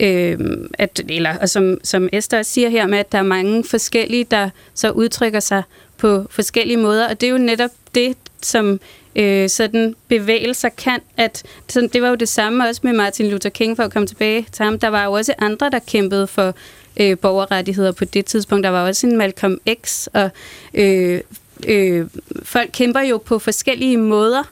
øh, 0.00 0.38
at, 0.78 1.00
eller 1.08 1.38
og 1.38 1.48
som, 1.48 1.78
som 1.84 2.08
Esther 2.12 2.42
siger 2.42 2.68
her 2.68 2.86
med, 2.86 2.98
at 2.98 3.12
der 3.12 3.18
er 3.18 3.22
mange 3.22 3.64
forskellige, 3.64 4.26
der 4.30 4.50
så 4.74 4.90
udtrykker 4.90 5.40
sig 5.40 5.62
på 6.06 6.26
forskellige 6.30 6.76
måder, 6.76 7.08
og 7.08 7.20
det 7.20 7.26
er 7.26 7.30
jo 7.30 7.38
netop 7.38 7.70
det, 7.94 8.16
som 8.42 8.80
øh, 9.16 9.48
sådan 9.48 9.94
bevægelser 10.08 10.68
kan, 10.68 11.00
at 11.16 11.42
sådan, 11.68 11.88
det 11.88 12.02
var 12.02 12.08
jo 12.08 12.14
det 12.14 12.28
samme 12.28 12.68
også 12.68 12.80
med 12.84 12.92
Martin 12.92 13.30
Luther 13.30 13.50
King, 13.50 13.76
for 13.76 13.82
at 13.82 13.92
komme 13.92 14.06
tilbage 14.06 14.46
til 14.52 14.64
ham. 14.64 14.78
Der 14.78 14.88
var 14.88 15.04
jo 15.04 15.12
også 15.12 15.34
andre, 15.38 15.70
der 15.70 15.78
kæmpede 15.78 16.26
for 16.26 16.54
øh, 16.96 17.18
borgerrettigheder 17.18 17.92
på 17.92 18.04
det 18.04 18.24
tidspunkt. 18.24 18.64
Der 18.64 18.70
var 18.70 18.88
også 18.88 19.06
en 19.06 19.16
Malcolm 19.16 19.58
X, 19.84 20.06
og 20.14 20.30
øh, 20.74 21.20
øh, 21.68 22.06
folk 22.42 22.70
kæmper 22.72 23.00
jo 23.00 23.18
på 23.18 23.38
forskellige 23.38 23.96
måder, 23.96 24.42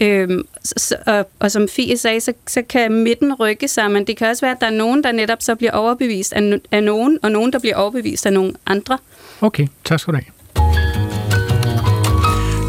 Øhm, 0.00 0.46
og, 1.06 1.28
og 1.38 1.50
som 1.50 1.68
Fie 1.68 1.96
sagde, 1.96 2.20
så, 2.20 2.32
så 2.46 2.62
kan 2.62 2.92
midten 2.92 3.34
rykke 3.34 3.68
sig, 3.68 3.90
men 3.90 4.06
det 4.06 4.16
kan 4.16 4.28
også 4.28 4.46
være, 4.46 4.54
at 4.54 4.60
der 4.60 4.66
er 4.66 4.70
nogen, 4.70 5.04
der 5.04 5.12
netop 5.12 5.42
så 5.42 5.54
bliver 5.54 5.72
overbevist 5.72 6.32
af, 6.32 6.60
af 6.72 6.82
nogen, 6.82 7.18
og 7.22 7.32
nogen, 7.32 7.52
der 7.52 7.58
bliver 7.58 7.76
overbevist 7.76 8.26
af 8.26 8.32
nogen 8.32 8.56
andre. 8.66 8.98
Okay, 9.40 9.66
tak 9.84 10.00
skal 10.00 10.14
du 10.14 10.18
have. 10.18 10.37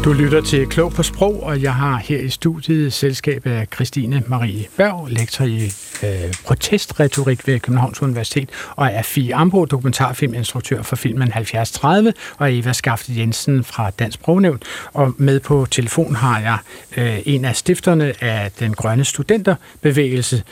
Du 0.04 0.12
lytter 0.12 0.40
til 0.40 0.66
Klog 0.66 0.92
på 0.92 1.02
Sprog, 1.02 1.42
og 1.42 1.62
jeg 1.62 1.74
har 1.74 1.96
her 1.96 2.18
i 2.18 2.28
studiet 2.28 2.92
selskab 2.92 3.46
af 3.46 3.66
Christine 3.74 4.22
Marie 4.26 4.66
Berg, 4.76 5.08
lektor 5.10 5.44
i 5.44 5.64
øh, 6.02 6.34
protestretorik 6.44 7.46
ved 7.46 7.60
Københavns 7.60 8.02
Universitet, 8.02 8.48
og 8.76 8.86
er 8.86 9.02
Fie 9.02 9.34
Ambro, 9.34 9.64
dokumentarfilminstruktør 9.64 10.82
for 10.82 10.96
filmen 10.96 11.32
7030, 11.32 12.12
og 12.36 12.58
Eva 12.58 12.72
Skafte 12.72 13.12
Jensen 13.16 13.64
fra 13.64 13.90
Dansk 13.90 14.14
Sprognævn. 14.14 14.60
Og 14.92 15.14
med 15.16 15.40
på 15.40 15.66
telefon 15.70 16.14
har 16.14 16.40
jeg 16.40 16.58
øh, 16.96 17.22
en 17.24 17.44
af 17.44 17.56
stifterne 17.56 18.14
af 18.20 18.50
den 18.58 18.74
grønne 18.74 19.04
studenterbevægelse, 19.04 20.42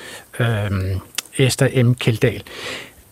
øh, 0.40 0.70
Esther 1.38 1.82
M. 1.84 1.94
Keldahl. 1.94 2.42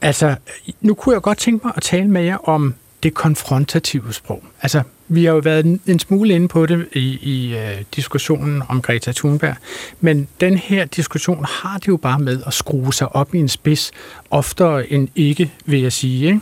Altså, 0.01 0.37
nu 0.81 0.95
kunne 0.95 1.13
jeg 1.13 1.23
godt 1.23 1.39
tænke 1.39 1.67
mig 1.67 1.73
at 1.77 1.83
tale 1.83 2.09
med 2.09 2.23
jer 2.23 2.49
om 2.49 2.75
det 3.03 3.15
konfrontative 3.15 4.13
sprog. 4.13 4.45
Altså, 4.63 4.83
vi 5.09 5.25
har 5.25 5.33
jo 5.33 5.39
været 5.39 5.81
en 5.87 5.99
smule 5.99 6.35
inde 6.35 6.49
på 6.49 6.67
det 6.67 6.87
i, 6.93 7.19
i 7.23 7.55
uh, 7.55 7.85
diskussionen 7.97 8.63
om 8.69 8.83
Greta 8.83 9.13
Thunberg, 9.13 9.57
men 10.01 10.29
den 10.41 10.57
her 10.57 10.85
diskussion 10.85 11.45
har 11.49 11.79
det 11.79 11.89
jo 11.89 11.97
bare 11.97 12.19
med 12.19 12.43
at 12.47 12.55
skrue 12.55 12.95
sig 12.95 13.17
op 13.17 13.35
i 13.35 13.39
en 13.39 13.49
spids, 13.49 13.91
oftere 14.31 14.93
end 14.93 15.09
ikke, 15.15 15.53
vil 15.67 15.81
jeg 15.81 15.93
sige. 15.93 16.27
Ikke? 16.27 16.41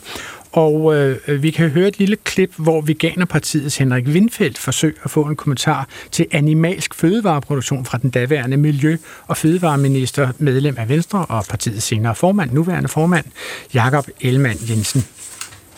Og 0.54 0.94
øh, 0.94 1.42
vi 1.42 1.50
kan 1.50 1.70
høre 1.70 1.88
et 1.88 1.98
lille 1.98 2.16
klip, 2.16 2.52
hvor 2.56 2.80
Veganerpartiets 2.80 3.76
Henrik 3.76 4.06
Windfeldt 4.06 4.58
forsøger 4.58 4.94
at 5.02 5.10
få 5.10 5.22
en 5.22 5.36
kommentar 5.36 5.88
til 6.10 6.26
animalsk 6.30 6.94
fødevareproduktion 6.94 7.84
fra 7.84 7.98
den 7.98 8.10
daværende 8.10 8.56
Miljø- 8.56 8.96
og 9.26 9.36
Fødevareminister, 9.36 10.28
medlem 10.38 10.74
af 10.78 10.88
Venstre 10.88 11.26
og 11.26 11.44
partiets 11.48 11.84
senere 11.84 12.14
formand, 12.14 12.52
nuværende 12.52 12.88
formand, 12.88 13.24
Jakob 13.74 14.08
Ellemann 14.20 14.58
Jensen. 14.68 15.04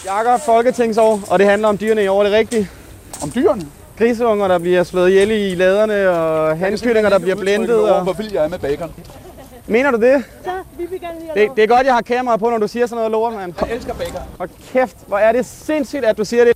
Jakob, 0.06 0.40
Folketingsår, 0.40 1.20
og 1.30 1.38
det 1.38 1.46
handler 1.46 1.68
om 1.68 1.78
dyrene 1.78 2.04
i 2.04 2.08
år, 2.08 2.20
er 2.20 2.24
det 2.24 2.32
rigtigt? 2.32 2.68
Om 3.22 3.30
dyrene? 3.34 3.66
Griseunger, 3.98 4.48
der 4.48 4.58
bliver 4.58 4.84
slået 4.84 5.10
ihjel 5.10 5.30
i 5.30 5.54
laderne, 5.54 6.10
og 6.10 6.58
hanskyllinger, 6.58 7.10
der 7.10 7.18
bliver 7.18 7.36
blændet. 7.36 7.90
Og... 7.90 8.02
Hvor 8.02 8.12
vild 8.12 8.32
jeg 8.32 8.44
er 8.44 8.48
med 8.48 8.58
bacon. 8.58 8.90
Mener 9.66 9.90
du 9.90 9.96
det? 9.96 10.24
Ja, 10.46 10.52
vi 10.78 10.86
vil 10.90 11.00
gerne 11.00 11.16
det, 11.34 11.56
det 11.56 11.64
er 11.64 11.68
godt, 11.68 11.86
jeg 11.86 11.94
har 11.94 12.02
kamera 12.02 12.36
på, 12.36 12.50
når 12.50 12.58
du 12.58 12.68
siger 12.68 12.86
sådan 12.86 12.96
noget 12.96 13.10
lort, 13.10 13.34
mand. 13.34 13.54
Jeg 13.60 13.76
elsker 13.76 13.94
bacon. 13.94 14.20
Og 14.38 14.48
kæft, 14.72 14.96
hvor 15.06 15.18
er 15.18 15.32
det 15.32 15.46
sindssygt, 15.46 16.04
at 16.04 16.18
du 16.18 16.24
siger 16.24 16.44
det. 16.44 16.52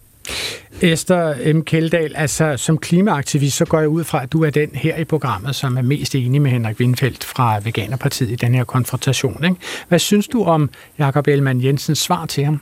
Esther 0.83 1.53
M. 1.55 1.63
Keldahl, 1.63 2.17
altså 2.17 2.57
som 2.57 2.79
klimaaktivist, 2.79 3.57
så 3.57 3.65
går 3.65 3.79
jeg 3.79 3.89
ud 3.89 4.05
fra, 4.05 4.23
at 4.23 4.33
du 4.33 4.45
er 4.45 4.51
den 4.51 4.71
her 4.75 4.97
i 4.97 5.05
programmet, 5.05 5.55
som 5.55 5.77
er 5.77 5.83
mest 5.83 6.15
enig 6.15 6.43
med 6.43 6.51
Henrik 6.51 6.81
Windfeldt 6.81 7.25
fra 7.25 7.61
Veganerpartiet 7.63 8.31
i 8.31 8.35
den 8.35 8.55
her 8.55 8.65
konfrontation. 8.65 9.45
Ikke? 9.45 9.57
Hvad 9.89 9.99
synes 9.99 10.29
du 10.29 10.45
om 10.45 10.71
Jakob 10.99 11.27
Ellemann 11.27 11.65
Jensens 11.65 11.99
svar 11.99 12.27
til 12.27 12.45
ham? 12.45 12.61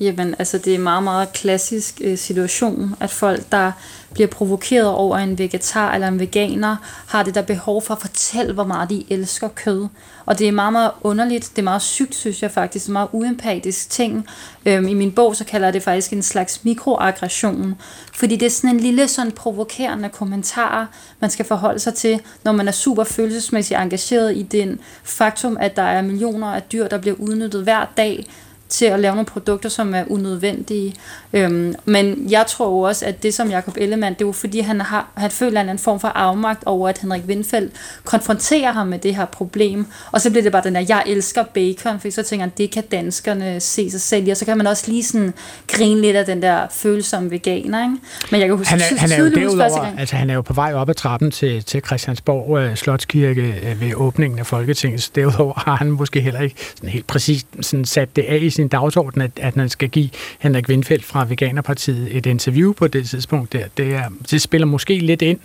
Jamen, 0.00 0.34
altså 0.38 0.58
det 0.58 0.70
er 0.70 0.74
en 0.74 0.82
meget, 0.82 1.02
meget 1.02 1.32
klassisk 1.32 2.00
øh, 2.04 2.18
situation, 2.18 2.96
at 3.00 3.10
folk, 3.10 3.52
der 3.52 3.72
bliver 4.12 4.28
provokeret 4.28 4.88
over 4.88 5.16
en 5.16 5.38
vegetar 5.38 5.94
eller 5.94 6.08
en 6.08 6.20
veganer, 6.20 6.76
har 7.06 7.22
det 7.22 7.34
der 7.34 7.42
behov 7.42 7.82
for 7.82 7.94
at 7.94 8.00
fortælle, 8.00 8.52
hvor 8.52 8.64
meget 8.64 8.90
de 8.90 9.04
elsker 9.10 9.48
kød. 9.48 9.86
Og 10.26 10.38
det 10.38 10.48
er 10.48 10.52
meget, 10.52 10.72
meget 10.72 10.90
underligt, 11.00 11.50
det 11.50 11.58
er 11.58 11.62
meget 11.62 11.82
sygt, 11.82 12.14
synes 12.14 12.42
jeg 12.42 12.50
faktisk, 12.50 12.84
det 12.84 12.88
er 12.88 12.92
meget 12.92 13.08
uempatisk 13.12 13.90
ting. 13.90 14.26
Øhm, 14.66 14.88
I 14.88 14.94
min 14.94 15.12
bog, 15.12 15.36
så 15.36 15.44
kalder 15.44 15.66
jeg 15.66 15.74
det 15.74 15.82
faktisk 15.82 16.12
en 16.12 16.22
slags 16.22 16.64
mikroaggression, 16.64 17.74
fordi 18.14 18.36
det 18.36 18.46
er 18.46 18.50
sådan 18.50 18.70
en 18.70 18.80
lille, 18.80 19.08
sådan 19.08 19.32
provokerende 19.32 20.08
kommentar, 20.08 20.88
man 21.20 21.30
skal 21.30 21.44
forholde 21.44 21.78
sig 21.78 21.94
til, 21.94 22.20
når 22.44 22.52
man 22.52 22.68
er 22.68 22.72
super 22.72 23.04
følelsesmæssigt 23.04 23.80
engageret 23.80 24.36
i 24.36 24.42
den 24.42 24.80
faktum, 25.04 25.56
at 25.60 25.76
der 25.76 25.82
er 25.82 26.02
millioner 26.02 26.46
af 26.46 26.62
dyr, 26.62 26.88
der 26.88 26.98
bliver 26.98 27.16
udnyttet 27.16 27.62
hver 27.62 27.84
dag, 27.96 28.26
til 28.70 28.84
at 28.84 29.00
lave 29.00 29.14
nogle 29.14 29.26
produkter, 29.26 29.68
som 29.68 29.94
er 29.94 30.04
unødvendige. 30.08 30.94
Øhm, 31.32 31.74
men 31.84 32.26
jeg 32.30 32.44
tror 32.48 32.88
også, 32.88 33.06
at 33.06 33.22
det 33.22 33.34
som 33.34 33.50
Jacob 33.50 33.76
Ellemann, 33.76 34.14
det 34.14 34.22
er 34.22 34.26
jo 34.26 34.32
fordi, 34.32 34.60
han, 34.60 34.80
har, 34.80 35.08
han 35.14 35.30
føler 35.30 35.60
en 35.60 35.68
anden 35.68 35.82
form 35.82 36.00
for 36.00 36.08
afmagt 36.08 36.64
over, 36.66 36.88
at 36.88 36.98
Henrik 36.98 37.22
Windfeldt 37.26 37.72
konfronterer 38.04 38.72
ham 38.72 38.86
med 38.86 38.98
det 38.98 39.16
her 39.16 39.24
problem. 39.24 39.86
Og 40.12 40.20
så 40.20 40.30
bliver 40.30 40.42
det 40.42 40.52
bare 40.52 40.62
den 40.64 40.74
der, 40.74 40.84
jeg 40.88 41.02
elsker 41.06 41.44
bacon, 41.54 42.00
for 42.00 42.10
så 42.10 42.22
tænker 42.22 42.42
han, 42.42 42.52
det 42.58 42.70
kan 42.70 42.82
danskerne 42.90 43.60
se 43.60 43.90
sig 43.90 44.00
selv 44.00 44.28
i. 44.28 44.30
Og 44.30 44.36
så 44.36 44.44
kan 44.44 44.58
man 44.58 44.66
også 44.66 44.84
lige 44.90 45.04
sådan 45.04 45.34
grine 45.68 46.00
lidt 46.00 46.16
af 46.16 46.26
den 46.26 46.42
der 46.42 46.66
følsomme 46.70 47.30
veganer. 47.30 47.82
Ikke? 47.82 47.96
Men 48.30 48.40
jeg 48.40 48.48
kan 48.48 48.56
huske, 48.56 48.70
han 48.70 48.80
er, 48.80 48.98
han 48.98 49.12
er 49.12 49.18
jo 49.18 49.30
derudover, 49.30 49.98
altså 49.98 50.16
han 50.16 50.30
er 50.30 50.34
jo 50.34 50.42
på 50.42 50.52
vej 50.52 50.74
op 50.74 50.88
ad 50.88 50.94
trappen 50.94 51.30
til, 51.30 51.64
til 51.64 51.82
Christiansborg 51.86 52.58
øh, 52.58 52.76
Slotskirke 52.76 53.54
øh, 53.62 53.80
ved 53.80 53.94
åbningen 53.94 54.38
af 54.38 54.46
Folketinget. 54.46 55.10
Derudover 55.14 55.54
har 55.56 55.76
han 55.76 55.90
måske 55.90 56.20
heller 56.20 56.40
ikke 56.40 56.56
sådan 56.76 56.90
helt 56.90 57.06
præcist 57.06 57.46
sådan 57.60 57.84
sat 57.84 58.16
det 58.16 58.22
af 58.22 58.38
i 58.42 58.50
sin 58.60 58.68
dagsorden, 58.68 59.20
at, 59.20 59.30
at 59.36 59.56
man 59.56 59.68
skal 59.68 59.88
give 59.88 60.08
Henrik 60.38 60.68
Windfeldt 60.68 61.04
fra 61.04 61.24
Veganerpartiet 61.28 62.16
et 62.16 62.26
interview 62.26 62.72
på 62.72 62.88
det 62.88 63.08
tidspunkt 63.08 63.52
der. 63.52 63.64
Det, 63.76 63.94
er, 63.94 64.04
det 64.30 64.42
spiller 64.42 64.66
måske 64.66 64.98
lidt 64.98 65.22
ind, 65.22 65.38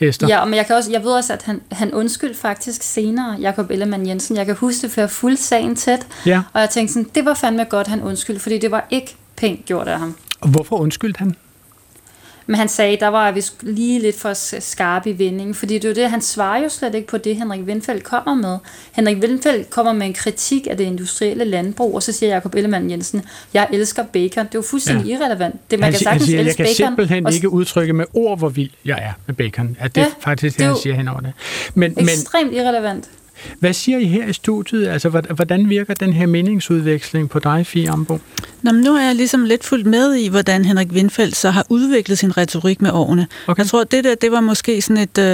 Esther. 0.00 0.28
Ja, 0.28 0.44
men 0.44 0.54
jeg, 0.54 0.66
kan 0.66 0.76
også, 0.76 0.90
jeg 0.92 1.02
ved 1.02 1.10
også, 1.10 1.32
at 1.32 1.42
han, 1.42 1.60
han 1.72 1.94
undskyld 1.94 2.34
faktisk 2.34 2.82
senere, 2.82 3.36
Jakob 3.40 3.70
Ellemann 3.70 4.06
Jensen. 4.06 4.36
Jeg 4.36 4.46
kan 4.46 4.54
huske 4.54 4.82
det, 4.82 4.90
for 4.90 5.00
jeg 5.00 5.10
fulgte 5.10 5.42
sagen 5.42 5.76
tæt. 5.76 6.06
Ja. 6.26 6.42
Og 6.52 6.60
jeg 6.60 6.70
tænkte 6.70 6.94
sådan, 6.94 7.10
det 7.14 7.24
var 7.24 7.34
fandme 7.34 7.64
godt, 7.64 7.86
han 7.86 8.02
undskyld, 8.02 8.38
fordi 8.38 8.58
det 8.58 8.70
var 8.70 8.86
ikke 8.90 9.16
pænt 9.36 9.64
gjort 9.64 9.88
af 9.88 9.98
ham. 9.98 10.16
Og 10.40 10.48
hvorfor 10.48 10.76
undskyldte 10.76 11.18
han? 11.18 11.36
Men 12.50 12.58
han 12.58 12.68
sagde, 12.68 12.96
der 13.00 13.08
var 13.08 13.30
vi 13.30 13.42
lige 13.60 14.00
lidt 14.00 14.20
for 14.20 14.60
skarp 14.60 15.06
i 15.06 15.12
vendingen, 15.12 15.54
fordi 15.54 15.78
det 15.78 15.90
er 15.90 15.94
det, 15.94 16.10
han 16.10 16.20
svarer 16.20 16.62
jo 16.62 16.68
slet 16.68 16.94
ikke 16.94 17.08
på 17.08 17.18
det, 17.18 17.36
Henrik 17.36 17.60
Windfeldt 17.60 18.04
kommer 18.04 18.34
med. 18.34 18.58
Henrik 18.92 19.16
Windfeldt 19.16 19.70
kommer 19.70 19.92
med 19.92 20.06
en 20.06 20.12
kritik 20.12 20.66
af 20.70 20.76
det 20.76 20.84
industrielle 20.84 21.44
landbrug, 21.44 21.94
og 21.94 22.02
så 22.02 22.12
siger 22.12 22.34
Jacob 22.34 22.54
Ellemann 22.54 22.90
Jensen, 22.90 23.22
jeg 23.54 23.68
elsker 23.72 24.02
bacon. 24.02 24.44
Det 24.46 24.54
er 24.54 24.58
jo 24.58 24.62
fuldstændig 24.62 25.06
ja. 25.06 25.18
irrelevant. 25.18 25.70
Det, 25.70 25.78
man 25.78 25.84
han, 25.84 25.92
kan 25.92 26.00
sagtens 26.00 26.22
han 26.22 26.26
siger, 26.26 26.42
jeg 26.42 26.56
kan 26.56 26.64
bacon. 26.64 26.74
simpelthen 26.74 27.26
og, 27.26 27.32
ikke 27.32 27.48
udtrykke 27.48 27.92
med 27.92 28.04
ord, 28.14 28.38
hvor 28.38 28.48
vild 28.48 28.70
jeg 28.84 28.98
er 28.98 29.12
med 29.26 29.34
bacon. 29.34 29.76
At 29.80 29.94
det 29.94 30.00
Ja, 30.00 30.06
er 30.06 30.10
faktisk 30.20 30.58
det, 30.58 30.66
han 30.66 30.76
siger 30.82 30.94
henover 30.94 31.20
det. 31.20 31.32
Men, 31.74 31.92
men 31.96 32.04
ekstremt 32.08 32.52
irrelevant. 32.54 33.04
Hvad 33.58 33.72
siger 33.72 33.98
I 33.98 34.04
her 34.04 34.26
i 34.26 34.32
studiet? 34.32 34.88
Altså, 34.88 35.08
hvordan- 35.08 35.68
virker 35.70 35.94
den 35.94 36.12
her 36.12 36.26
meningsudveksling 36.26 37.30
på 37.30 37.38
dig, 37.38 37.66
Fie 37.66 37.90
Ambo? 37.90 38.18
Nå, 38.62 38.72
men 38.72 38.80
nu 38.84 38.94
er 38.96 39.00
jeg 39.04 39.14
ligesom 39.14 39.44
lidt 39.44 39.64
fuldt 39.64 39.86
med 39.86 40.14
i, 40.14 40.28
hvordan 40.28 40.64
Henrik 40.64 40.92
Windfeldt 40.92 41.36
så 41.36 41.50
har 41.50 41.66
udviklet 41.68 42.18
sin 42.18 42.36
retorik 42.36 42.82
med 42.82 42.90
årene. 42.90 43.26
Okay. 43.46 43.62
Jeg 43.62 43.66
tror, 43.68 43.84
det 43.84 44.04
der, 44.04 44.14
det 44.14 44.32
var 44.32 44.40
måske 44.40 44.82
sådan 44.82 45.02
et, 45.02 45.18
øh, 45.18 45.24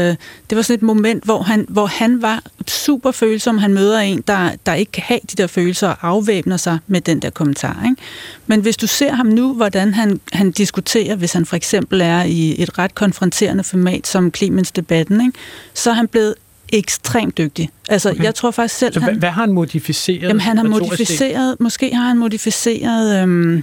det 0.51 0.57
var 0.57 0.63
sådan 0.63 0.75
et 0.77 0.83
moment, 0.83 1.25
hvor 1.25 1.43
han, 1.43 1.67
hvor 1.69 1.87
han 1.87 2.23
var 2.23 2.43
super 2.69 3.11
følsom. 3.11 3.59
Han 3.59 3.75
møder 3.75 3.99
en, 3.99 4.25
der, 4.27 4.51
der 4.67 4.75
ikke 4.75 4.93
kan 4.93 5.03
have 5.07 5.21
de 5.31 5.37
der 5.43 5.47
følelser 5.47 5.89
og 5.89 5.97
afvæbner 6.03 6.57
sig 6.57 6.79
med 6.87 7.01
den 7.01 7.21
der 7.23 7.31
kommentar. 7.31 7.83
Ikke? 7.91 8.03
Men 8.47 8.61
hvis 8.61 8.77
du 8.77 8.87
ser 8.87 9.13
ham 9.13 9.27
nu, 9.27 9.55
hvordan 9.55 9.95
han, 9.95 10.21
han 10.33 10.51
diskuterer, 10.51 11.17
hvis 11.17 11.33
han 11.33 11.47
for 11.47 11.57
eksempel 11.57 12.01
er 12.01 12.23
i 12.23 12.63
et 12.63 12.79
ret 12.79 12.95
konfronterende 12.95 13.65
format 13.65 14.07
som 14.07 14.35
Clemens 14.35 14.73
debatten, 14.73 15.21
ikke? 15.21 15.39
så 15.75 15.91
er 15.91 15.95
han 15.95 16.09
blevet 16.09 16.35
ekstremt 16.73 17.39
dygtig. 17.39 17.71
Altså, 17.89 18.11
Okay. 18.11 18.23
jeg 18.25 18.35
tror 18.35 18.51
faktisk 18.51 18.79
selv, 18.79 18.93
Så 18.95 19.01
han... 19.01 19.19
hvad, 19.19 19.31
har 19.31 19.43
han 19.43 19.53
modificeret? 19.53 20.23
Jamen, 20.23 20.41
han 20.41 20.57
har 20.57 20.65
modificeret, 20.65 21.57
måske 21.61 21.95
har 21.95 22.09
han 22.09 22.19
modificeret 22.19 23.23
øhm, 23.23 23.63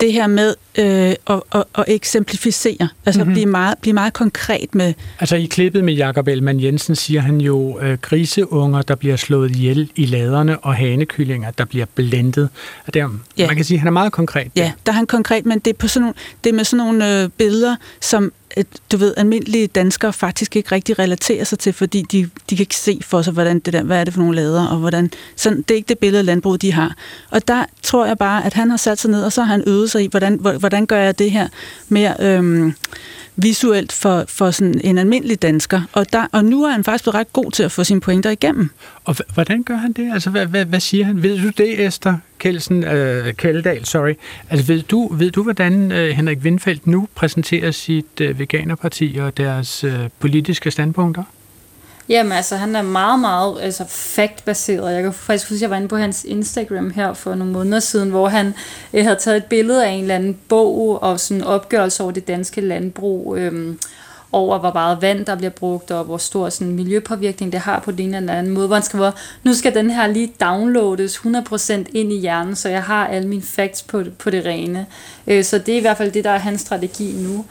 det 0.00 0.12
her 0.12 0.26
med 0.26 0.54
øh, 0.78 1.14
at, 1.36 1.42
at, 1.54 1.64
at 1.78 1.84
eksemplificere, 1.88 2.88
altså 3.06 3.18
Mhm. 3.20 3.26
mm-hmm. 3.26 3.32
blive, 3.34 3.46
meget, 3.46 3.78
blive 3.78 3.94
meget 3.94 4.12
konkret 4.12 4.74
med, 4.74 4.94
Altså 5.20 5.36
i 5.36 5.44
klippet 5.46 5.84
med 5.84 5.94
Jakob 5.94 6.28
Ellemann 6.28 6.60
Jensen 6.62 6.96
siger 6.96 7.20
han 7.20 7.40
jo 7.40 7.80
øh, 7.80 7.98
griseunger, 8.02 8.82
der 8.82 8.94
bliver 8.94 9.16
slået 9.16 9.50
ihjel 9.50 9.90
i 9.96 10.06
laderne, 10.06 10.58
og 10.58 10.74
hanekyllinger, 10.74 11.50
der 11.50 11.64
bliver 11.64 11.86
blendet. 11.94 12.48
Og 12.86 12.94
det 12.94 13.00
er, 13.02 13.08
Ja. 13.38 13.46
Man 13.46 13.56
kan 13.56 13.64
sige, 13.64 13.76
at 13.76 13.80
han 13.80 13.86
er 13.88 13.92
meget 13.92 14.12
konkret. 14.12 14.50
ja, 14.56 14.72
der 14.86 14.92
er 14.92 14.96
han 14.96 15.06
konkret, 15.06 15.46
men 15.46 15.58
det 15.58 15.70
er, 15.70 15.74
på 15.74 15.88
sådan 15.88 16.02
nogle, 16.02 16.14
det 16.44 16.50
er 16.50 16.54
med 16.54 16.64
sådan 16.64 16.86
nogle 16.86 17.22
øh, 17.22 17.28
billeder, 17.28 17.76
som 18.00 18.32
du 18.92 18.96
ved, 18.96 19.14
almindelige 19.16 19.66
danskere 19.66 20.12
faktisk 20.12 20.56
ikke 20.56 20.72
rigtig 20.72 20.98
relaterer 20.98 21.44
sig 21.44 21.58
til, 21.58 21.72
fordi 21.72 22.02
de, 22.12 22.30
de 22.50 22.56
kan 22.56 22.62
ikke 22.62 22.76
se 22.76 23.00
for 23.02 23.22
sig, 23.22 23.32
hvordan 23.32 23.58
det 23.58 23.72
der, 23.72 23.82
hvad 23.82 24.00
er 24.00 24.04
det 24.04 24.14
for 24.14 24.20
nogle 24.20 24.36
lader, 24.36 24.66
og 24.66 24.76
hvordan, 24.76 25.10
sådan, 25.36 25.62
det 25.62 25.70
er 25.70 25.76
ikke 25.76 25.88
det 25.88 25.98
billede 25.98 26.18
af 26.18 26.26
landbruget, 26.26 26.62
de 26.62 26.72
har. 26.72 26.96
Og 27.30 27.48
der 27.48 27.64
tror 27.82 28.06
jeg 28.06 28.18
bare, 28.18 28.44
at 28.44 28.54
han 28.54 28.70
har 28.70 28.76
sat 28.76 28.98
sig 28.98 29.10
ned, 29.10 29.24
og 29.24 29.32
så 29.32 29.42
har 29.42 29.52
han 29.52 29.64
øvet 29.66 29.90
sig 29.90 30.04
i, 30.04 30.08
hvordan, 30.10 30.34
hvordan 30.58 30.86
gør 30.86 30.98
jeg 30.98 31.18
det 31.18 31.30
her 31.30 31.48
mere 31.88 32.14
øhm, 32.20 32.74
visuelt 33.36 33.92
for, 33.92 34.24
for 34.28 34.50
sådan 34.50 34.80
en 34.84 34.98
almindelig 34.98 35.42
dansker. 35.42 35.82
Og, 35.92 36.12
der, 36.12 36.26
og 36.32 36.44
nu 36.44 36.64
er 36.64 36.70
han 36.70 36.84
faktisk 36.84 37.04
blevet 37.04 37.14
ret 37.14 37.32
god 37.32 37.50
til 37.50 37.62
at 37.62 37.72
få 37.72 37.84
sine 37.84 38.00
pointer 38.00 38.30
igennem. 38.30 38.70
Og 39.04 39.14
h- 39.14 39.34
hvordan 39.34 39.62
gør 39.62 39.76
han 39.76 39.92
det? 39.92 40.12
Altså, 40.12 40.30
hvad, 40.30 40.46
hvad, 40.46 40.64
hvad 40.64 40.80
siger 40.80 41.04
han? 41.04 41.22
Ved 41.22 41.42
du 41.42 41.48
det, 41.48 41.86
Esther 41.86 42.16
Kelsen, 42.38 42.84
øh, 42.84 43.32
Kjeldahl, 43.32 43.84
sorry? 43.84 44.14
Altså, 44.50 44.66
ved 44.66 44.82
du, 44.82 45.14
ved 45.14 45.30
du 45.30 45.42
hvordan 45.42 45.92
øh, 45.92 46.10
Henrik 46.10 46.38
Windfeldt 46.38 46.86
nu 46.86 47.08
præsenterer 47.14 47.70
sit 47.70 48.20
øh, 48.20 48.38
veganerparti 48.38 49.16
og 49.20 49.36
deres 49.36 49.84
øh, 49.84 49.98
politiske 50.18 50.70
standpunkter? 50.70 51.22
Jamen 52.08 52.32
altså, 52.32 52.56
han 52.56 52.76
er 52.76 52.82
meget, 52.82 53.20
meget 53.20 53.56
altså, 53.60 53.84
factbaseret. 53.88 54.94
Jeg 54.94 55.02
kan 55.02 55.12
faktisk 55.12 55.50
huske, 55.50 55.58
at 55.58 55.62
jeg 55.62 55.70
var 55.70 55.76
inde 55.76 55.88
på 55.88 55.96
hans 55.96 56.24
Instagram 56.24 56.90
her 56.90 57.12
for 57.12 57.34
nogle 57.34 57.52
måneder 57.52 57.80
siden, 57.80 58.10
hvor 58.10 58.28
han 58.28 58.54
øh, 58.92 59.04
havde 59.04 59.16
taget 59.16 59.36
et 59.36 59.44
billede 59.44 59.86
af 59.86 59.90
en 59.90 60.00
eller 60.00 60.14
anden 60.14 60.38
bog 60.48 61.02
og 61.02 61.20
sådan 61.20 61.40
en 61.40 61.46
opgørelse 61.46 62.02
over 62.02 62.12
det 62.12 62.28
danske 62.28 62.60
landbrug, 62.60 63.36
Øh, 63.38 63.74
over 64.34 64.58
hvor 64.58 64.72
meget 64.72 65.02
vand, 65.02 65.26
der 65.26 65.36
bliver 65.36 65.50
brugt, 65.50 65.90
og 65.90 66.04
hvor 66.04 66.16
stor 66.16 66.48
sådan, 66.48 66.74
miljøpåvirkning 66.74 67.52
det 67.52 67.60
har 67.60 67.80
på 67.80 67.90
den 67.90 68.00
ene 68.00 68.16
eller 68.16 68.32
anden 68.32 68.52
måde. 68.52 68.66
Hvor 68.66 68.76
han 68.76 68.84
hvor, 68.92 69.14
nu 69.42 69.54
skal 69.54 69.74
den 69.74 69.90
her 69.90 70.06
lige 70.06 70.32
downloades 70.40 71.16
100% 71.16 71.72
ind 71.72 72.12
i 72.12 72.20
hjernen, 72.20 72.56
så 72.56 72.68
jeg 72.68 72.82
har 72.82 73.06
alle 73.06 73.28
mine 73.28 73.42
facts 73.42 73.82
på, 73.82 74.02
på 74.18 74.30
det 74.30 74.44
rene. 74.44 74.86
Øh, 75.26 75.44
så 75.44 75.58
det 75.58 75.74
er 75.74 75.78
i 75.78 75.80
hvert 75.80 75.96
fald 75.96 76.12
det, 76.12 76.24
der 76.24 76.30
er 76.30 76.38
hans 76.38 76.60
strategi 76.60 77.12
nu. 77.12 77.44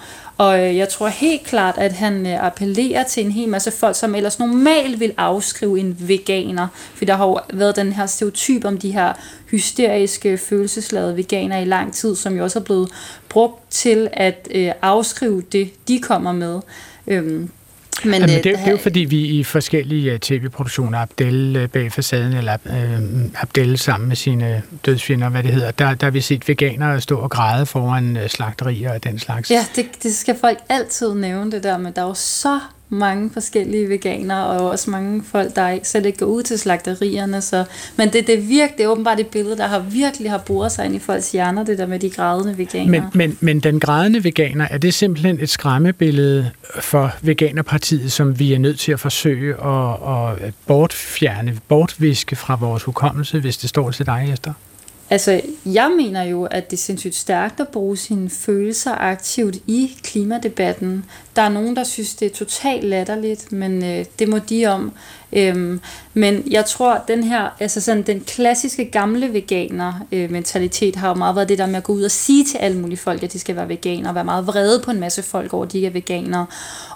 Og 0.44 0.68
øh, 0.68 0.78
jeg 0.78 0.90
tror 0.90 1.08
helt 1.08 1.44
klart, 1.44 1.78
at 1.78 1.94
han 1.94 2.26
øh, 2.26 2.46
appellerer 2.46 3.04
til 3.04 3.26
en 3.26 3.32
hel 3.32 3.50
masse 3.50 3.72
folk, 3.72 3.96
som 3.96 4.16
ellers 4.16 4.40
normalt 4.40 5.00
vil 5.00 5.14
afskrive 5.18 5.80
en 5.80 5.98
veganer. 6.00 6.68
For 6.96 7.06
der 7.06 7.16
har 7.16 7.26
jo 7.26 7.40
været 7.54 7.76
den 7.76 7.94
her 7.94 8.06
stereotyp 8.06 8.66
om 8.66 8.78
de 8.78 8.92
her 8.92 9.14
hysteriske, 9.52 10.38
følelsesladede 10.38 11.18
veganer 11.18 11.58
i 11.58 11.66
lang 11.66 11.94
tid, 11.94 12.16
som 12.16 12.38
jo 12.38 12.44
også 12.44 12.60
er 12.60 12.64
blevet 12.64 12.90
brugt 13.30 13.72
til 13.72 14.10
at 14.14 14.48
øh, 14.56 14.72
afskrive 14.82 15.42
det, 15.42 15.88
de 15.88 16.00
kommer 16.00 16.32
med. 16.32 16.60
Øhm, 17.08 17.50
men, 18.04 18.14
Jamen, 18.14 18.30
øh, 18.30 18.36
det, 18.36 18.44
det 18.44 18.60
er 18.66 18.72
jo 18.72 18.78
fordi, 18.78 19.00
vi 19.00 19.20
i 19.20 19.44
forskellige 19.44 20.12
øh, 20.12 20.20
tv-produktioner, 20.20 21.00
Abdel 21.00 21.56
øh, 21.56 21.70
bag 21.70 21.92
facaden, 21.92 22.34
eller 22.34 22.58
øh, 22.66 23.26
Abdel 23.42 23.78
sammen 23.78 24.08
med 24.08 24.16
sine 24.16 24.62
dødsfjender, 24.86 25.30
hvad 25.30 25.44
det 25.44 25.54
hedder, 25.54 25.72
der, 25.72 25.94
der 25.94 26.06
har 26.06 26.12
vi 26.12 26.22
set 26.22 26.48
veganere 26.48 27.02
stå 27.02 27.18
og 27.18 27.30
græde 27.30 27.66
foran 27.66 28.18
slagterier 28.28 28.94
og 28.94 29.04
den 29.04 29.20
slags. 29.20 29.52
Ja, 29.52 29.66
det, 29.76 29.86
det 30.04 30.16
skal 30.16 30.36
folk 30.42 30.58
altid 30.70 31.14
nævne 31.14 31.52
det 31.52 31.64
der, 31.64 31.78
men 31.78 31.94
der 31.94 32.02
er 32.02 32.08
jo 32.08 32.14
så 32.14 32.60
mange 32.94 33.30
forskellige 33.34 33.90
veganere, 33.90 34.46
og 34.48 34.70
også 34.70 34.90
mange 34.90 35.24
folk, 35.24 35.56
der 35.56 35.70
ikke, 35.70 35.88
slet 35.88 36.06
ikke 36.06 36.18
går 36.18 36.26
ud 36.26 36.44
til 36.44 36.60
slagterierne. 36.60 37.42
Så, 37.42 37.66
men 37.98 38.14
det, 38.14 38.28
det, 38.28 38.50
virker, 38.50 38.76
det 38.78 38.84
er 38.84 38.88
åbenbart 38.88 39.20
et 39.20 39.28
billede, 39.28 39.58
der 39.58 39.68
har 39.68 39.80
virkelig 39.80 40.32
har 40.32 40.38
boret 40.38 40.72
sig 40.72 40.86
ind 40.86 40.96
i 40.96 41.00
folks 41.00 41.32
hjerner, 41.32 41.64
det 41.64 41.78
der 41.78 41.86
med 41.86 42.00
de 42.00 42.10
grædende 42.10 42.58
veganere. 42.58 42.88
Men, 42.88 43.04
men, 43.14 43.38
men 43.42 43.60
den 43.60 43.80
grædende 43.80 44.24
veganer, 44.24 44.68
er 44.72 44.78
det 44.78 44.94
simpelthen 44.94 45.40
et 45.42 45.50
skræmmebillede 45.50 46.52
for 46.80 47.12
Veganerpartiet, 47.22 48.12
som 48.12 48.40
vi 48.40 48.54
er 48.54 48.60
nødt 48.60 48.80
til 48.80 48.92
at 48.92 49.00
forsøge 49.00 49.56
at, 49.66 50.46
at 50.46 50.54
bortfjerne, 50.68 51.60
bortviske 51.68 52.36
fra 52.36 52.56
vores 52.56 52.84
hukommelse, 52.84 53.40
hvis 53.40 53.58
det 53.58 53.70
står 53.70 53.92
til 53.92 54.06
dig, 54.06 54.30
Esther? 54.34 54.54
Altså, 55.10 55.42
jeg 55.66 55.92
mener 55.98 56.24
jo, 56.24 56.44
at 56.44 56.72
det 56.72 56.78
er 56.78 56.82
sindssygt 56.82 57.16
stærkt 57.16 57.60
at 57.60 57.68
bruge 57.68 57.98
sine 57.98 58.30
følelser 58.30 58.92
aktivt 58.92 59.56
i 59.68 59.98
klimadebatten. 60.04 61.06
Der 61.36 61.42
er 61.42 61.50
nogen, 61.50 61.76
der 61.76 61.84
synes, 61.84 62.16
det 62.16 62.26
er 62.26 62.36
totalt 62.36 62.84
latterligt, 62.84 63.52
men 63.52 63.86
øh, 63.86 64.06
det 64.20 64.30
må 64.30 64.40
de 64.40 64.66
om. 64.66 64.94
Øhm, 65.36 65.82
men 66.14 66.44
jeg 66.52 66.66
tror, 66.66 66.94
at 66.94 67.02
den 67.08 67.24
her, 67.24 67.50
altså 67.60 67.82
sådan 67.82 68.04
den 68.04 68.20
klassiske 68.20 68.86
gamle 68.86 69.34
veganer 69.34 69.94
øh, 70.12 70.32
mentalitet 70.32 70.96
har 70.96 71.08
jo 71.08 71.14
meget 71.14 71.36
været 71.36 71.50
det 71.50 71.58
der 71.58 71.66
med 71.66 71.76
at 71.76 71.84
gå 71.84 71.94
ud 71.94 72.04
og 72.04 72.12
sige 72.12 72.46
til 72.46 72.58
alle 72.58 72.78
mulige 72.78 72.98
folk, 72.98 73.24
at 73.24 73.34
de 73.34 73.40
skal 73.40 73.56
være 73.56 73.70
veganer, 73.70 74.10
og 74.10 74.16
være 74.16 74.24
meget 74.24 74.48
vrede 74.48 74.82
på 74.86 74.92
en 74.92 75.00
masse 75.00 75.24
folk 75.24 75.54
over, 75.54 75.66
at 75.66 75.72
de 75.72 75.78
ikke 75.78 75.88
er 75.88 75.92
veganere. 75.92 76.46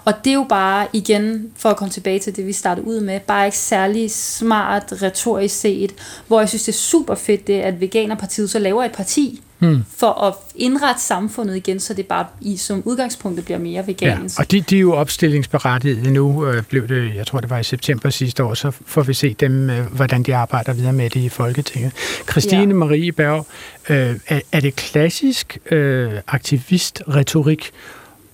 Og 0.04 0.14
det 0.24 0.30
er 0.30 0.34
jo 0.34 0.46
bare, 0.48 0.86
igen, 0.92 1.52
for 1.56 1.68
at 1.68 1.76
komme 1.76 1.92
tilbage 1.92 2.18
til 2.18 2.36
det, 2.36 2.46
vi 2.46 2.52
startede 2.52 2.86
ud 2.86 3.00
med, 3.00 3.20
bare 3.20 3.46
ikke 3.46 3.58
særlig 3.58 4.10
smart 4.10 5.02
retorisk 5.02 5.60
set, 5.60 5.94
hvor 6.26 6.40
jeg 6.40 6.48
synes, 6.48 6.64
det 6.64 6.72
er 6.72 6.76
super 6.76 7.14
fedt, 7.14 7.46
det, 7.46 7.60
at 7.60 7.80
Veganerpartiet 7.80 8.50
så 8.50 8.58
laver 8.58 8.84
et 8.84 8.92
parti, 8.92 9.42
Hmm. 9.58 9.84
for 9.96 10.24
at 10.24 10.34
indrette 10.54 11.02
samfundet 11.02 11.56
igen, 11.56 11.80
så 11.80 11.94
det 11.94 12.06
bare 12.06 12.26
i 12.40 12.56
som 12.56 12.82
udgangspunkt 12.84 13.44
bliver 13.44 13.58
mere 13.58 13.72
Ja, 13.72 13.80
vegansk. 13.86 14.38
og 14.38 14.50
de, 14.50 14.60
de 14.60 14.76
er 14.76 14.80
jo 14.80 14.92
opstillingsberettigede 14.94 16.10
nu, 16.10 16.46
øh, 16.46 16.62
blev 16.62 16.88
det, 16.88 17.14
jeg 17.14 17.26
tror 17.26 17.40
det 17.40 17.50
var 17.50 17.58
i 17.58 17.62
september 17.64 18.10
sidste 18.10 18.44
år, 18.44 18.54
så 18.54 18.70
får 18.86 19.02
vi 19.02 19.14
se 19.14 19.34
dem, 19.40 19.70
øh, 19.70 19.86
hvordan 19.86 20.22
de 20.22 20.36
arbejder 20.36 20.72
videre 20.72 20.92
med 20.92 21.10
det 21.10 21.20
i 21.20 21.28
Folketinget. 21.28 21.92
Christine 22.30 22.60
Ja. 22.62 22.74
Marie 22.74 23.12
Berg, 23.12 23.46
øh, 23.88 24.16
er, 24.26 24.40
er 24.52 24.60
det 24.60 24.76
klassisk 24.76 25.58
øh, 25.70 26.12
aktivist-retorik 26.26 27.70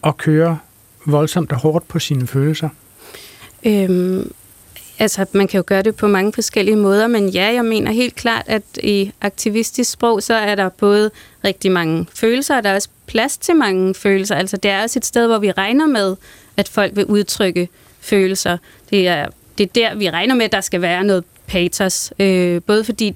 at 0.07 0.17
køre 0.17 0.59
voldsomt 1.07 1.53
og 1.53 1.59
hårdt 1.59 1.89
på 1.89 1.99
sine 1.99 2.27
følelser? 2.27 2.69
Øhm, 3.67 4.33
Altså, 4.99 5.27
man 5.33 5.49
kan 5.49 5.59
jo 5.59 5.65
gøre 5.67 5.83
det 5.83 5.97
på 5.97 6.07
mange 6.09 6.33
forskellige 6.33 6.77
måder, 6.77 7.07
men 7.07 7.29
ja, 7.29 7.53
jeg 7.53 7.65
mener 7.65 7.93
helt 7.93 8.15
klart, 8.15 8.45
at 8.47 8.63
i 8.83 9.13
aktivistisk 9.21 9.91
sprog, 9.91 10.23
så 10.23 10.35
er 10.35 10.55
der 10.55 10.69
både 10.69 11.11
rigtig 11.45 11.73
mange 11.73 12.07
følelser, 12.15 12.57
og 12.57 12.65
der 12.65 12.71
er 12.71 12.75
også 12.75 12.89
plads 13.07 13.37
til 13.37 13.57
mange 13.57 13.95
følelser. 13.95 14.35
Altså, 14.35 14.57
det 14.57 14.71
er 14.71 14.83
også 14.83 14.99
et 14.99 15.07
sted, 15.07 15.27
hvor 15.27 15.39
vi 15.39 15.51
regner 15.51 15.87
med, 15.87 16.17
at 16.57 16.69
folk 16.69 16.97
vil 16.97 17.05
udtrykke 17.05 17.69
følelser. 18.01 18.59
Det 18.91 19.09
er, 19.09 19.27
det 19.59 19.65
er 19.65 19.71
der, 19.75 19.95
vi 19.95 20.11
regner 20.11 20.35
med, 20.35 20.45
at 20.45 20.53
der 20.53 20.61
skal 20.61 20.83
være 20.83 21.05
noget 21.05 21.25
patos. 21.47 22.13
Øh, 22.19 22.63
både 22.63 22.85
fordi 22.85 23.15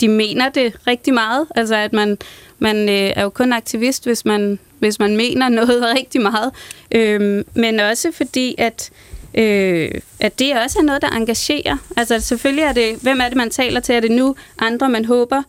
de 0.00 0.08
mener 0.08 0.48
det 0.48 0.74
rigtig 0.86 1.14
meget, 1.14 1.46
altså 1.54 1.74
at 1.74 1.92
man, 1.92 2.18
man 2.58 2.88
øh, 2.88 3.12
er 3.16 3.22
jo 3.22 3.28
kun 3.28 3.52
aktivist, 3.52 4.04
hvis 4.04 4.24
man, 4.24 4.58
hvis 4.78 4.98
man 4.98 5.16
mener 5.16 5.48
noget 5.48 5.84
rigtig 5.98 6.20
meget, 6.20 6.52
øh, 6.90 7.44
men 7.54 7.80
også 7.80 8.12
fordi, 8.12 8.54
at 8.58 8.90
øh, 9.34 9.90
at 10.20 10.38
det 10.38 10.52
også 10.64 10.78
er 10.78 10.82
noget, 10.82 11.02
der 11.02 11.08
engagerer. 11.08 11.76
Altså 11.96 12.20
selvfølgelig 12.20 12.62
er 12.62 12.72
det, 12.72 12.96
hvem 13.02 13.20
er 13.20 13.28
det, 13.28 13.36
man 13.36 13.50
taler 13.50 13.80
til? 13.80 13.94
Er 13.94 14.00
det 14.00 14.10
nu 14.10 14.36
andre, 14.58 14.88
man 14.88 15.04
håber 15.04 15.42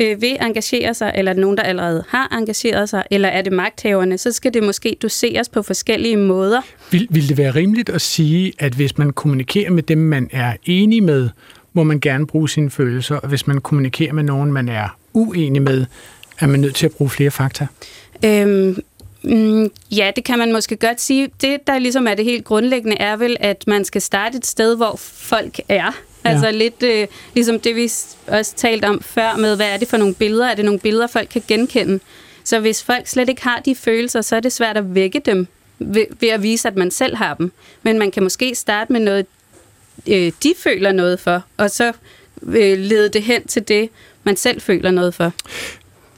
øh, 0.00 0.22
vil 0.22 0.36
engagere 0.40 0.94
sig, 0.94 1.12
eller 1.14 1.30
er 1.30 1.34
det 1.34 1.40
nogen, 1.40 1.56
der 1.56 1.62
allerede 1.62 2.04
har 2.08 2.28
engageret 2.38 2.88
sig, 2.88 3.04
eller 3.10 3.28
er 3.28 3.42
det 3.42 3.52
magthaverne? 3.52 4.18
Så 4.18 4.32
skal 4.32 4.54
det 4.54 4.62
måske 4.62 4.96
doseres 5.02 5.48
på 5.48 5.62
forskellige 5.62 6.16
måder. 6.16 6.60
Vil, 6.90 7.06
vil 7.10 7.28
det 7.28 7.38
være 7.38 7.50
rimeligt 7.50 7.88
at 7.88 8.00
sige, 8.00 8.52
at 8.58 8.72
hvis 8.72 8.98
man 8.98 9.12
kommunikerer 9.12 9.70
med 9.70 9.82
dem, 9.82 9.98
man 9.98 10.28
er 10.32 10.52
enig 10.64 11.02
med, 11.02 11.28
må 11.72 11.82
man 11.82 12.00
gerne 12.00 12.26
bruge 12.26 12.48
sine 12.48 12.70
følelser, 12.70 13.16
og 13.16 13.28
hvis 13.28 13.46
man 13.46 13.60
kommunikerer 13.60 14.12
med 14.12 14.22
nogen, 14.22 14.52
man 14.52 14.68
er 14.68 14.96
uenig 15.12 15.62
med, 15.62 15.86
er 16.38 16.46
man 16.46 16.60
nødt 16.60 16.74
til 16.74 16.86
at 16.86 16.92
bruge 16.92 17.10
flere 17.10 17.30
fakta? 17.30 17.66
Øhm, 18.24 18.78
Mm, 19.22 19.70
ja, 19.90 20.10
det 20.16 20.24
kan 20.24 20.38
man 20.38 20.52
måske 20.52 20.76
godt 20.76 21.00
sige. 21.00 21.28
Det, 21.40 21.66
der 21.66 21.78
ligesom 21.78 22.06
er 22.06 22.14
det 22.14 22.24
helt 22.24 22.44
grundlæggende, 22.44 22.96
er 22.96 23.16
vel, 23.16 23.36
at 23.40 23.66
man 23.66 23.84
skal 23.84 24.02
starte 24.02 24.38
et 24.38 24.46
sted, 24.46 24.76
hvor 24.76 24.96
folk 24.96 25.60
er. 25.68 25.74
Ja. 26.24 26.30
Altså 26.30 26.50
lidt 26.50 26.82
øh, 26.82 27.06
ligesom 27.34 27.60
det, 27.60 27.76
vi 27.76 27.92
også 28.26 28.54
talte 28.56 28.84
om 28.84 29.02
før 29.02 29.36
med, 29.36 29.56
hvad 29.56 29.66
er 29.66 29.76
det 29.76 29.88
for 29.88 29.96
nogle 29.96 30.14
billeder? 30.14 30.46
Er 30.46 30.54
det 30.54 30.64
nogle 30.64 30.80
billeder, 30.80 31.06
folk 31.06 31.28
kan 31.28 31.42
genkende? 31.48 32.00
Så 32.44 32.60
hvis 32.60 32.82
folk 32.82 33.06
slet 33.06 33.28
ikke 33.28 33.42
har 33.42 33.60
de 33.60 33.74
følelser, 33.74 34.20
så 34.20 34.36
er 34.36 34.40
det 34.40 34.52
svært 34.52 34.76
at 34.76 34.94
vække 34.94 35.18
dem 35.18 35.46
ved, 35.78 36.04
ved 36.20 36.28
at 36.28 36.42
vise, 36.42 36.68
at 36.68 36.76
man 36.76 36.90
selv 36.90 37.16
har 37.16 37.34
dem. 37.34 37.52
Men 37.82 37.98
man 37.98 38.10
kan 38.10 38.22
måske 38.22 38.54
starte 38.54 38.92
med 38.92 39.00
noget, 39.00 39.26
øh, 40.06 40.32
de 40.42 40.54
føler 40.56 40.92
noget 40.92 41.20
for, 41.20 41.42
og 41.56 41.70
så 41.70 41.92
øh, 42.42 42.78
lede 42.78 43.08
det 43.08 43.22
hen 43.22 43.46
til 43.46 43.68
det, 43.68 43.88
man 44.24 44.36
selv 44.36 44.60
føler 44.60 44.90
noget 44.90 45.14
for. 45.14 45.32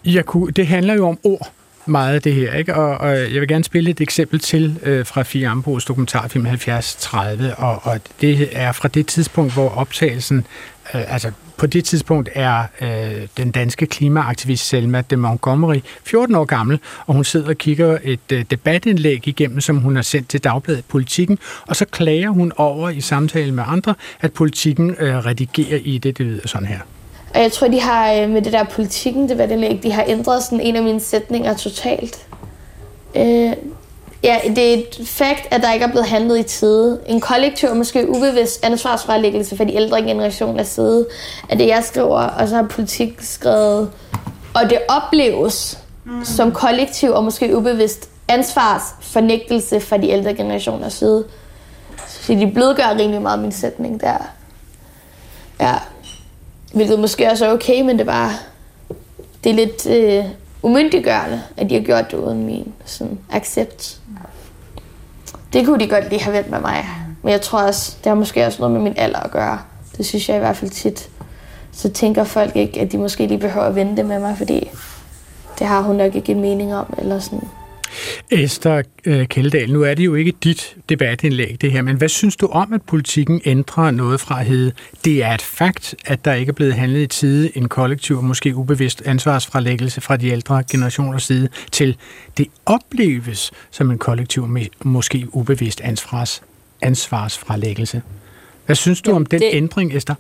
Jeg 0.05 0.25
kunne, 0.25 0.53
det 0.53 0.67
handler 0.67 0.95
jo 0.95 1.09
om 1.09 1.19
ord 1.23 1.53
meget 1.87 2.15
af 2.15 2.23
det 2.23 2.35
her, 2.35 2.55
ikke? 2.55 2.75
Og, 2.75 2.99
og 2.99 3.17
jeg 3.17 3.41
vil 3.41 3.49
gerne 3.49 3.65
spille 3.65 3.91
et 3.91 4.01
eksempel 4.01 4.41
til 4.41 4.79
øh, 4.83 5.07
fra 5.07 5.23
Fie 5.23 5.49
Ambros 5.49 5.85
dokumentarfilm 5.85 6.45
7030, 6.45 7.55
og, 7.57 7.81
og 7.83 8.01
det 8.21 8.49
er 8.53 8.73
fra 8.73 8.89
det 8.89 9.07
tidspunkt, 9.07 9.53
hvor 9.53 9.69
optagelsen, 9.69 10.47
øh, 10.95 11.15
altså 11.15 11.31
på 11.57 11.67
det 11.67 11.85
tidspunkt 11.85 12.29
er 12.35 12.65
øh, 12.81 13.29
den 13.37 13.51
danske 13.51 13.87
klimaaktivist 13.87 14.69
Selma 14.69 15.01
de 15.11 15.17
Montgomery 15.17 15.81
14 16.05 16.35
år 16.35 16.45
gammel, 16.45 16.81
og 17.07 17.15
hun 17.15 17.25
sidder 17.25 17.49
og 17.49 17.57
kigger 17.57 17.99
et 18.03 18.33
øh, 18.33 18.45
debatindlæg 18.51 19.29
igennem, 19.29 19.61
som 19.61 19.77
hun 19.77 19.95
har 19.97 20.03
sendt 20.03 20.29
til 20.29 20.45
Dagbladet 20.45 20.85
Politikken, 20.89 21.39
og 21.67 21.77
så 21.77 21.85
klager 21.85 22.31
hun 22.31 22.53
over 22.57 22.91
i 22.91 23.01
samtale 23.01 23.53
med 23.53 23.65
andre, 23.67 23.95
at 24.21 24.33
politikken 24.33 24.97
øh, 24.99 25.17
redigerer 25.17 25.79
i 25.85 25.99
det, 25.99 26.19
det 26.19 26.27
lyder 26.27 26.49
sådan 26.49 26.69
her. 26.69 26.81
Og 27.35 27.41
jeg 27.41 27.53
tror, 27.53 27.69
de 27.69 27.81
har 27.81 28.13
øh, 28.13 28.31
med 28.31 28.43
det 28.43 28.53
der 28.53 28.65
politikken, 28.65 29.29
det 29.29 29.39
var 29.39 29.47
det 29.47 29.83
de 29.83 29.93
har 29.93 30.05
ændret 30.07 30.43
sådan 30.43 30.61
en 30.61 30.77
af 30.77 30.83
mine 30.83 31.01
sætninger 31.01 31.55
totalt. 31.55 32.27
Øh, 33.15 33.53
ja, 34.23 34.37
det 34.47 34.59
er 34.59 34.75
et 34.75 35.09
fakt, 35.09 35.49
at 35.51 35.63
der 35.63 35.73
ikke 35.73 35.85
er 35.85 35.91
blevet 35.91 36.09
handlet 36.09 36.39
i 36.39 36.43
tide. 36.43 37.01
En 37.07 37.21
kollektiv 37.21 37.69
og 37.69 37.77
måske 37.77 38.09
ubevidst 38.09 38.65
ansvarsfralæggelse 38.65 39.57
for 39.57 39.65
de 39.65 39.75
ældre 39.75 40.03
generationer 40.03 40.63
side 40.63 41.07
af 41.49 41.59
det, 41.59 41.67
jeg 41.67 41.85
skriver, 41.85 42.21
og 42.21 42.49
så 42.49 42.57
har 42.57 42.63
politik 42.63 43.21
skrevet, 43.21 43.91
og 44.55 44.71
det 44.71 44.79
opleves 44.89 45.79
mm. 46.05 46.25
som 46.25 46.53
kollektiv 46.53 47.11
og 47.11 47.25
måske 47.25 47.57
ubevidst 47.57 48.09
ansvarsfornægtelse 48.29 49.81
for 49.81 49.97
de 49.97 50.09
ældre 50.09 50.35
generationers 50.35 50.93
side. 50.93 51.25
Så 52.07 52.35
de 52.35 52.51
blødgør 52.55 52.97
rimelig 52.99 53.23
meget 53.23 53.39
min 53.39 53.53
sætning 53.53 54.01
der. 54.01 54.31
Ja. 55.61 55.75
Hvilket 56.73 56.99
måske 56.99 57.31
også 57.31 57.47
er 57.47 57.53
okay, 57.53 57.81
men 57.81 57.99
det 57.99 58.07
var 58.07 58.43
det 59.45 59.51
er 59.51 59.55
lidt 59.55 59.87
øh, 59.87 60.25
umyndiggørende, 60.63 61.43
at 61.57 61.71
de 61.71 61.75
har 61.75 61.83
gjort 61.83 62.11
det 62.11 62.17
uden 62.17 62.47
min 62.47 62.73
sådan, 62.85 63.19
accept. 63.31 64.01
Det 65.53 65.67
kunne 65.67 65.81
de 65.81 65.89
godt 65.89 66.11
lige 66.11 66.23
have 66.23 66.37
vendt 66.37 66.51
med 66.51 66.61
mig. 66.61 66.87
Men 67.23 67.33
jeg 67.33 67.41
tror 67.41 67.63
også, 67.63 67.97
det 67.99 68.07
har 68.07 68.15
måske 68.15 68.47
også 68.47 68.59
noget 68.59 68.73
med 68.73 68.81
min 68.81 68.95
alder 68.97 69.21
at 69.21 69.31
gøre. 69.31 69.59
Det 69.97 70.07
synes 70.07 70.29
jeg 70.29 70.37
i 70.37 70.41
hvert 70.41 70.57
fald 70.57 70.71
tit. 70.71 71.09
Så 71.73 71.89
tænker 71.89 72.25
folk 72.25 72.57
ikke, 72.57 72.81
at 72.81 72.93
de 72.93 72.99
måske 72.99 73.27
lige 73.27 73.39
behøver 73.39 73.67
at 73.67 73.75
vente 73.75 74.03
med 74.03 74.19
mig, 74.19 74.39
fordi 74.39 74.71
det 75.59 75.67
har 75.67 75.81
hun 75.81 75.97
nok 75.97 76.15
ikke 76.15 76.33
en 76.33 76.41
mening 76.41 76.75
om. 76.75 76.95
Eller 76.99 77.19
sådan. 77.19 77.49
Esther 78.31 78.83
øh, 79.05 79.27
Kjeldahl, 79.27 79.73
nu 79.73 79.83
er 79.83 79.95
det 79.95 80.05
jo 80.05 80.15
ikke 80.15 80.33
dit 80.45 80.77
debatindlæg 80.89 81.57
det 81.61 81.73
her, 81.73 81.83
men 81.83 81.97
hvad 81.97 82.09
synes 82.09 82.37
du 82.37 82.47
om, 82.47 82.73
at 82.73 82.83
politikken 82.83 83.41
ændrer 83.45 83.91
noget 83.91 84.21
fra 84.21 84.41
at 84.41 84.47
hedde, 84.47 84.73
det 85.05 85.25
er 85.25 85.35
et 85.35 85.43
fakt, 85.43 85.95
at 86.07 86.25
der 86.25 86.35
ikke 86.35 86.51
er 86.51 86.55
blevet 86.55 86.75
handlet 86.75 87.01
i 87.01 87.07
tide 87.07 87.57
en 87.57 87.69
kollektiv 87.69 88.17
og 88.17 88.25
måske 88.25 88.57
ubevidst 88.57 89.03
ansvarsfralæggelse 89.07 90.01
fra 90.01 90.17
de 90.17 90.29
ældre 90.29 90.63
generationers 90.71 91.23
side, 91.23 91.49
til 91.73 91.97
det 92.39 92.47
opleves 92.67 93.51
som 93.71 93.91
en 93.91 93.99
kollektiv 93.99 94.49
måske 94.85 95.27
ubevidst 95.33 95.81
ansvars, 95.81 96.43
ansvarsfralæggelse. 96.83 98.03
Hvad 98.67 98.77
synes 98.77 99.03
du 99.03 99.11
Jamen, 99.11 99.23
om 99.23 99.27
den 99.27 99.41
det... 99.41 99.51
ændring, 99.53 99.97
Esther? 99.97 100.15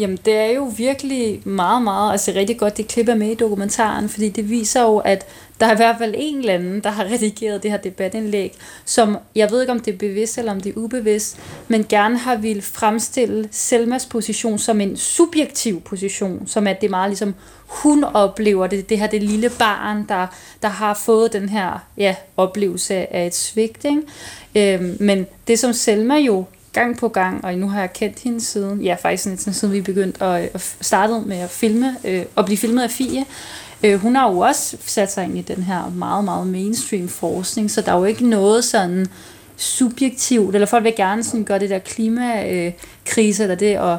Jamen, 0.00 0.18
det 0.24 0.36
er 0.36 0.50
jo 0.50 0.72
virkelig 0.76 1.42
meget, 1.44 1.82
meget, 1.82 2.12
altså 2.12 2.32
rigtig 2.36 2.58
godt, 2.58 2.76
det 2.76 2.88
klipper 2.88 3.14
med 3.14 3.30
i 3.30 3.34
dokumentaren, 3.34 4.08
fordi 4.08 4.28
det 4.28 4.50
viser 4.50 4.82
jo, 4.82 4.98
at 4.98 5.26
der 5.60 5.66
er 5.66 5.72
i 5.72 5.76
hvert 5.76 5.96
fald 5.98 6.14
en 6.18 6.38
eller 6.38 6.54
anden, 6.54 6.80
der 6.80 6.90
har 6.90 7.04
redigeret 7.12 7.62
det 7.62 7.70
her 7.70 7.78
debatindlæg, 7.78 8.54
som, 8.84 9.18
jeg 9.34 9.50
ved 9.50 9.60
ikke 9.60 9.72
om 9.72 9.80
det 9.80 9.94
er 9.94 9.98
bevidst 9.98 10.38
eller 10.38 10.52
om 10.52 10.60
det 10.60 10.70
er 10.70 10.78
ubevidst, 10.78 11.38
men 11.68 11.86
gerne 11.88 12.18
har 12.18 12.36
vil 12.36 12.62
fremstille 12.62 13.48
Selmas 13.50 14.06
position 14.06 14.58
som 14.58 14.80
en 14.80 14.96
subjektiv 14.96 15.80
position, 15.80 16.46
som 16.46 16.66
at 16.66 16.80
det 16.80 16.86
er 16.86 16.90
meget 16.90 17.10
ligesom, 17.10 17.34
hun 17.66 18.04
oplever 18.04 18.66
det, 18.66 18.88
det 18.88 18.98
her 18.98 19.06
det 19.06 19.22
lille 19.22 19.50
barn, 19.58 20.04
der, 20.08 20.26
der 20.62 20.68
har 20.68 20.94
fået 20.94 21.32
den 21.32 21.48
her 21.48 21.86
ja, 21.96 22.14
oplevelse 22.36 23.14
af 23.14 23.26
et 23.26 23.34
svigt. 23.34 23.84
Ikke? 23.84 24.74
Øhm, 24.74 24.96
men 25.00 25.26
det 25.48 25.58
som 25.58 25.72
Selma 25.72 26.14
jo 26.14 26.44
gang 26.72 26.98
på 26.98 27.08
gang, 27.08 27.44
og 27.44 27.54
nu 27.54 27.68
har 27.68 27.80
jeg 27.80 27.92
kendt 27.92 28.18
hende 28.18 28.40
siden, 28.40 28.80
ja 28.80 28.96
faktisk 29.02 29.22
sådan, 29.22 29.54
siden 29.54 29.74
vi 29.74 29.80
begyndte 29.80 30.24
at, 30.24 30.50
at 30.54 30.76
starte 30.80 31.20
med 31.26 31.36
at 31.36 31.50
filme, 31.50 31.96
øh, 32.04 32.24
blive 32.44 32.58
filmet 32.58 32.82
af 32.82 32.90
Fie. 32.90 33.24
Øh, 33.84 34.00
hun 34.00 34.16
har 34.16 34.30
jo 34.30 34.38
også 34.38 34.76
sat 34.80 35.12
sig 35.12 35.24
ind 35.24 35.38
i 35.38 35.42
den 35.42 35.62
her 35.62 35.90
meget, 35.90 36.24
meget 36.24 36.46
mainstream 36.46 37.08
forskning, 37.08 37.70
så 37.70 37.80
der 37.80 37.92
er 37.92 37.98
jo 37.98 38.04
ikke 38.04 38.28
noget 38.28 38.64
sådan 38.64 39.06
subjektivt, 39.56 40.54
eller 40.54 40.66
folk 40.66 40.84
vil 40.84 40.94
gerne 40.96 41.24
sådan 41.24 41.44
gøre 41.44 41.58
det 41.58 41.70
der 41.70 41.78
klimakrise, 41.78 43.42
eller 43.42 43.54
det, 43.54 43.78
og 43.78 43.98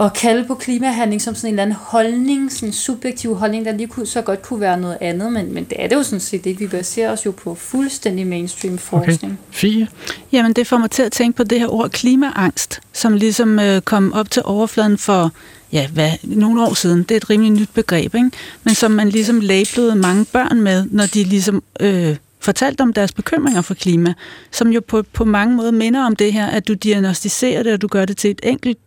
at 0.00 0.12
kalde 0.12 0.44
på 0.44 0.54
klimahandling 0.54 1.22
som 1.22 1.34
sådan 1.34 1.48
en 1.48 1.54
eller 1.54 1.62
anden 1.62 1.76
holdning, 1.80 2.52
sådan 2.52 2.68
en 2.68 2.72
subjektiv 2.72 3.34
holdning, 3.34 3.64
der 3.64 3.72
lige 3.72 3.86
kunne, 3.86 4.06
så 4.06 4.22
godt 4.22 4.42
kunne 4.42 4.60
være 4.60 4.80
noget 4.80 4.98
andet, 5.00 5.32
men, 5.32 5.54
men 5.54 5.64
det 5.64 5.82
er 5.82 5.88
det 5.88 5.96
jo 5.96 6.02
sådan 6.02 6.20
set 6.20 6.46
ikke. 6.46 6.58
Vi 6.58 6.66
baserer 6.66 7.12
os 7.12 7.26
jo 7.26 7.30
på 7.30 7.54
fuldstændig 7.54 8.26
mainstream 8.26 8.78
forskning. 8.78 9.32
Okay. 9.32 9.58
Fie? 9.58 9.88
Jamen, 10.32 10.52
det 10.52 10.66
får 10.66 10.78
mig 10.78 10.90
til 10.90 11.02
at 11.02 11.12
tænke 11.12 11.36
på 11.36 11.44
det 11.44 11.60
her 11.60 11.68
ord 11.68 11.90
klimaangst, 11.90 12.80
som 12.92 13.16
ligesom 13.16 13.58
øh, 13.58 13.80
kom 13.80 14.12
op 14.12 14.30
til 14.30 14.42
overfladen 14.44 14.98
for 14.98 15.32
ja, 15.72 15.88
hvad, 15.88 16.10
nogle 16.22 16.62
år 16.62 16.74
siden. 16.74 17.02
Det 17.02 17.10
er 17.10 17.16
et 17.16 17.30
rimelig 17.30 17.52
nyt 17.52 17.70
begreb, 17.74 18.14
ikke? 18.14 18.30
men 18.64 18.74
som 18.74 18.90
man 18.90 19.08
ligesom 19.08 19.40
labelede 19.40 19.96
mange 19.96 20.24
børn 20.24 20.60
med, 20.60 20.86
når 20.90 21.06
de 21.06 21.24
ligesom... 21.24 21.62
Øh, 21.80 22.16
fortalt 22.40 22.80
om 22.80 22.92
deres 22.92 23.12
bekymringer 23.12 23.62
for 23.62 23.74
klima, 23.74 24.14
som 24.50 24.68
jo 24.68 24.80
på, 24.88 25.02
på 25.12 25.24
mange 25.24 25.56
måder 25.56 25.70
minder 25.70 26.04
om 26.06 26.16
det 26.16 26.32
her, 26.32 26.46
at 26.46 26.68
du 26.68 26.72
diagnostiserer 26.72 27.62
det, 27.62 27.72
og 27.72 27.82
du 27.82 27.88
gør 27.88 28.04
det 28.04 28.16
til 28.16 28.30
et 28.30 28.40
enkelt 28.42 28.78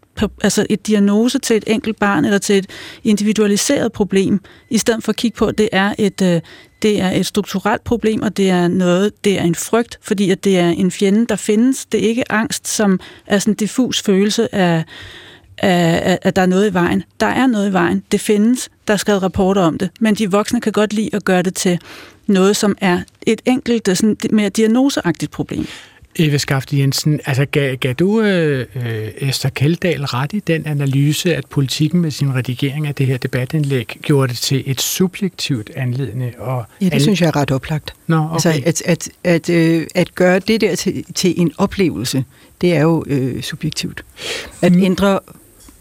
altså 0.42 0.66
et 0.70 0.88
diagnose 0.88 1.40
til 1.40 1.56
et 1.56 1.64
enkelt 1.68 2.00
barn 2.00 2.26
eller 2.26 2.38
til 2.38 2.58
et 2.58 2.66
individualiseret 3.04 3.92
problem, 3.92 4.42
i 4.70 4.78
stedet 4.78 5.04
for 5.04 5.12
at 5.12 5.16
kigge 5.16 5.38
på, 5.38 5.46
at 5.46 5.58
det 5.58 5.70
er 5.72 5.94
et, 5.98 6.22
øh, 6.22 6.42
det 6.82 7.02
er 7.02 7.12
et 7.12 7.26
strukturelt 7.26 7.84
problem, 7.84 8.22
og 8.22 8.38
det 8.38 8.50
er 8.50 8.68
noget, 8.68 9.24
det 9.24 9.40
er 9.40 9.44
en 9.44 9.56
frygt, 9.56 10.00
fordi 10.02 10.32
at 10.32 10.44
det 10.44 10.60
er 10.60 10.70
en 10.70 10.92
fjende, 10.92 11.26
der 11.26 11.36
findes. 11.36 11.86
Det 11.86 12.04
er 12.04 12.10
ikke 12.10 12.32
angst, 12.32 12.68
som 12.68 13.00
er 13.26 13.40
sådan 13.40 13.52
en 13.52 13.56
diffus 13.56 14.02
følelse 14.02 14.56
af, 14.56 14.84
af, 15.58 16.20
at 16.22 16.36
der 16.36 16.42
er 16.42 16.46
noget 16.46 16.70
i 16.70 16.74
vejen. 16.74 17.04
Der 17.20 17.26
er 17.26 17.48
noget 17.48 17.70
i 17.70 17.74
vejen. 17.74 18.04
Det 18.12 18.22
findes. 18.22 18.70
Der 18.88 18.94
er 18.94 18.98
skrevet 18.98 19.24
rapporter 19.24 19.62
om 19.62 19.78
det. 19.78 19.90
Men 20.00 20.16
de 20.16 20.32
voksne 20.32 20.62
kan 20.62 20.72
godt 20.72 20.94
lide 20.94 21.10
at 21.14 21.26
gøre 21.26 21.42
det 21.42 21.56
til 21.56 21.80
noget, 22.28 22.56
som 22.56 22.78
er 22.82 23.02
et 23.22 23.42
enkelt, 23.46 23.88
øh, 23.88 23.96
sådan 23.96 24.18
mere 24.32 24.50
diagnoseagtigt 24.50 25.32
problem. 25.32 25.68
Eva 26.20 26.38
Skafte 26.38 26.78
Jensen, 26.78 27.20
altså 27.26 27.46
gav, 27.46 27.76
gav 27.76 27.94
du 27.94 28.22
øh, 28.22 28.66
Esther 29.18 29.50
Keldahl 29.50 30.06
ret 30.06 30.34
i 30.34 30.40
den 30.40 30.66
analyse, 30.66 31.36
at 31.36 31.46
politikken 31.46 32.02
med 32.02 32.12
sin 32.12 32.36
redigering 32.36 32.88
af 32.88 32.96
det 32.96 33.06
her 33.06 33.18
debatindlæg 33.18 33.98
gjorde 34.02 34.28
det 34.28 34.38
til 34.38 34.64
et 34.66 34.82
subjektivt 34.82 35.72
anledende? 35.76 36.32
Og 36.38 36.66
ja, 36.82 36.86
det 36.86 36.94
an... 36.94 37.00
synes 37.00 37.22
jeg 37.22 37.28
er 37.28 37.36
ret 37.36 37.52
oplagt. 37.52 37.94
Nå, 38.08 38.18
okay. 38.18 38.34
Altså, 38.34 38.50
at, 38.66 38.82
at, 38.86 39.10
at, 39.24 39.50
øh, 39.50 39.88
at 39.96 40.16
gøre 40.16 40.40
det 40.40 40.62
der 40.62 40.76
til, 40.76 41.06
til 41.16 41.34
en 41.38 41.52
oplevelse, 41.58 42.24
det 42.62 42.74
er 42.74 42.82
jo 42.82 43.04
øh, 43.08 43.44
subjektivt. 43.44 44.06
At 44.62 44.72
mm. 44.72 44.84
ændre 44.84 45.20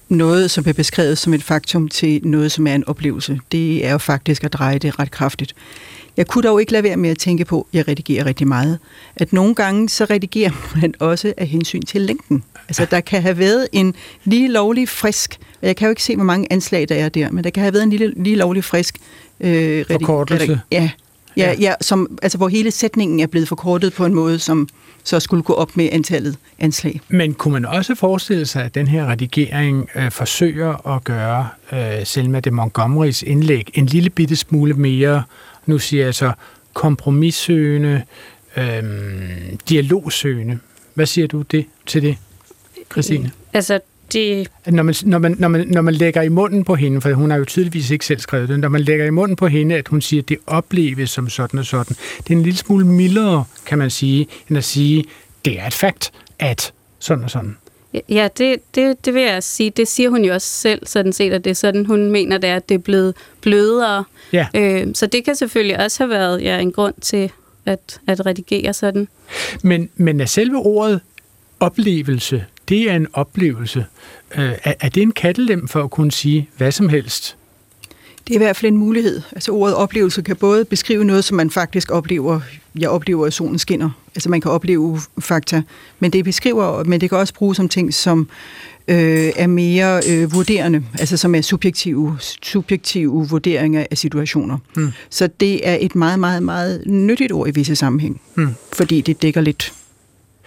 noget, 0.08 0.50
som 0.50 0.64
er 0.68 0.72
beskrevet 0.72 1.18
som 1.18 1.34
et 1.34 1.42
faktum, 1.42 1.88
til 1.88 2.20
noget, 2.24 2.52
som 2.52 2.66
er 2.66 2.74
en 2.74 2.88
oplevelse, 2.88 3.40
det 3.52 3.86
er 3.86 3.92
jo 3.92 3.98
faktisk 3.98 4.44
at 4.44 4.52
dreje 4.52 4.78
det 4.78 4.98
ret 4.98 5.10
kraftigt. 5.10 5.54
Jeg 6.16 6.26
kunne 6.26 6.42
dog 6.42 6.60
ikke 6.60 6.72
lade 6.72 6.82
være 6.82 6.96
med 6.96 7.10
at 7.10 7.18
tænke 7.18 7.44
på, 7.44 7.60
at 7.60 7.74
jeg 7.74 7.88
redigerer 7.88 8.26
rigtig 8.26 8.48
meget, 8.48 8.78
at 9.16 9.32
nogle 9.32 9.54
gange 9.54 9.88
så 9.88 10.04
redigerer 10.04 10.50
man 10.80 10.94
også 11.00 11.32
af 11.36 11.46
hensyn 11.46 11.82
til 11.82 12.00
længden. 12.00 12.42
Altså 12.68 12.86
der 12.90 13.00
kan 13.00 13.22
have 13.22 13.38
været 13.38 13.68
en 13.72 13.94
lige 14.24 14.48
lovlig 14.48 14.88
frisk, 14.88 15.38
og 15.62 15.66
jeg 15.66 15.76
kan 15.76 15.86
jo 15.86 15.90
ikke 15.90 16.02
se, 16.02 16.16
hvor 16.16 16.24
mange 16.24 16.46
anslag 16.52 16.88
der 16.88 16.94
er 16.94 17.08
der, 17.08 17.30
men 17.30 17.44
der 17.44 17.50
kan 17.50 17.62
have 17.62 17.72
været 17.72 17.82
en 17.82 17.90
lille, 17.90 18.12
lige 18.16 18.36
lovlig 18.36 18.64
frisk 18.64 18.98
øh, 19.40 19.84
Forkortelse. 19.90 20.60
Ja, 20.72 20.90
ja, 21.36 21.54
ja 21.60 21.74
som, 21.80 22.18
altså 22.22 22.38
hvor 22.38 22.48
hele 22.48 22.70
sætningen 22.70 23.20
er 23.20 23.26
blevet 23.26 23.48
forkortet 23.48 23.92
på 23.92 24.06
en 24.06 24.14
måde, 24.14 24.38
som 24.38 24.68
så 25.04 25.20
skulle 25.20 25.42
gå 25.42 25.52
op 25.52 25.76
med 25.76 25.88
antallet 25.92 26.36
anslag. 26.58 27.00
Men 27.08 27.34
kunne 27.34 27.52
man 27.52 27.64
også 27.64 27.94
forestille 27.94 28.46
sig, 28.46 28.64
at 28.64 28.74
den 28.74 28.88
her 28.88 29.06
redigering 29.06 29.88
øh, 29.94 30.10
forsøger 30.10 30.96
at 30.96 31.04
gøre 31.04 31.48
øh, 31.72 32.06
Selma 32.06 32.40
de 32.40 32.50
Montgomerys 32.50 33.22
indlæg 33.22 33.70
en 33.74 33.86
lille 33.86 34.10
bitte 34.10 34.36
smule 34.36 34.74
mere 34.74 35.22
nu 35.66 35.78
siger 35.78 36.04
jeg 36.04 36.14
så 36.14 36.32
kompromissøgende, 36.74 38.02
øhm, 38.56 39.58
dialogsøgende. 39.68 40.58
Hvad 40.94 41.06
siger 41.06 41.26
du 41.26 41.42
det, 41.42 41.66
til 41.86 42.02
det, 42.02 42.16
Christine? 42.92 43.30
Altså, 43.52 43.80
det... 44.12 44.48
Når 44.66 44.82
man, 44.82 44.94
når, 45.04 45.18
man, 45.18 45.36
når, 45.38 45.48
man, 45.48 45.66
når 45.68 45.80
man 45.80 45.94
lægger 45.94 46.22
i 46.22 46.28
munden 46.28 46.64
på 46.64 46.74
hende, 46.74 47.00
for 47.00 47.12
hun 47.12 47.30
har 47.30 47.38
jo 47.38 47.44
tydeligvis 47.44 47.90
ikke 47.90 48.06
selv 48.06 48.20
skrevet 48.20 48.48
det, 48.48 48.60
når 48.60 48.68
man 48.68 48.80
lægger 48.80 49.06
i 49.06 49.10
munden 49.10 49.36
på 49.36 49.46
hende, 49.46 49.74
at 49.74 49.88
hun 49.88 50.00
siger, 50.00 50.22
at 50.22 50.28
det 50.28 50.38
opleves 50.46 51.10
som 51.10 51.28
sådan 51.28 51.58
og 51.58 51.66
sådan, 51.66 51.96
det 52.18 52.30
er 52.30 52.36
en 52.36 52.42
lille 52.42 52.58
smule 52.58 52.86
mildere, 52.86 53.44
kan 53.66 53.78
man 53.78 53.90
sige, 53.90 54.26
end 54.48 54.58
at 54.58 54.64
sige, 54.64 55.04
det 55.44 55.60
er 55.60 55.66
et 55.66 55.74
fakt, 55.74 56.12
at 56.38 56.72
sådan 56.98 57.24
og 57.24 57.30
sådan. 57.30 57.56
Ja, 58.08 58.28
det, 58.38 58.74
det, 58.74 59.04
det 59.04 59.14
vil 59.14 59.22
jeg 59.22 59.42
sige. 59.42 59.70
Det 59.70 59.88
siger 59.88 60.10
hun 60.10 60.24
jo 60.24 60.34
også 60.34 60.48
selv, 60.48 60.86
sådan 60.86 61.12
set, 61.12 61.32
at 61.32 61.44
det 61.44 61.50
er 61.50 61.54
sådan, 61.54 61.86
hun 61.86 62.10
mener, 62.10 62.38
det 62.38 62.50
er, 62.50 62.56
at 62.56 62.68
det 62.68 62.74
er 62.74 62.78
blevet 62.78 63.14
blødere. 63.40 64.04
Ja. 64.32 64.46
Øh, 64.54 64.86
så 64.94 65.06
det 65.06 65.24
kan 65.24 65.36
selvfølgelig 65.36 65.80
også 65.80 66.02
have 66.02 66.10
været 66.10 66.42
ja, 66.42 66.58
en 66.58 66.72
grund 66.72 66.94
til 67.00 67.32
at, 67.66 68.00
at 68.06 68.26
redigere 68.26 68.72
sådan. 68.72 69.08
Men, 69.62 69.90
men 69.96 70.20
er 70.20 70.26
selve 70.26 70.56
ordet 70.56 71.00
oplevelse, 71.60 72.44
det 72.68 72.90
er 72.90 72.96
en 72.96 73.06
oplevelse. 73.12 73.84
Øh, 74.38 74.52
er, 74.64 74.74
er 74.80 74.88
det 74.88 75.02
en 75.02 75.12
kattelem 75.12 75.68
for 75.68 75.84
at 75.84 75.90
kunne 75.90 76.12
sige 76.12 76.48
hvad 76.56 76.72
som 76.72 76.88
helst? 76.88 77.36
Det 78.28 78.34
er 78.34 78.40
i 78.40 78.44
hvert 78.44 78.56
fald 78.56 78.72
en 78.72 78.78
mulighed. 78.78 79.20
Altså 79.32 79.52
ordet 79.52 79.76
oplevelse 79.76 80.22
kan 80.22 80.36
både 80.36 80.64
beskrive 80.64 81.04
noget, 81.04 81.24
som 81.24 81.36
man 81.36 81.50
faktisk 81.50 81.90
oplever. 81.90 82.40
Jeg 82.78 82.90
oplever, 82.90 83.26
at 83.26 83.32
solen 83.32 83.58
skinner. 83.58 83.90
Altså 84.14 84.28
man 84.28 84.40
kan 84.40 84.50
opleve 84.50 85.00
fakta. 85.18 85.62
Men 86.00 86.10
det 86.12 86.24
beskriver, 86.24 86.84
men 86.84 87.00
det 87.00 87.08
kan 87.08 87.18
også 87.18 87.34
bruges 87.34 87.56
som 87.56 87.68
ting, 87.68 87.94
som 87.94 88.28
øh, 88.88 89.32
er 89.36 89.46
mere 89.46 90.00
øh, 90.08 90.32
vurderende, 90.32 90.84
altså 90.98 91.16
som 91.16 91.34
er 91.34 91.40
subjektive, 91.40 92.16
subjektive 92.42 93.28
vurderinger 93.28 93.86
af 93.90 93.98
situationer. 93.98 94.58
Mm. 94.76 94.92
Så 95.10 95.28
det 95.40 95.68
er 95.68 95.78
et 95.80 95.94
meget, 95.94 96.20
meget, 96.20 96.42
meget 96.42 96.82
nyttigt 96.86 97.32
ord 97.32 97.48
i 97.48 97.50
visse 97.50 97.76
sammenhæng, 97.76 98.20
mm. 98.34 98.54
fordi 98.72 99.00
det 99.00 99.22
dækker 99.22 99.40
lidt 99.40 99.72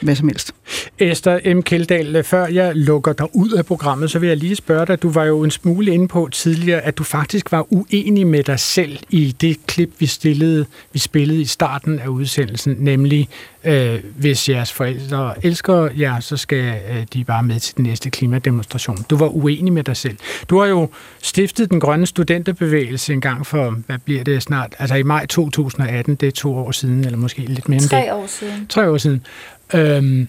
hvad 0.02 0.16
som 0.16 0.28
helst. 0.28 0.52
Esther 1.00 1.56
M. 1.56 1.62
Keldahl, 1.62 2.24
før 2.24 2.47
jeg 2.47 2.76
lukker 2.76 3.14
dig 3.14 3.28
ud 3.34 3.52
af 3.52 3.66
programmet, 3.66 4.12
så 4.12 4.20
vil 4.20 4.28
jeg 4.28 4.38
lige 4.38 4.56
spørge 4.56 4.86
dig, 4.86 5.02
du 5.02 5.10
var 5.10 5.24
jo 5.24 5.43
en 5.43 5.52
smule 5.52 5.91
inde 5.91 6.08
på 6.08 6.30
tidligere, 6.32 6.82
at 6.82 6.97
du 6.97 7.04
faktisk 7.04 7.52
var 7.52 7.66
uenig 7.70 8.28
med 8.28 8.43
dig 8.43 8.60
selv 8.60 8.97
i 9.10 9.36
det 9.41 9.58
klip, 9.68 9.89
vi, 10.00 10.06
stillede, 10.06 10.66
vi 10.93 11.00
spillede 11.00 11.41
i 11.41 11.45
starten 11.45 12.00
af 12.00 12.08
udsendelsen, 12.08 12.76
nemlig 12.80 13.30
øh, 13.64 14.00
hvis 14.18 14.50
jeres 14.50 14.72
forældre 14.72 15.45
elsker 15.45 15.89
jer, 15.97 16.20
så 16.20 16.38
skal 16.38 16.82
øh, 16.91 17.06
de 17.14 17.24
bare 17.24 17.43
med 17.43 17.60
til 17.60 17.78
den 17.78 17.86
næste 17.86 18.10
klimademonstration. 18.10 19.06
Du 19.10 19.18
var 19.18 19.28
uenig 19.28 19.74
med 19.74 19.84
dig 19.84 19.97
selv. 19.97 20.18
Du 20.50 20.60
har 20.60 20.66
jo 20.66 20.89
stiftet 21.22 21.70
den 21.70 21.80
grønne 21.80 22.06
studenterbevægelse 22.06 23.14
en 23.14 23.22
gang 23.22 23.47
for, 23.47 23.70
hvad 23.70 23.97
bliver 23.97 24.24
det 24.24 24.43
snart, 24.43 24.76
altså 24.80 24.95
i 24.95 25.04
maj 25.04 25.26
2018, 25.26 26.16
det 26.16 26.28
er 26.28 26.32
to 26.32 26.56
år 26.56 26.72
siden, 26.72 27.06
eller 27.06 27.18
måske 27.18 27.41
lidt 27.41 27.70
mere 27.70 27.76
end 27.76 27.82
det. 27.82 27.89
Tre 27.89 28.14
år 28.14 28.28
siden. 28.28 28.68
Tre 28.70 28.89
år 28.89 28.97
siden. 28.97 29.26
Øhm, 29.74 30.28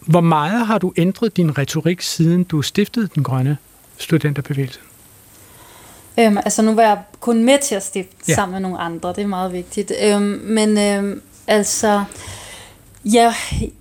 hvor 0.00 0.20
meget 0.20 0.66
har 0.66 0.78
du 0.78 0.92
ændret 0.96 1.36
din 1.36 1.58
retorik, 1.58 2.00
siden 2.00 2.44
du 2.44 2.62
stiftede 2.62 3.08
den 3.14 3.22
grønne 3.22 3.56
studenterbevægelse? 3.98 4.80
Øhm, 6.18 6.36
altså 6.36 6.62
nu 6.62 6.74
var 6.74 6.82
jeg 6.82 6.98
kun 7.20 7.44
med 7.44 7.58
til 7.62 7.74
at 7.74 7.82
stifte 7.82 8.16
ja. 8.28 8.34
sammen 8.34 8.52
med 8.52 8.60
nogle 8.60 8.78
andre, 8.78 9.08
det 9.08 9.18
er 9.18 9.26
meget 9.26 9.52
vigtigt. 9.52 9.92
Øhm, 10.02 10.40
men 10.44 10.78
øhm, 10.78 11.22
altså, 11.46 12.04
ja, 13.04 13.34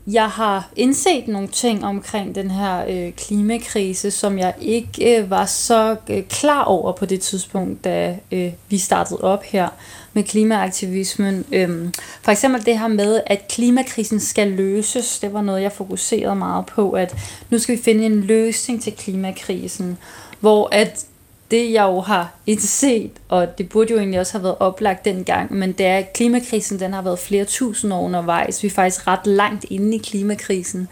jeg 0.07 0.29
har 0.29 0.69
indset 0.75 1.27
nogle 1.27 1.47
ting 1.47 1.85
omkring 1.85 2.35
den 2.35 2.51
her 2.51 2.85
øh, 2.89 3.13
klimakrise, 3.13 4.11
som 4.11 4.39
jeg 4.39 4.53
ikke 4.61 5.17
øh, 5.17 5.29
var 5.29 5.45
så 5.45 5.95
øh, 6.09 6.23
klar 6.23 6.63
over 6.63 6.91
på 6.91 7.05
det 7.05 7.21
tidspunkt, 7.21 7.83
da 7.83 8.17
øh, 8.31 8.51
vi 8.69 8.77
startede 8.77 9.21
op 9.21 9.43
her 9.43 9.69
med 10.17 10.23
klimaaktivismen. 10.23 11.45
Øhm, 11.51 11.93
for 12.21 12.31
eksempel 12.31 12.65
det 12.65 12.79
her 12.79 12.87
med, 12.87 13.21
at 13.25 13.47
klimakrisen 13.47 14.19
skal 14.19 14.47
løses. 14.47 15.19
Det 15.19 15.33
var 15.33 15.41
noget, 15.41 15.61
jeg 15.61 15.71
fokuserede 15.71 16.35
meget 16.35 16.65
på, 16.65 16.91
at 16.91 17.15
nu 17.49 17.59
skal 17.59 17.77
vi 17.77 17.81
finde 17.81 18.05
en 18.05 18.21
løsning 18.21 18.81
til 18.81 18.93
klimakrisen, 18.93 19.97
hvor 20.39 20.69
at 20.71 21.05
det 21.51 21.73
jeg 21.73 21.83
jo 21.83 21.99
har 21.99 22.33
indset, 22.47 23.11
og 23.29 23.57
det 23.57 23.69
burde 23.69 23.93
jo 23.93 23.99
egentlig 23.99 24.19
også 24.19 24.33
have 24.33 24.43
været 24.43 24.55
oplagt 24.59 25.05
dengang, 25.05 25.53
men 25.53 25.71
det 25.71 25.85
er, 25.85 25.97
at 25.97 26.13
klimakrisen 26.13 26.79
den 26.79 26.93
har 26.93 27.01
været 27.01 27.19
flere 27.19 27.45
tusind 27.45 27.93
år 27.93 28.01
undervejs. 28.01 28.63
Vi 28.63 28.67
er 28.67 28.71
faktisk 28.71 29.07
ret 29.07 29.27
langt 29.27 29.65
inde 29.69 29.95
i 29.95 29.99
klimakrisen. 29.99 30.87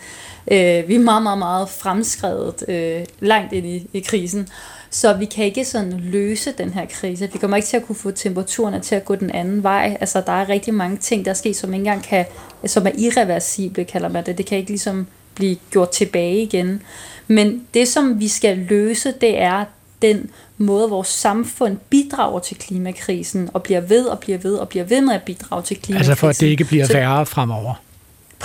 Øh, 0.51 0.87
vi 0.87 0.95
er 0.95 0.99
meget, 0.99 1.23
meget, 1.23 1.39
meget 1.39 1.69
fremskrevet 1.69 2.69
øh, 2.69 3.05
langt 3.19 3.53
inde 3.53 3.69
i, 3.69 3.87
i 3.93 3.99
krisen. 3.99 4.47
Så 4.95 5.13
vi 5.13 5.25
kan 5.25 5.45
ikke 5.45 5.65
sådan 5.65 5.99
løse 5.99 6.51
den 6.57 6.73
her 6.73 6.85
krise. 6.85 7.29
Vi 7.33 7.37
kommer 7.37 7.57
ikke 7.57 7.67
til 7.67 7.77
at 7.77 7.85
kunne 7.85 7.95
få 7.95 8.11
temperaturerne 8.11 8.79
til 8.79 8.95
at 8.95 9.05
gå 9.05 9.15
den 9.15 9.31
anden 9.31 9.63
vej. 9.63 9.97
Altså, 9.99 10.23
der 10.25 10.31
er 10.31 10.49
rigtig 10.49 10.73
mange 10.73 10.97
ting, 10.97 11.25
der 11.25 11.33
sker, 11.33 11.53
som 11.53 11.73
ikke 11.73 11.81
engang 11.81 12.03
kan, 12.03 12.25
som 12.65 12.87
er 12.87 12.91
irreversible, 12.97 13.83
kalder 13.83 14.09
man 14.09 14.25
det. 14.25 14.37
Det 14.37 14.45
kan 14.45 14.57
ikke 14.57 14.69
ligesom 14.69 15.07
blive 15.35 15.57
gjort 15.71 15.89
tilbage 15.89 16.41
igen. 16.41 16.81
Men 17.27 17.63
det, 17.73 17.87
som 17.87 18.19
vi 18.19 18.27
skal 18.27 18.57
løse, 18.57 19.13
det 19.21 19.41
er 19.41 19.65
den 20.01 20.29
måde, 20.57 20.89
vores 20.89 21.07
samfund 21.07 21.77
bidrager 21.89 22.39
til 22.39 22.57
klimakrisen, 22.57 23.49
og 23.53 23.63
bliver 23.63 23.81
ved 23.81 24.05
og 24.05 24.19
bliver 24.19 24.37
ved 24.37 24.55
og 24.55 24.69
bliver 24.69 24.85
ved 24.85 25.01
med 25.01 25.13
at 25.13 25.23
bidrage 25.23 25.63
til 25.63 25.77
klimakrisen. 25.77 26.11
Altså 26.11 26.19
for 26.19 26.29
at 26.29 26.39
det 26.39 26.47
ikke 26.47 26.63
bliver 26.63 26.87
værre 26.93 27.25
fremover. 27.25 27.84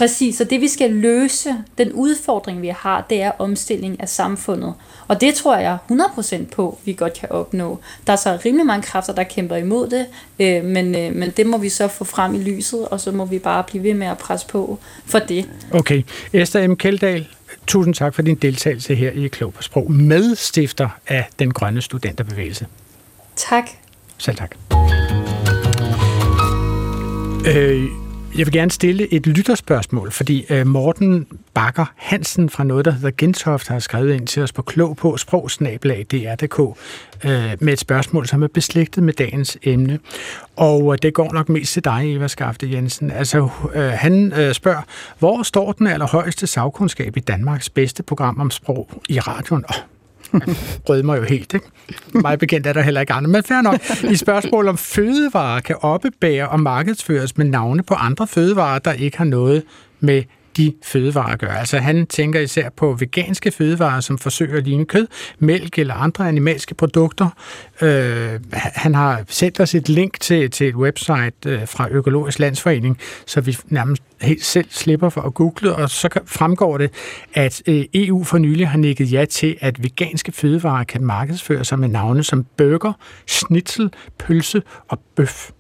Præcis, 0.01 0.37
så 0.37 0.45
det 0.45 0.61
vi 0.61 0.69
skal 0.69 0.91
løse, 0.91 1.55
den 1.79 1.93
udfordring 1.93 2.63
vi 2.63 2.69
har, 2.69 3.07
det 3.11 3.23
er 3.23 3.33
omstilling 3.39 4.01
af 4.01 4.09
samfundet. 4.09 4.75
Og 5.09 5.21
det 5.21 5.35
tror 5.35 5.57
jeg 5.57 5.79
100% 5.91 6.55
på, 6.55 6.79
vi 6.85 6.93
godt 6.93 7.15
kan 7.21 7.33
opnå. 7.33 7.79
Der 8.07 8.13
er 8.13 8.17
så 8.17 8.39
rimelig 8.45 8.67
mange 8.67 8.83
kræfter, 8.83 9.13
der 9.13 9.23
kæmper 9.23 9.57
imod 9.57 9.89
det, 9.89 10.07
øh, 10.39 10.65
men, 10.65 10.95
øh, 10.95 11.15
men 11.15 11.31
det 11.37 11.47
må 11.47 11.59
vi 11.59 11.69
så 11.69 11.89
få 11.89 12.05
frem 12.05 12.35
i 12.35 12.39
lyset, 12.39 12.89
og 12.89 13.01
så 13.01 13.13
må 13.13 13.25
vi 13.25 13.39
bare 13.39 13.65
blive 13.65 13.83
ved 13.83 13.95
med 13.95 14.07
at 14.07 14.19
presse 14.19 14.47
på 14.47 14.79
for 15.07 15.19
det. 15.19 15.49
Okay. 15.73 16.03
Esther 16.33 16.69
M. 16.69 16.77
Keldahl, 16.77 17.29
tusind 17.67 17.95
tak 17.95 18.15
for 18.15 18.23
din 18.23 18.37
deltagelse 18.37 18.95
her 18.95 19.11
i 19.11 19.29
Klog 19.29 19.55
på 19.55 19.63
Sprog, 19.63 19.93
medstifter 19.93 20.89
af 21.09 21.29
den 21.39 21.53
grønne 21.53 21.83
studenterbevægelse. 21.83 22.67
Tak. 23.37 23.71
Selv 24.19 24.37
tak. 24.37 24.55
Øh, 27.47 28.10
jeg 28.39 28.47
vil 28.47 28.53
gerne 28.53 28.71
stille 28.71 29.15
et 29.15 29.27
lytterspørgsmål, 29.27 30.11
fordi 30.11 30.47
øh, 30.51 30.67
Morten 30.67 31.27
Bakker 31.55 31.85
Hansen 31.97 32.51
fra 32.51 32.65
noget, 32.65 32.85
der 32.85 32.91
hedder 32.91 33.11
Gentoft, 33.19 33.69
har 33.69 33.79
skrevet 33.79 34.15
ind 34.15 34.27
til 34.27 34.43
os 34.43 34.53
på 34.53 34.63
klog 34.63 34.97
på 34.97 35.17
sprogsnabelag.dr.dk 35.17 36.59
øh, 37.25 37.57
med 37.61 37.73
et 37.73 37.79
spørgsmål, 37.79 38.27
som 38.27 38.43
er 38.43 38.47
beslægtet 38.47 39.05
med 39.05 39.13
dagens 39.13 39.59
emne. 39.63 39.99
Og 40.57 40.93
øh, 40.93 40.99
det 41.03 41.15
går 41.15 41.33
nok 41.33 41.49
mest 41.49 41.73
til 41.73 41.85
dig, 41.85 42.17
Eva 42.17 42.29
Skafte 42.29 42.73
Jensen. 42.73 43.11
Altså, 43.11 43.49
han 43.75 44.33
spørger, 44.53 44.83
hvor 45.19 45.43
står 45.43 45.73
den 45.73 45.87
allerhøjeste 45.87 46.47
sagkundskab 46.47 47.17
i 47.17 47.21
Danmarks 47.21 47.71
bedste 47.71 48.03
program 48.03 48.41
om 48.41 48.51
sprog 48.51 48.91
i 49.09 49.21
radioen? 49.21 49.65
Oh, 49.69 50.00
Rød 50.89 51.03
mig 51.03 51.19
jo 51.19 51.23
helt, 51.23 51.55
ikke? 51.55 51.67
Meget 52.15 52.39
bekendt 52.39 52.67
er 52.67 52.73
der 52.73 52.83
heller 52.83 53.01
ikke 53.01 53.13
andre. 53.13 53.31
Men 53.31 53.43
fair 53.43 53.63
nok. 53.63 53.81
I 54.11 54.17
spørgsmål 54.17 54.69
om 54.69 54.79
fødevarer 54.79 55.61
kan 55.61 55.77
oppebære 55.81 56.49
og 56.49 56.61
markedsføres 56.61 57.37
med 57.37 57.47
navne 57.47 57.83
på 57.83 57.95
andre 57.95 58.27
fødevarer, 58.27 58.79
der 58.79 58.93
ikke 58.93 59.19
har 59.19 59.25
noget 59.25 59.63
med 60.01 60.23
de 60.57 60.75
fødevarer 60.85 61.37
gør. 61.37 61.49
Altså 61.49 61.79
han 61.79 62.07
tænker 62.07 62.41
især 62.41 62.69
på 62.77 62.97
veganske 62.99 63.51
fødevarer, 63.51 64.01
som 64.01 64.19
forsøger 64.19 64.57
at 64.57 64.65
ligne 64.65 64.85
kød, 64.85 65.07
mælk 65.39 65.79
eller 65.79 65.95
andre 65.95 66.29
animalske 66.29 66.75
produkter. 66.75 67.29
Øh, 67.81 68.41
han 68.53 68.95
har 68.95 69.23
sendt 69.29 69.61
os 69.61 69.75
et 69.75 69.89
link 69.89 70.21
til, 70.21 70.51
til 70.51 70.69
et 70.69 70.75
website 70.75 71.33
øh, 71.47 71.69
fra 71.69 71.89
Økologisk 71.91 72.39
Landsforening, 72.39 72.99
så 73.27 73.41
vi 73.41 73.57
nærmest 73.69 74.03
helt 74.23 74.45
selv 74.45 74.67
slipper 74.71 75.09
for 75.09 75.21
at 75.21 75.35
google, 75.35 75.75
og 75.75 75.91
så 75.91 76.09
fremgår 76.27 76.79
det, 76.79 76.91
at 77.35 77.63
øh, 77.67 77.85
EU 77.95 78.25
for 78.25 78.39
nylig 78.39 78.69
har 78.69 78.79
nikket 78.79 79.13
ja 79.13 79.25
til, 79.25 79.57
at 79.61 79.83
veganske 79.83 80.33
fødevarer 80.33 80.85
kan 80.85 81.05
markedsføre 81.05 81.65
sig 81.65 81.79
med 81.79 81.89
navne 81.89 82.25
som 82.25 82.47
burger, 82.57 82.93
schnitzel, 83.27 83.91
pølse 84.19 84.63
og 84.89 84.99
bøf. 85.17 85.51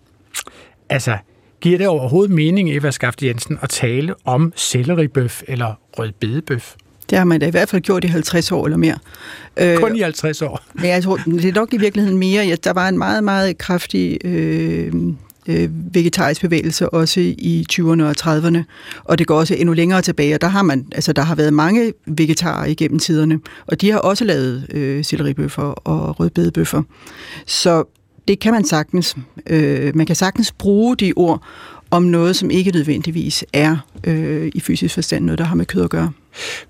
Altså, 0.88 1.16
giver 1.60 1.78
det 1.78 1.88
overhovedet 1.88 2.34
mening, 2.34 2.76
Eva 2.76 2.90
Skaft 2.90 3.22
Jensen, 3.22 3.58
at 3.62 3.68
tale 3.68 4.14
om 4.24 4.52
selleribøf 4.56 5.42
eller 5.48 5.74
rødbedebøf? 5.98 6.74
Det 7.10 7.18
har 7.18 7.24
man 7.24 7.40
da 7.40 7.46
i 7.46 7.50
hvert 7.50 7.68
fald 7.68 7.82
gjort 7.82 8.04
i 8.04 8.06
50 8.06 8.52
år 8.52 8.64
eller 8.64 8.76
mere. 8.76 8.98
Øh, 9.56 9.76
Kun 9.78 9.96
i 9.96 10.00
50 10.00 10.42
år. 10.42 10.60
Men 10.74 10.86
jeg 10.86 11.02
tror, 11.02 11.16
det 11.16 11.44
er 11.44 11.52
nok 11.52 11.72
i 11.72 11.76
virkeligheden 11.76 12.18
mere. 12.18 12.56
Der 12.64 12.72
var 12.72 12.88
en 12.88 12.98
meget, 12.98 13.24
meget 13.24 13.58
kraftig 13.58 14.18
øh, 14.24 14.92
øh, 15.48 15.68
vegetarisk 15.94 16.40
bevægelse 16.40 16.88
også 16.88 17.20
i 17.20 17.66
20'erne 17.72 18.02
og 18.02 18.14
30'erne, 18.20 18.58
og 19.04 19.18
det 19.18 19.26
går 19.26 19.38
også 19.38 19.54
endnu 19.54 19.74
længere 19.74 20.02
tilbage, 20.02 20.34
og 20.34 20.40
der 20.40 20.48
har, 20.48 20.62
man, 20.62 20.86
altså, 20.92 21.12
der 21.12 21.22
har 21.22 21.34
været 21.34 21.52
mange 21.52 21.92
vegetarer 22.06 22.66
igennem 22.66 22.98
tiderne, 22.98 23.40
og 23.66 23.80
de 23.80 23.90
har 23.90 23.98
også 23.98 24.24
lavet 24.24 24.66
øh, 24.70 25.04
selleribøffer 25.04 25.62
og 25.62 26.20
rødbedebøffer. 26.20 26.82
Så 27.46 27.84
det 28.28 28.38
kan 28.38 28.52
man 28.52 28.64
sagtens. 28.64 29.16
Øh, 29.46 29.96
man 29.96 30.06
kan 30.06 30.16
sagtens 30.16 30.52
bruge 30.52 30.96
de 30.96 31.12
ord 31.16 31.42
om 31.90 32.02
noget, 32.02 32.36
som 32.36 32.50
ikke 32.50 32.70
nødvendigvis 32.70 33.44
er 33.52 33.76
øh, 34.04 34.50
i 34.54 34.60
fysisk 34.60 34.94
forstand 34.94 35.24
noget, 35.24 35.38
der 35.38 35.44
har 35.44 35.54
med 35.54 35.66
kød 35.66 35.84
at 35.84 35.90
gøre. 35.90 36.12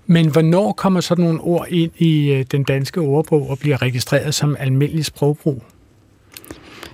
Men 0.07 0.31
hvornår 0.31 0.71
kommer 0.71 1.01
sådan 1.01 1.25
nogle 1.25 1.41
ord 1.41 1.67
ind 1.69 1.91
i 1.97 2.31
øh, 2.31 2.45
den 2.51 2.63
danske 2.63 3.01
ordbog 3.01 3.49
og 3.49 3.59
bliver 3.59 3.81
registreret 3.81 4.35
som 4.35 4.55
almindelig 4.59 5.05
sprogbrug? 5.05 5.63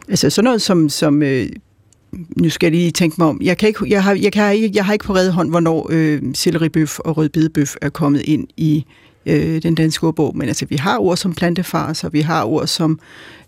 Altså 0.09 0.29
sådan 0.29 0.43
noget 0.45 0.61
som, 0.61 0.89
som 0.89 1.23
øh, 1.23 1.49
nu 2.11 2.49
skal 2.49 2.67
jeg 2.67 2.79
lige 2.79 2.91
tænke 2.91 3.15
mig 3.17 3.27
om, 3.27 3.39
jeg, 3.41 3.57
kan 3.57 3.67
ikke, 3.67 3.89
jeg, 3.89 4.03
har, 4.03 4.13
jeg, 4.13 4.31
kan 4.31 4.55
ikke, 4.55 4.71
jeg 4.73 4.85
har 4.85 4.93
ikke 4.93 5.05
på 5.05 5.15
redde 5.15 5.31
hånd, 5.31 5.49
hvornår 5.49 5.87
øh, 5.89 6.21
selleribøf 6.33 6.99
og 6.99 7.17
rødbedebøf 7.17 7.75
er 7.81 7.89
kommet 7.89 8.21
ind 8.21 8.47
i 8.57 8.85
øh, 9.25 9.61
den 9.61 9.75
danske 9.75 10.07
ordbog, 10.07 10.37
men 10.37 10.47
altså 10.47 10.65
vi 10.69 10.75
har 10.75 10.97
ord 10.97 11.17
som 11.17 11.33
plantefars, 11.33 12.03
og 12.03 12.13
vi 12.13 12.21
har 12.21 12.43
ord 12.43 12.67
som 12.67 12.99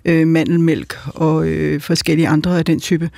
øh, 0.06 0.28
mandelmælk 0.28 0.98
og 1.06 1.48
øh, 1.48 1.82
forskellige 1.82 2.28
andre 2.28 2.58
af 2.58 2.66
den 2.66 2.80
type. 2.80 3.10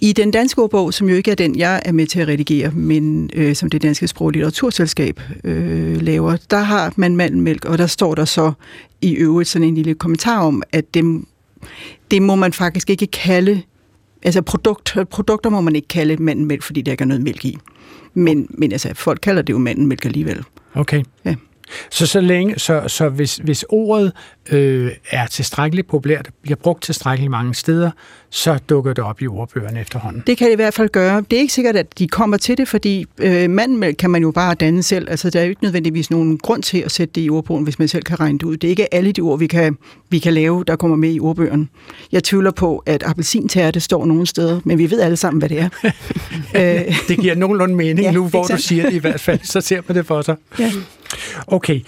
I 0.00 0.12
den 0.12 0.30
danske 0.30 0.62
ordbog, 0.62 0.94
som 0.94 1.08
jo 1.08 1.14
ikke 1.14 1.30
er 1.30 1.34
den, 1.34 1.58
jeg 1.58 1.82
er 1.84 1.92
med 1.92 2.06
til 2.06 2.20
at 2.20 2.28
redigere, 2.28 2.70
men 2.70 3.30
øh, 3.34 3.54
som 3.54 3.70
det 3.70 3.82
danske 3.82 4.08
sprog- 4.08 4.26
og 4.26 4.32
litteraturselskab 4.32 5.20
øh, 5.44 6.02
laver, 6.02 6.36
der 6.50 6.58
har 6.58 6.92
man 6.96 7.16
mandelmælk, 7.16 7.64
og 7.64 7.78
der 7.78 7.86
står 7.86 8.14
der 8.14 8.24
så 8.24 8.52
i 9.00 9.12
øvrigt 9.12 9.48
sådan 9.48 9.68
en 9.68 9.74
lille 9.74 9.94
kommentar 9.94 10.40
om, 10.40 10.62
at 10.72 10.94
dem, 10.94 11.26
det 12.10 12.22
må 12.22 12.34
man 12.34 12.52
faktisk 12.52 12.90
ikke 12.90 13.06
kalde, 13.06 13.62
altså 14.22 14.42
produkt, 14.42 14.96
produkter 15.10 15.50
må 15.50 15.60
man 15.60 15.76
ikke 15.76 15.88
kalde 15.88 16.16
mandelmælk, 16.16 16.62
fordi 16.62 16.82
der 16.82 16.92
ikke 16.92 17.02
er 17.02 17.06
noget 17.06 17.22
mælk 17.22 17.44
i. 17.44 17.58
Men, 18.14 18.46
men 18.50 18.72
altså, 18.72 18.90
folk 18.94 19.18
kalder 19.22 19.42
det 19.42 19.52
jo 19.52 19.58
mandelmælk 19.58 20.04
alligevel. 20.04 20.44
Okay. 20.74 21.02
Ja. 21.24 21.34
Så, 21.90 22.06
så, 22.06 22.20
længe, 22.20 22.58
så, 22.58 22.88
så 22.88 23.08
hvis, 23.08 23.36
hvis 23.36 23.64
ordet 23.68 24.12
øh, 24.52 24.92
er 25.10 25.26
tilstrækkeligt 25.26 25.88
populært, 25.88 26.30
bliver 26.42 26.56
brugt 26.56 26.82
tilstrækkeligt 26.82 27.30
mange 27.30 27.54
steder, 27.54 27.90
så 28.30 28.58
dukker 28.68 28.92
det 28.92 29.04
op 29.04 29.22
i 29.22 29.26
ordbøgerne 29.26 29.80
efterhånden. 29.80 30.22
Det 30.26 30.38
kan 30.38 30.46
det 30.46 30.52
i 30.52 30.56
hvert 30.56 30.74
fald 30.74 30.88
gøre. 30.88 31.24
Det 31.30 31.36
er 31.36 31.40
ikke 31.40 31.52
sikkert, 31.52 31.76
at 31.76 31.98
de 31.98 32.08
kommer 32.08 32.36
til 32.36 32.58
det, 32.58 32.68
fordi 32.68 33.06
øh, 33.18 33.50
mandelmælk 33.50 33.96
kan 33.96 34.10
man 34.10 34.22
jo 34.22 34.30
bare 34.30 34.54
danne 34.54 34.82
selv. 34.82 35.10
Altså, 35.10 35.30
der 35.30 35.40
er 35.40 35.44
jo 35.44 35.48
ikke 35.48 35.64
nødvendigvis 35.64 36.10
nogen 36.10 36.38
grund 36.38 36.62
til 36.62 36.78
at 36.78 36.92
sætte 36.92 37.12
det 37.14 37.20
i 37.20 37.30
ordbogen, 37.30 37.64
hvis 37.64 37.78
man 37.78 37.88
selv 37.88 38.02
kan 38.02 38.20
regne 38.20 38.38
det 38.38 38.46
ud. 38.46 38.56
Det 38.56 38.68
er 38.68 38.70
ikke 38.70 38.94
alle 38.94 39.12
de 39.12 39.20
ord, 39.20 39.38
vi 39.38 39.46
kan, 39.46 39.76
vi 40.08 40.18
kan 40.18 40.34
lave, 40.34 40.64
der 40.66 40.76
kommer 40.76 40.96
med 40.96 41.14
i 41.14 41.20
ordbøgerne. 41.20 41.68
Jeg 42.12 42.24
tvivler 42.24 42.50
på, 42.50 42.82
at 42.86 43.02
appelsintærte 43.06 43.80
står 43.80 44.06
nogle 44.06 44.26
steder, 44.26 44.60
men 44.64 44.78
vi 44.78 44.90
ved 44.90 45.00
alle 45.00 45.16
sammen, 45.16 45.38
hvad 45.38 45.48
det 45.48 45.60
er. 45.60 45.68
Øh, 46.56 46.98
det 47.08 47.18
giver 47.18 47.34
nogenlunde 47.34 47.74
mening 47.74 48.00
Ja, 48.00 48.10
nu, 48.10 48.28
hvor 48.28 48.42
du 48.42 48.56
siger 48.56 48.82
det 48.82 48.92
i 48.92 48.98
hvert 48.98 49.20
fald. 49.20 49.40
Så 49.42 49.60
ser 49.60 49.82
man 49.88 49.96
det 49.96 50.06
for 50.06 50.22
sig. 50.22 50.36
Ja. 50.58 50.72
Okay. 51.46 51.80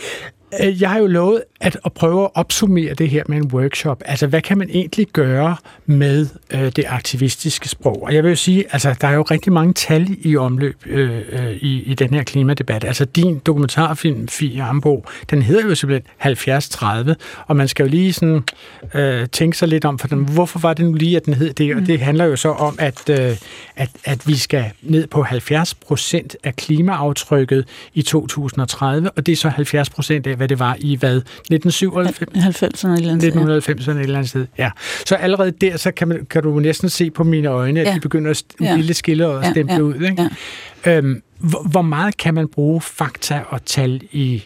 Øh, 0.63 0.83
Jeg 0.83 0.91
har 0.91 0.99
jo 0.99 1.07
lovet 1.07 1.43
at, 1.61 1.79
at 1.85 1.93
prøve 1.93 2.25
at 2.25 2.31
opsummere 2.35 2.95
det 2.95 3.11
her 3.11 3.23
med 3.29 3.37
en 3.37 3.51
workshop. 3.53 4.03
Altså, 4.07 4.27
hvad 4.27 4.43
kan 4.43 4.59
man 4.59 4.71
egentlig 4.71 5.07
gøre 5.07 5.57
med 5.87 6.27
øh, 6.55 6.61
det 6.77 6.85
aktivistiske 6.89 7.69
sprog? 7.69 8.03
Og 8.03 8.15
jeg 8.15 8.23
vil 8.25 8.29
jo 8.29 8.37
sige, 8.37 8.65
altså, 8.71 8.95
der 9.01 9.09
er 9.09 9.15
jo 9.15 9.23
rigtig 9.23 9.53
mange 9.53 9.73
tal 9.75 10.17
i 10.23 10.37
omløb 10.37 10.77
øh, 10.87 11.21
øh, 11.33 11.51
i, 11.51 11.83
i 11.83 11.95
den 11.95 12.15
her 12.15 12.23
klimadebat. 12.23 12.85
Altså, 12.85 13.05
din 13.05 13.39
dokumentarfilm, 13.39 14.29
Fie 14.29 14.63
Ambo, 14.63 15.05
den 15.31 15.43
hedder 15.43 15.69
jo 15.69 15.75
simpelthen 15.75 16.59
70-30, 17.13 17.15
og 17.47 17.57
man 17.57 17.69
skal 17.69 17.85
jo 17.85 17.91
lige 17.91 18.13
sådan 18.13 18.43
øh, 18.95 19.29
tænke 19.29 19.59
sig 19.59 19.69
lidt 19.69 19.85
om, 19.85 19.99
for 19.99 20.09
den, 20.09 20.19
hvorfor 20.25 20.59
var 20.59 20.75
det 20.75 20.85
nu 20.85 20.93
lige, 20.93 21.17
at 21.17 21.27
den 21.27 21.35
hed 21.35 21.53
det? 21.53 21.77
Og 21.77 21.87
det 21.87 22.01
handler 22.01 22.25
jo 22.25 22.37
så 22.37 22.49
om, 22.49 22.77
at, 22.79 23.11
øh, 23.11 23.37
at, 23.77 23.91
at 24.05 24.27
vi 24.27 24.37
skal 24.37 24.65
ned 24.83 25.07
på 25.07 25.23
70 25.23 25.75
procent 25.75 26.37
af 26.45 26.57
klimaaftrykket 26.57 27.69
i 27.95 28.03
2030, 28.03 29.11
og 29.11 29.27
det 29.27 29.33
er 29.33 29.37
så 29.37 29.49
70 29.49 29.91
procent 29.91 30.27
af, 30.27 30.38
hvad 30.39 30.49
det 30.49 30.59
var 30.59 30.77
i 30.81 30.97
hvad? 30.97 31.17
1997? 31.17 32.85
90'erne 32.85 32.89
et 32.93 32.99
eller 32.99 33.13
andet 33.13 33.33
sted, 33.33 33.79
1990'erne 33.87 33.91
et 33.99 34.03
eller 34.03 34.17
andet 34.19 34.29
sted, 34.31 34.47
ja. 34.59 34.71
Så 35.07 35.15
allerede 35.15 35.51
der, 35.51 35.77
så 35.77 35.91
kan, 35.91 36.09
man, 36.09 36.27
kan 36.31 36.43
du 36.43 36.59
næsten 36.61 36.89
se 36.89 37.11
på 37.11 37.25
mine 37.25 37.49
øjne, 37.49 37.81
at 37.81 37.87
Ja. 37.87 37.95
de 37.95 38.01
begynder 38.01 38.31
at 38.31 38.43
Ja. 38.61 38.77
lille 38.77 38.95
skille 38.95 39.27
og 39.29 39.43
Ja, 39.45 39.51
stemple 39.51 39.75
ja, 39.75 39.81
ud. 39.81 39.95
Ikke? 39.95 40.31
Øhm, 40.87 41.23
hvor, 41.39 41.63
hvor 41.71 41.83
meget 41.83 42.17
kan 42.17 42.35
man 42.35 42.49
bruge 42.49 42.81
fakta 42.81 43.41
og 43.49 43.65
tal 43.65 44.01
i 44.13 44.43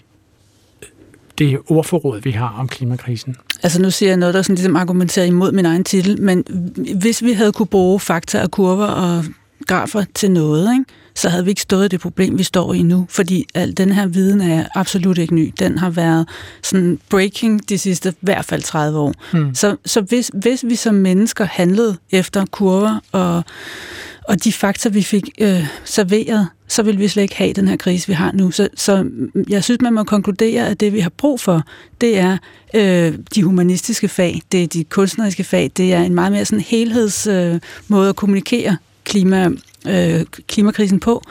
det 1.38 1.58
ordforråd, 1.66 2.20
vi 2.20 2.30
har 2.30 2.54
om 2.58 2.68
klimakrisen? 2.68 3.36
Altså 3.62 3.82
nu 3.82 3.90
siger 3.90 4.10
jeg 4.10 4.16
noget, 4.16 4.34
der 4.34 4.42
sådan 4.42 4.54
ligesom 4.54 4.76
argumenterer 4.76 5.26
imod 5.26 5.52
min 5.52 5.66
egen 5.66 5.84
titel, 5.84 6.22
men 6.22 6.44
hvis 7.00 7.22
vi 7.24 7.32
havde 7.32 7.52
kunne 7.52 7.66
bruge 7.66 8.00
fakta 8.00 8.42
og 8.42 8.50
kurver 8.50 8.86
og 8.86 9.24
grafer 9.66 10.04
til 10.14 10.30
noget, 10.30 10.72
ikke, 10.72 10.84
så 11.14 11.28
havde 11.28 11.44
vi 11.44 11.50
ikke 11.50 11.60
stået 11.60 11.84
i 11.84 11.88
det 11.88 12.00
problem, 12.00 12.38
vi 12.38 12.42
står 12.42 12.74
i 12.74 12.82
nu. 12.82 13.06
Fordi 13.08 13.46
al 13.54 13.76
den 13.76 13.92
her 13.92 14.06
viden 14.06 14.40
er 14.40 14.64
absolut 14.74 15.18
ikke 15.18 15.34
ny. 15.34 15.52
Den 15.58 15.78
har 15.78 15.90
været 15.90 16.28
sådan 16.62 16.98
breaking 17.08 17.68
de 17.68 17.78
sidste 17.78 18.08
i 18.08 18.12
hvert 18.20 18.44
fald 18.44 18.62
30 18.62 18.98
år. 18.98 19.14
Hmm. 19.32 19.54
Så, 19.54 19.76
så 19.86 20.00
hvis, 20.00 20.30
hvis 20.34 20.64
vi 20.64 20.76
som 20.76 20.94
mennesker 20.94 21.44
handlede 21.44 21.96
efter 22.10 22.44
kurver 22.44 22.98
og, 23.12 23.44
og 24.28 24.44
de 24.44 24.52
fakta, 24.52 24.88
vi 24.88 25.02
fik 25.02 25.28
øh, 25.38 25.66
serveret, 25.84 26.48
så 26.68 26.82
vil 26.82 26.98
vi 26.98 27.08
slet 27.08 27.22
ikke 27.22 27.36
have 27.36 27.52
den 27.52 27.68
her 27.68 27.76
krise, 27.76 28.06
vi 28.06 28.12
har 28.12 28.32
nu. 28.32 28.50
Så, 28.50 28.68
så 28.74 29.10
jeg 29.48 29.64
synes, 29.64 29.80
man 29.80 29.92
må 29.92 30.04
konkludere, 30.04 30.68
at 30.68 30.80
det, 30.80 30.92
vi 30.92 31.00
har 31.00 31.10
brug 31.10 31.40
for, 31.40 31.62
det 32.00 32.18
er 32.18 32.38
øh, 32.74 33.14
de 33.34 33.42
humanistiske 33.42 34.08
fag, 34.08 34.40
det 34.52 34.62
er 34.62 34.66
de 34.66 34.84
kunstneriske 34.84 35.44
fag, 35.44 35.70
det 35.76 35.92
er 35.92 36.02
en 36.02 36.14
meget 36.14 36.32
mere 36.32 36.44
sådan 36.44 36.64
helheds 36.64 37.26
øh, 37.26 37.60
måde 37.88 38.08
at 38.08 38.16
kommunikere 38.16 38.76
klima, 39.04 39.50
øh, 39.88 40.24
klimakrisen 40.46 41.00
på, 41.00 41.22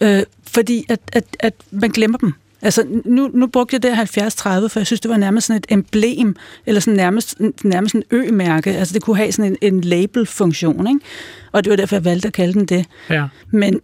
øh, 0.00 0.22
fordi 0.46 0.84
at, 0.88 1.00
at, 1.12 1.24
at 1.40 1.54
man 1.70 1.90
glemmer 1.90 2.18
dem. 2.18 2.32
Altså, 2.62 2.84
nu, 3.04 3.30
nu 3.34 3.46
brugte 3.46 3.74
jeg 3.74 3.82
det 3.82 3.90
70-30, 3.90 4.68
for 4.68 4.80
jeg 4.80 4.86
synes, 4.86 5.00
det 5.00 5.10
var 5.10 5.16
nærmest 5.16 5.46
sådan 5.46 5.58
et 5.58 5.66
emblem, 5.68 6.36
eller 6.66 6.80
sådan 6.80 6.96
nærmest, 6.96 7.40
nærmest 7.64 7.94
en 7.94 8.02
ø-mærke. 8.10 8.76
Altså, 8.76 8.94
det 8.94 9.02
kunne 9.02 9.16
have 9.16 9.32
sådan 9.32 9.56
en, 9.60 9.74
en 9.74 9.80
label-funktion, 9.80 10.86
ikke? 10.86 11.00
Og 11.52 11.64
det 11.64 11.70
var 11.70 11.76
derfor, 11.76 11.96
jeg 11.96 12.04
valgte 12.04 12.28
at 12.28 12.34
kalde 12.34 12.52
den 12.52 12.66
det. 12.66 12.86
Ja. 13.10 13.26
Men, 13.50 13.80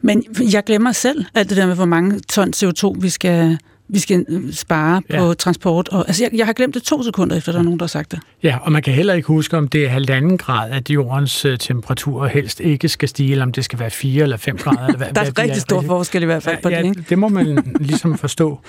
men 0.00 0.24
jeg 0.52 0.64
glemmer 0.64 0.92
selv 0.92 1.24
alt 1.34 1.48
det 1.48 1.56
der 1.56 1.66
med, 1.66 1.74
hvor 1.74 1.84
mange 1.84 2.20
ton 2.20 2.52
CO2 2.56 3.00
vi 3.00 3.08
skal, 3.08 3.58
vi 3.88 3.98
skal 3.98 4.24
øh, 4.28 4.52
spare 4.52 5.02
Ja. 5.10 5.18
på 5.18 5.34
transport. 5.34 5.88
Og, 5.88 6.04
altså, 6.08 6.24
jeg, 6.24 6.38
jeg 6.38 6.46
har 6.46 6.52
glemt 6.52 6.74
det 6.74 6.82
to 6.82 7.02
sekunder, 7.02 7.36
efter 7.36 7.52
der 7.52 7.58
er 7.58 7.62
nogen, 7.62 7.78
der 7.78 7.84
har 7.84 7.88
sagt 7.88 8.12
det. 8.12 8.20
Ja, 8.42 8.56
og 8.62 8.72
man 8.72 8.82
kan 8.82 8.94
heller 8.94 9.14
ikke 9.14 9.26
huske, 9.28 9.56
om 9.56 9.68
det 9.68 9.84
er 9.84 9.88
halvanden 9.88 10.38
grad, 10.38 10.70
at 10.70 10.90
jordens 10.90 11.44
øh, 11.44 11.58
temperatur 11.58 12.26
helst 12.26 12.60
ikke 12.60 12.88
skal 12.88 13.08
stige, 13.08 13.30
eller 13.30 13.44
om 13.44 13.52
det 13.52 13.64
skal 13.64 13.78
være 13.78 13.90
4 13.90 14.22
eller 14.22 14.36
5 14.36 14.56
grader. 14.56 14.86
Eller 14.86 14.96
hvad, 14.96 15.06
Der 15.14 15.20
er 15.20 15.30
hvad 15.30 15.44
rigtig 15.44 15.62
stor 15.62 15.82
forskel 15.82 16.22
i 16.22 16.26
hvert 16.26 16.42
fald 16.42 16.62
på 16.62 16.68
ja, 16.68 16.78
det, 16.78 16.84
ikke? 16.84 17.04
det 17.08 17.18
må 17.18 17.28
man 17.28 17.58
ligesom 17.80 18.18
forstå. 18.18 18.60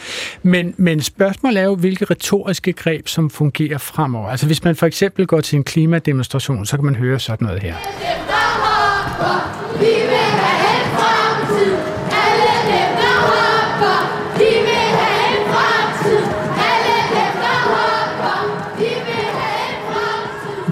Men, 0.44 0.74
men 0.78 1.02
spørgsmålet 1.02 1.60
er 1.62 1.66
jo, 1.66 1.76
hvilke 1.76 2.06
retoriske 2.06 2.74
greb, 2.74 3.08
som 3.08 3.30
fungerer 3.30 3.78
fremover. 3.78 4.30
Altså 4.30 4.46
hvis 4.46 4.64
man 4.64 4.76
for 4.76 4.86
eksempel 4.86 5.28
går 5.28 5.42
til 5.42 5.58
en 5.58 5.64
klimademonstration, 5.64 6.66
så 6.66 6.78
kan 6.78 6.86
man 6.86 6.96
høre 6.96 7.20
sådan 7.20 7.46
noget 7.46 7.62
her. 7.64 7.76
Vi 9.80 9.86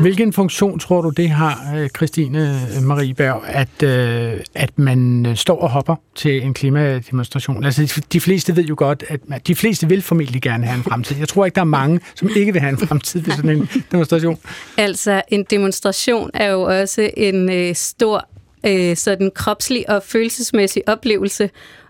Hvilken 0.03 0.33
funktion 0.33 0.79
tror 0.79 1.01
du, 1.01 1.09
det 1.09 1.29
har, 1.29 1.75
øh, 1.77 1.89
Christine 1.89 2.59
øh, 2.77 2.83
Marieberg, 2.83 3.43
at, 3.47 3.83
øh, 3.83 4.39
at 4.55 4.79
man 4.79 5.27
står 5.35 5.59
og 5.61 5.69
hopper 5.69 5.95
til 6.15 6.41
en 6.43 6.53
klimademonstration? 6.53 7.63
Altså, 7.63 7.81
de- 7.95 8.01
de 8.13 8.19
fleste 8.21 8.55
ved 8.55 8.63
jo 8.63 8.75
godt, 8.77 9.03
at 9.09 9.19
man- 9.29 9.41
de 9.47 9.55
fleste 9.55 9.87
vil 9.89 10.01
formentlig 10.01 10.41
gerne 10.41 10.65
have 10.65 10.77
en 10.77 10.83
fremtid. 10.83 11.17
Jeg 11.17 11.27
tror 11.27 11.45
ikke, 11.45 11.55
der 11.55 11.61
er 11.61 11.65
mange, 11.65 11.99
som 12.15 12.29
ikke 12.35 12.51
vil 12.51 12.61
have 12.61 12.69
en 12.69 12.77
fremtid 12.87 13.21
ved 13.21 13.33
sådan 13.33 13.49
en 13.49 13.69
demonstration. 13.91 14.37
Altså, 14.77 15.21
en 15.27 15.43
demonstration 15.49 16.29
er 16.33 16.51
jo 16.51 16.61
også 16.61 17.09
en 17.17 17.49
øh, 17.51 17.75
stor 17.75 18.27
øh, 18.65 18.95
sådan 18.97 19.31
kropslig 19.35 19.89
og 19.89 20.03
følelsesmæssig 20.05 20.83
oplevelse. 20.89 21.49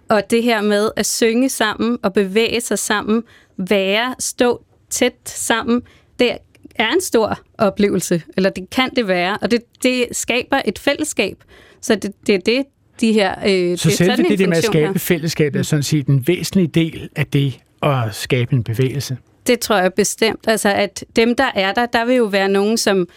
Og 0.10 0.22
det 0.30 0.44
her 0.44 0.62
med 0.62 0.90
at 0.96 1.06
synge 1.06 1.50
sammen 1.50 1.98
og 2.04 2.14
bevæge 2.14 2.62
sig 2.62 2.80
sammen, 2.80 3.24
være, 3.58 4.16
stå 4.20 4.64
tæt 4.90 5.14
sammen, 5.26 5.82
det 6.20 6.32
er 6.76 6.90
en 6.90 7.02
stor 7.02 7.40
oplevelse, 7.58 8.22
eller 8.38 8.50
det 8.50 8.70
kan 8.70 8.90
det 8.96 9.08
være, 9.08 9.38
og 9.42 9.52
det, 9.52 9.62
det 9.84 10.06
skaber 10.12 10.62
et 10.66 10.80
fællesskab. 10.80 11.38
Så 11.82 11.96
det, 11.96 12.12
det 12.28 12.36
er 12.36 12.40
det, 12.40 12.66
de 13.02 13.14
her... 13.14 13.36
Øh, 13.46 13.78
så 13.78 13.90
det, 13.90 13.98
selve 13.98 14.16
det, 14.16 14.40
det 14.40 14.50
med 14.50 14.58
at 14.58 14.64
funktion 14.64 14.84
her. 14.84 14.88
skabe 14.88 15.00
fællesskab 15.00 15.56
er 15.56 15.62
sådan 15.62 15.84
set 15.84 16.08
en 16.08 16.28
væsentlig 16.28 16.76
del 16.76 17.10
af 17.16 17.28
det 17.28 17.60
at 17.84 18.16
skabe 18.16 18.54
en 18.54 18.64
bevægelse. 18.64 19.18
Det 19.48 19.60
tror 19.60 19.78
jeg 19.78 19.94
bestemt. 19.94 20.48
Altså, 20.48 20.70
at 20.70 21.06
dem, 21.16 21.36
der 21.36 21.52
er 21.56 21.74
der, 21.74 21.86
der 21.86 22.06
vil 22.06 22.16
jo 22.16 22.26
være 22.26 22.50
nogen, 22.50 22.78
som 22.78 23.08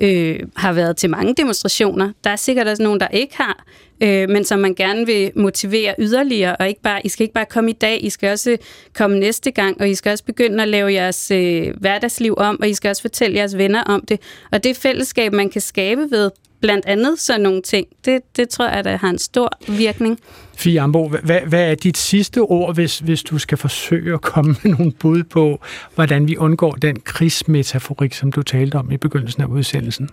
øh, 0.00 0.38
har 0.56 0.72
været 0.72 0.96
til 0.96 1.10
mange 1.10 1.34
demonstrationer. 1.34 2.12
Der 2.24 2.30
er 2.30 2.36
sikkert 2.36 2.68
også 2.68 2.82
nogen, 2.82 3.00
der 3.00 3.08
ikke 3.08 3.36
har, 3.36 3.64
øh, 4.00 4.28
men 4.28 4.44
som 4.44 4.58
man 4.58 4.74
gerne 4.74 5.06
vil 5.06 5.32
motivere 5.36 5.94
yderligere, 5.98 6.56
og 6.56 6.68
ikke 6.68 6.82
bare, 6.82 7.00
I 7.04 7.08
skal 7.08 7.24
ikke 7.24 7.34
bare 7.34 7.46
komme 7.46 7.70
i 7.70 7.74
dag, 7.74 8.04
I 8.04 8.10
skal 8.10 8.32
også 8.32 8.56
komme 8.94 9.18
næste 9.18 9.50
gang, 9.50 9.80
og 9.80 9.88
I 9.88 9.94
skal 9.94 10.12
også 10.12 10.24
begynde 10.24 10.62
at 10.62 10.68
lave 10.68 10.92
jeres 10.92 11.30
øh, 11.30 11.74
hverdagsliv 11.80 12.34
om, 12.36 12.60
og 12.60 12.68
I 12.68 12.74
skal 12.74 12.88
også 12.88 13.02
fortælle 13.02 13.36
jeres 13.36 13.56
venner 13.56 13.82
om 13.82 14.04
det. 14.08 14.20
Og 14.52 14.64
det 14.64 14.76
fællesskab, 14.76 15.32
man 15.32 15.50
kan 15.50 15.60
skabe 15.60 16.10
ved 16.10 16.30
blandt 16.60 16.86
andet 16.86 17.20
sådan 17.20 17.40
nogle 17.40 17.62
ting, 17.62 17.86
det, 18.04 18.20
det 18.36 18.48
tror 18.48 18.68
jeg, 18.68 18.84
der 18.84 18.96
har 18.96 19.10
en 19.10 19.18
stor 19.18 19.50
virkning. 19.68 20.20
Fie 20.56 20.80
Ambo, 20.80 21.08
hvad, 21.08 21.40
hvad 21.40 21.70
er 21.70 21.74
dit 21.74 21.98
sidste 21.98 22.38
ord, 22.38 22.74
hvis, 22.74 22.98
hvis 22.98 23.22
du 23.22 23.38
skal 23.38 23.58
forsøge 23.58 24.14
at 24.14 24.20
komme 24.20 24.56
med 24.62 24.72
nogle 24.72 24.92
bud 24.92 25.22
på, 25.22 25.60
hvordan 25.94 26.28
vi 26.28 26.36
undgår 26.36 26.72
den 26.72 27.00
krigsmetaforik, 27.00 28.14
som 28.14 28.32
du 28.32 28.42
talte 28.42 28.74
om 28.76 28.90
i 28.90 28.96
begyndelsen 28.96 29.42
af 29.42 29.46
udsendelsen? 29.46 30.08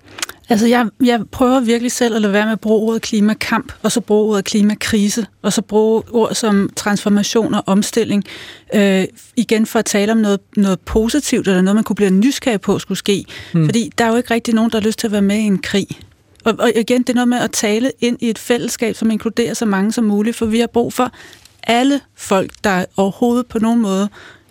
Altså, 0.49 0.67
jeg, 0.67 0.87
jeg 1.03 1.21
prøver 1.31 1.59
virkelig 1.59 1.91
selv 1.91 2.15
at 2.15 2.21
lade 2.21 2.33
være 2.33 2.45
med 2.45 2.51
at 2.51 2.59
bruge 2.59 2.89
ordet 2.89 3.01
klimakamp, 3.01 3.73
og 3.83 3.91
så 3.91 4.01
bruge 4.01 4.31
ordet 4.31 4.45
klimakrise, 4.45 5.25
og 5.41 5.53
så 5.53 5.61
bruge 5.61 6.03
ord 6.11 6.35
som 6.35 6.69
transformation 6.75 7.53
og 7.53 7.63
omstilling, 7.65 8.23
øh, 8.75 9.05
igen 9.35 9.65
for 9.65 9.79
at 9.79 9.85
tale 9.85 10.11
om 10.11 10.17
noget, 10.17 10.39
noget 10.57 10.79
positivt, 10.79 11.47
eller 11.47 11.61
noget, 11.61 11.75
man 11.75 11.83
kunne 11.83 11.95
blive 11.95 12.09
nysgerrig 12.09 12.61
på 12.61 12.79
skulle 12.79 12.97
ske. 12.97 13.25
Mm. 13.53 13.65
Fordi 13.65 13.91
der 13.97 14.05
er 14.05 14.09
jo 14.09 14.15
ikke 14.15 14.33
rigtig 14.33 14.53
nogen, 14.53 14.71
der 14.71 14.79
har 14.79 14.85
lyst 14.85 14.99
til 14.99 15.07
at 15.07 15.11
være 15.11 15.21
med 15.21 15.35
i 15.35 15.41
en 15.41 15.59
krig. 15.59 15.87
Og, 16.43 16.55
og 16.59 16.71
igen, 16.75 17.01
det 17.01 17.09
er 17.09 17.13
noget 17.13 17.27
med 17.27 17.37
at 17.37 17.51
tale 17.51 17.91
ind 17.99 18.17
i 18.21 18.29
et 18.29 18.39
fællesskab, 18.39 18.95
som 18.95 19.11
inkluderer 19.11 19.53
så 19.53 19.65
mange 19.65 19.91
som 19.91 20.03
muligt, 20.03 20.35
for 20.35 20.45
vi 20.45 20.59
har 20.59 20.67
brug 20.67 20.93
for 20.93 21.11
alle 21.63 22.01
folk, 22.15 22.51
der 22.63 22.85
overhovedet 22.97 23.47
på 23.47 23.59
nogen 23.59 23.81
måde 23.81 24.09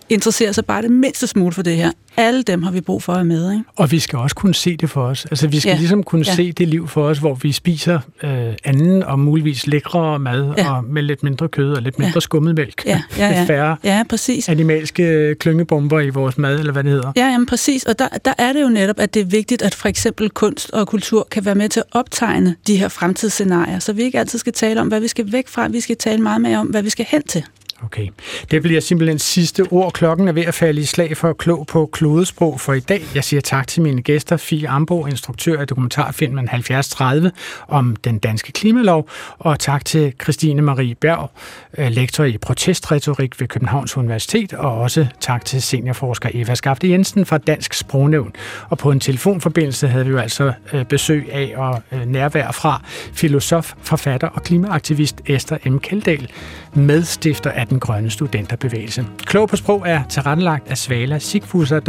interesserer 0.09 0.53
sig 0.53 0.65
bare 0.67 0.83
det 0.83 0.91
mindste 0.91 1.27
smule 1.27 1.53
for 1.53 1.63
det 1.63 1.77
her. 1.77 1.91
Alle 2.17 2.43
dem 2.43 2.63
har 2.63 2.71
vi 2.71 2.81
brug 2.81 3.03
for 3.03 3.13
at 3.13 3.27
med. 3.27 3.53
Ikke? 3.53 3.65
Og 3.77 3.91
vi 3.91 3.99
skal 3.99 4.19
også 4.19 4.37
kunne 4.37 4.55
se 4.55 4.77
det 4.77 4.91
for 4.91 5.03
os. 5.05 5.25
Altså 5.25 5.49
vi 5.49 5.61
skal 5.61 5.71
Ja. 5.71 5.77
ligesom 5.79 6.03
kunne 6.03 6.25
Ja. 6.27 6.35
se 6.35 6.53
det 6.53 6.69
liv 6.69 6.89
for 6.89 7.05
os, 7.05 7.19
hvor 7.19 7.35
vi 7.35 7.53
spiser 7.53 7.99
øh, 8.23 8.31
anden 8.65 9.03
og 9.03 9.19
muligvis 9.19 9.67
lækre 9.67 10.19
mad, 10.19 10.55
Ja. 10.59 10.73
og 10.77 10.85
med 10.85 11.03
lidt 11.03 11.23
mindre 11.23 11.49
kød 11.49 11.73
og 11.73 11.83
lidt 11.83 11.99
mindre 11.99 12.13
Ja. 12.17 12.21
skummet 12.21 12.55
mælk. 12.55 12.83
Ja, 12.87 13.03
ja, 13.19 13.29
ja. 13.29 13.45
færre 13.45 13.77
Ja, 13.85 14.03
præcis. 14.09 14.49
animalske 14.49 15.35
klyngebomber 15.41 16.01
i 16.01 16.09
vores 16.09 16.39
mad, 16.39 16.59
eller 16.59 16.73
hvad 16.73 16.85
det 16.85 16.93
hedder. 16.93 17.13
Ja, 17.17 17.27
jamen 17.27 17.47
præcis. 17.47 17.85
Og 17.85 17.99
der, 17.99 18.09
der 18.25 18.33
er 18.39 18.53
det 18.53 18.63
jo 18.63 18.69
netop, 18.69 18.99
at 18.99 19.15
det 19.15 19.21
er 19.23 19.27
vigtigt, 19.27 19.63
at 19.63 19.75
for 19.75 19.89
eksempel 19.89 20.31
kunst 20.31 20.71
og 20.71 20.87
kultur 20.89 21.29
kan 21.31 21.45
være 21.45 21.55
med 21.55 21.69
til 21.69 21.81
at 21.81 21.87
optegne 21.93 22.57
de 22.67 22.77
her 22.77 22.89
fremtidsscenarier, 22.89 23.79
så 23.79 23.93
vi 23.93 24.03
ikke 24.03 24.19
altid 24.19 24.39
skal 24.39 24.53
tale 24.53 24.81
om, 24.81 24.89
hvad 24.89 25.01
vi 25.01 25.09
skal 25.09 25.33
væk 25.33 25.49
fra. 25.49 25.69
Vi 25.69 25.81
skal 25.81 25.97
tale 25.97 26.23
meget 26.23 26.41
mere 26.41 26.59
om, 26.59 26.67
hvad 26.67 26.83
vi 26.83 26.91
skal 26.91 27.07
hen 27.09 27.23
til. 27.23 27.43
Okay. 27.85 28.09
Det 28.51 28.63
bliver 28.63 28.81
simpelthen 28.81 29.19
sidste 29.19 29.63
ord. 29.71 29.93
Klokken 29.93 30.29
er 30.29 30.33
ved 30.33 30.45
at 30.45 30.55
falde 30.55 30.81
i 30.81 30.85
slag 30.85 31.17
for 31.17 31.33
klog 31.33 31.67
på 31.67 31.89
klodesprog 31.93 32.61
for 32.61 32.73
i 32.73 32.81
dag. 32.81 33.03
Jeg 33.15 33.25
siger 33.25 33.41
tak 33.41 33.67
til 33.67 33.83
mine 33.83 34.03
gæster, 34.03 34.37
Fie 34.37 34.69
Ambo, 34.69 35.07
instruktør 35.07 35.61
af 35.61 35.67
dokumentarfilmen 35.67 36.49
7030 36.49 37.33
om 37.69 37.97
den 37.97 38.19
danske 38.19 38.53
klimalov, 38.53 39.09
og 39.39 39.59
tak 39.59 39.85
til 39.85 40.13
Christine 40.23 40.63
Marie 40.63 40.95
Berg, 40.95 41.31
øh, 41.79 41.91
lektor 41.91 42.25
i 42.25 42.39
protestretorik 42.39 43.41
ved 43.41 43.49
Københavns 43.49 43.97
Universitet, 43.97 44.53
og 44.53 44.79
også 44.79 45.07
tak 45.21 45.45
til 45.45 45.63
seniorforsker 45.63 46.29
Eva 46.35 46.55
Skafte 46.55 46.91
Jensen 46.91 47.27
fra 47.27 47.39
Dansk 47.39 47.75
Sprognævn. 47.75 48.33
Og 48.69 48.79
på 48.79 48.91
en 48.91 49.01
telefonforbindelse 49.01 49.89
havde 49.89 50.05
vi 50.05 50.11
jo 50.11 50.19
altså 50.19 50.53
øh, 50.73 50.85
besøg 50.85 51.29
af 51.33 51.53
og 51.57 51.83
øh, 51.93 52.07
nærvær 52.07 52.51
fra 52.51 52.83
filosof, 53.13 53.73
forfatter 53.83 54.29
og 54.29 54.43
klimaaktivist 54.43 55.21
Esther 55.27 55.71
M. 55.71 55.79
Keldahl, 55.79 56.29
medstifter 56.75 57.51
af 57.51 57.72
den 57.73 57.81
grønne 57.81 58.11
studenterbevægelse. 58.11 59.07
Klog 59.25 59.49
på 59.49 59.57
sprog 59.57 59.83
er 59.87 60.03
tilrettelagt 60.09 60.71
af 60.71 60.79
Svala 60.79 61.19
Sigfusser, 61.19 61.81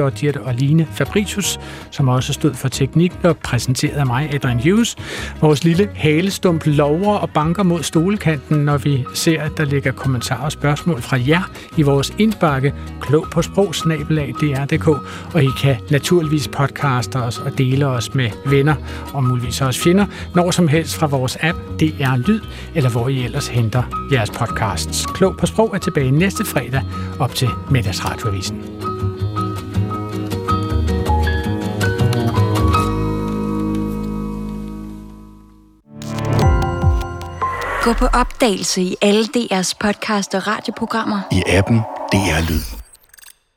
og 0.46 0.54
Line 0.54 0.88
Fabricius, 0.92 1.60
som 1.92 2.08
også 2.08 2.34
stod 2.34 2.54
for 2.54 2.68
teknik 2.68 3.12
og 3.24 3.38
præsenteret 3.38 3.94
af 3.94 4.06
mig, 4.06 4.34
Adrian 4.34 4.60
Hughes. 4.60 4.96
Vores 5.42 5.64
lille 5.64 5.90
halestump 5.96 6.66
lover 6.66 7.16
og 7.16 7.30
banker 7.30 7.64
mod 7.64 7.84
stolekanten, 7.84 8.58
når 8.58 8.78
vi 8.78 9.06
ser, 9.14 9.42
at 9.42 9.52
der 9.58 9.66
ligger 9.66 9.92
kommentarer 9.92 10.46
og 10.46 10.52
spørgsmål 10.52 11.02
fra 11.02 11.18
jer 11.28 11.52
i 11.78 11.82
vores 11.82 12.14
indbakke, 12.18 12.74
klog 13.02 13.28
på 13.32 13.42
sprog, 13.42 13.74
dr.dk, 13.74 14.88
og 15.34 15.44
I 15.44 15.50
kan 15.62 15.76
naturligvis 15.92 16.48
podcaste 16.48 17.16
os 17.16 17.40
og 17.40 17.58
dele 17.58 17.88
os 17.88 18.14
med 18.14 18.30
venner 18.46 18.76
og 19.14 19.24
muligvis 19.24 19.62
også 19.62 19.82
fjender, 19.82 20.06
når 20.36 20.52
som 20.52 20.68
helst 20.68 20.96
fra 20.96 21.08
vores 21.08 21.38
app 21.42 21.58
DR 21.80 22.18
Lyd, 22.28 22.40
eller 22.76 22.90
hvor 22.90 23.08
I 23.08 23.24
ellers 23.24 23.48
henter 23.48 23.84
jeres 24.12 24.30
podcasts. 24.30 25.06
Klog 25.06 25.38
på 25.38 25.46
sprog 25.46 25.63
er 25.66 25.78
tilbage 25.78 26.12
næste 26.12 26.46
fredag 26.46 26.84
op 27.20 27.36
til 27.36 27.50
Middagsradioavisen. 27.72 28.64
Gå 37.84 37.94
på 37.94 38.06
opdagelse 38.06 38.82
i 38.82 38.96
alle 39.02 39.24
DR's 39.38 39.74
podcast 39.80 40.36
og 40.36 40.48
radioprogrammer. 40.48 41.20
I 41.32 41.44
appen 41.48 41.78
DR 42.12 42.50
Lyd. 42.50 42.83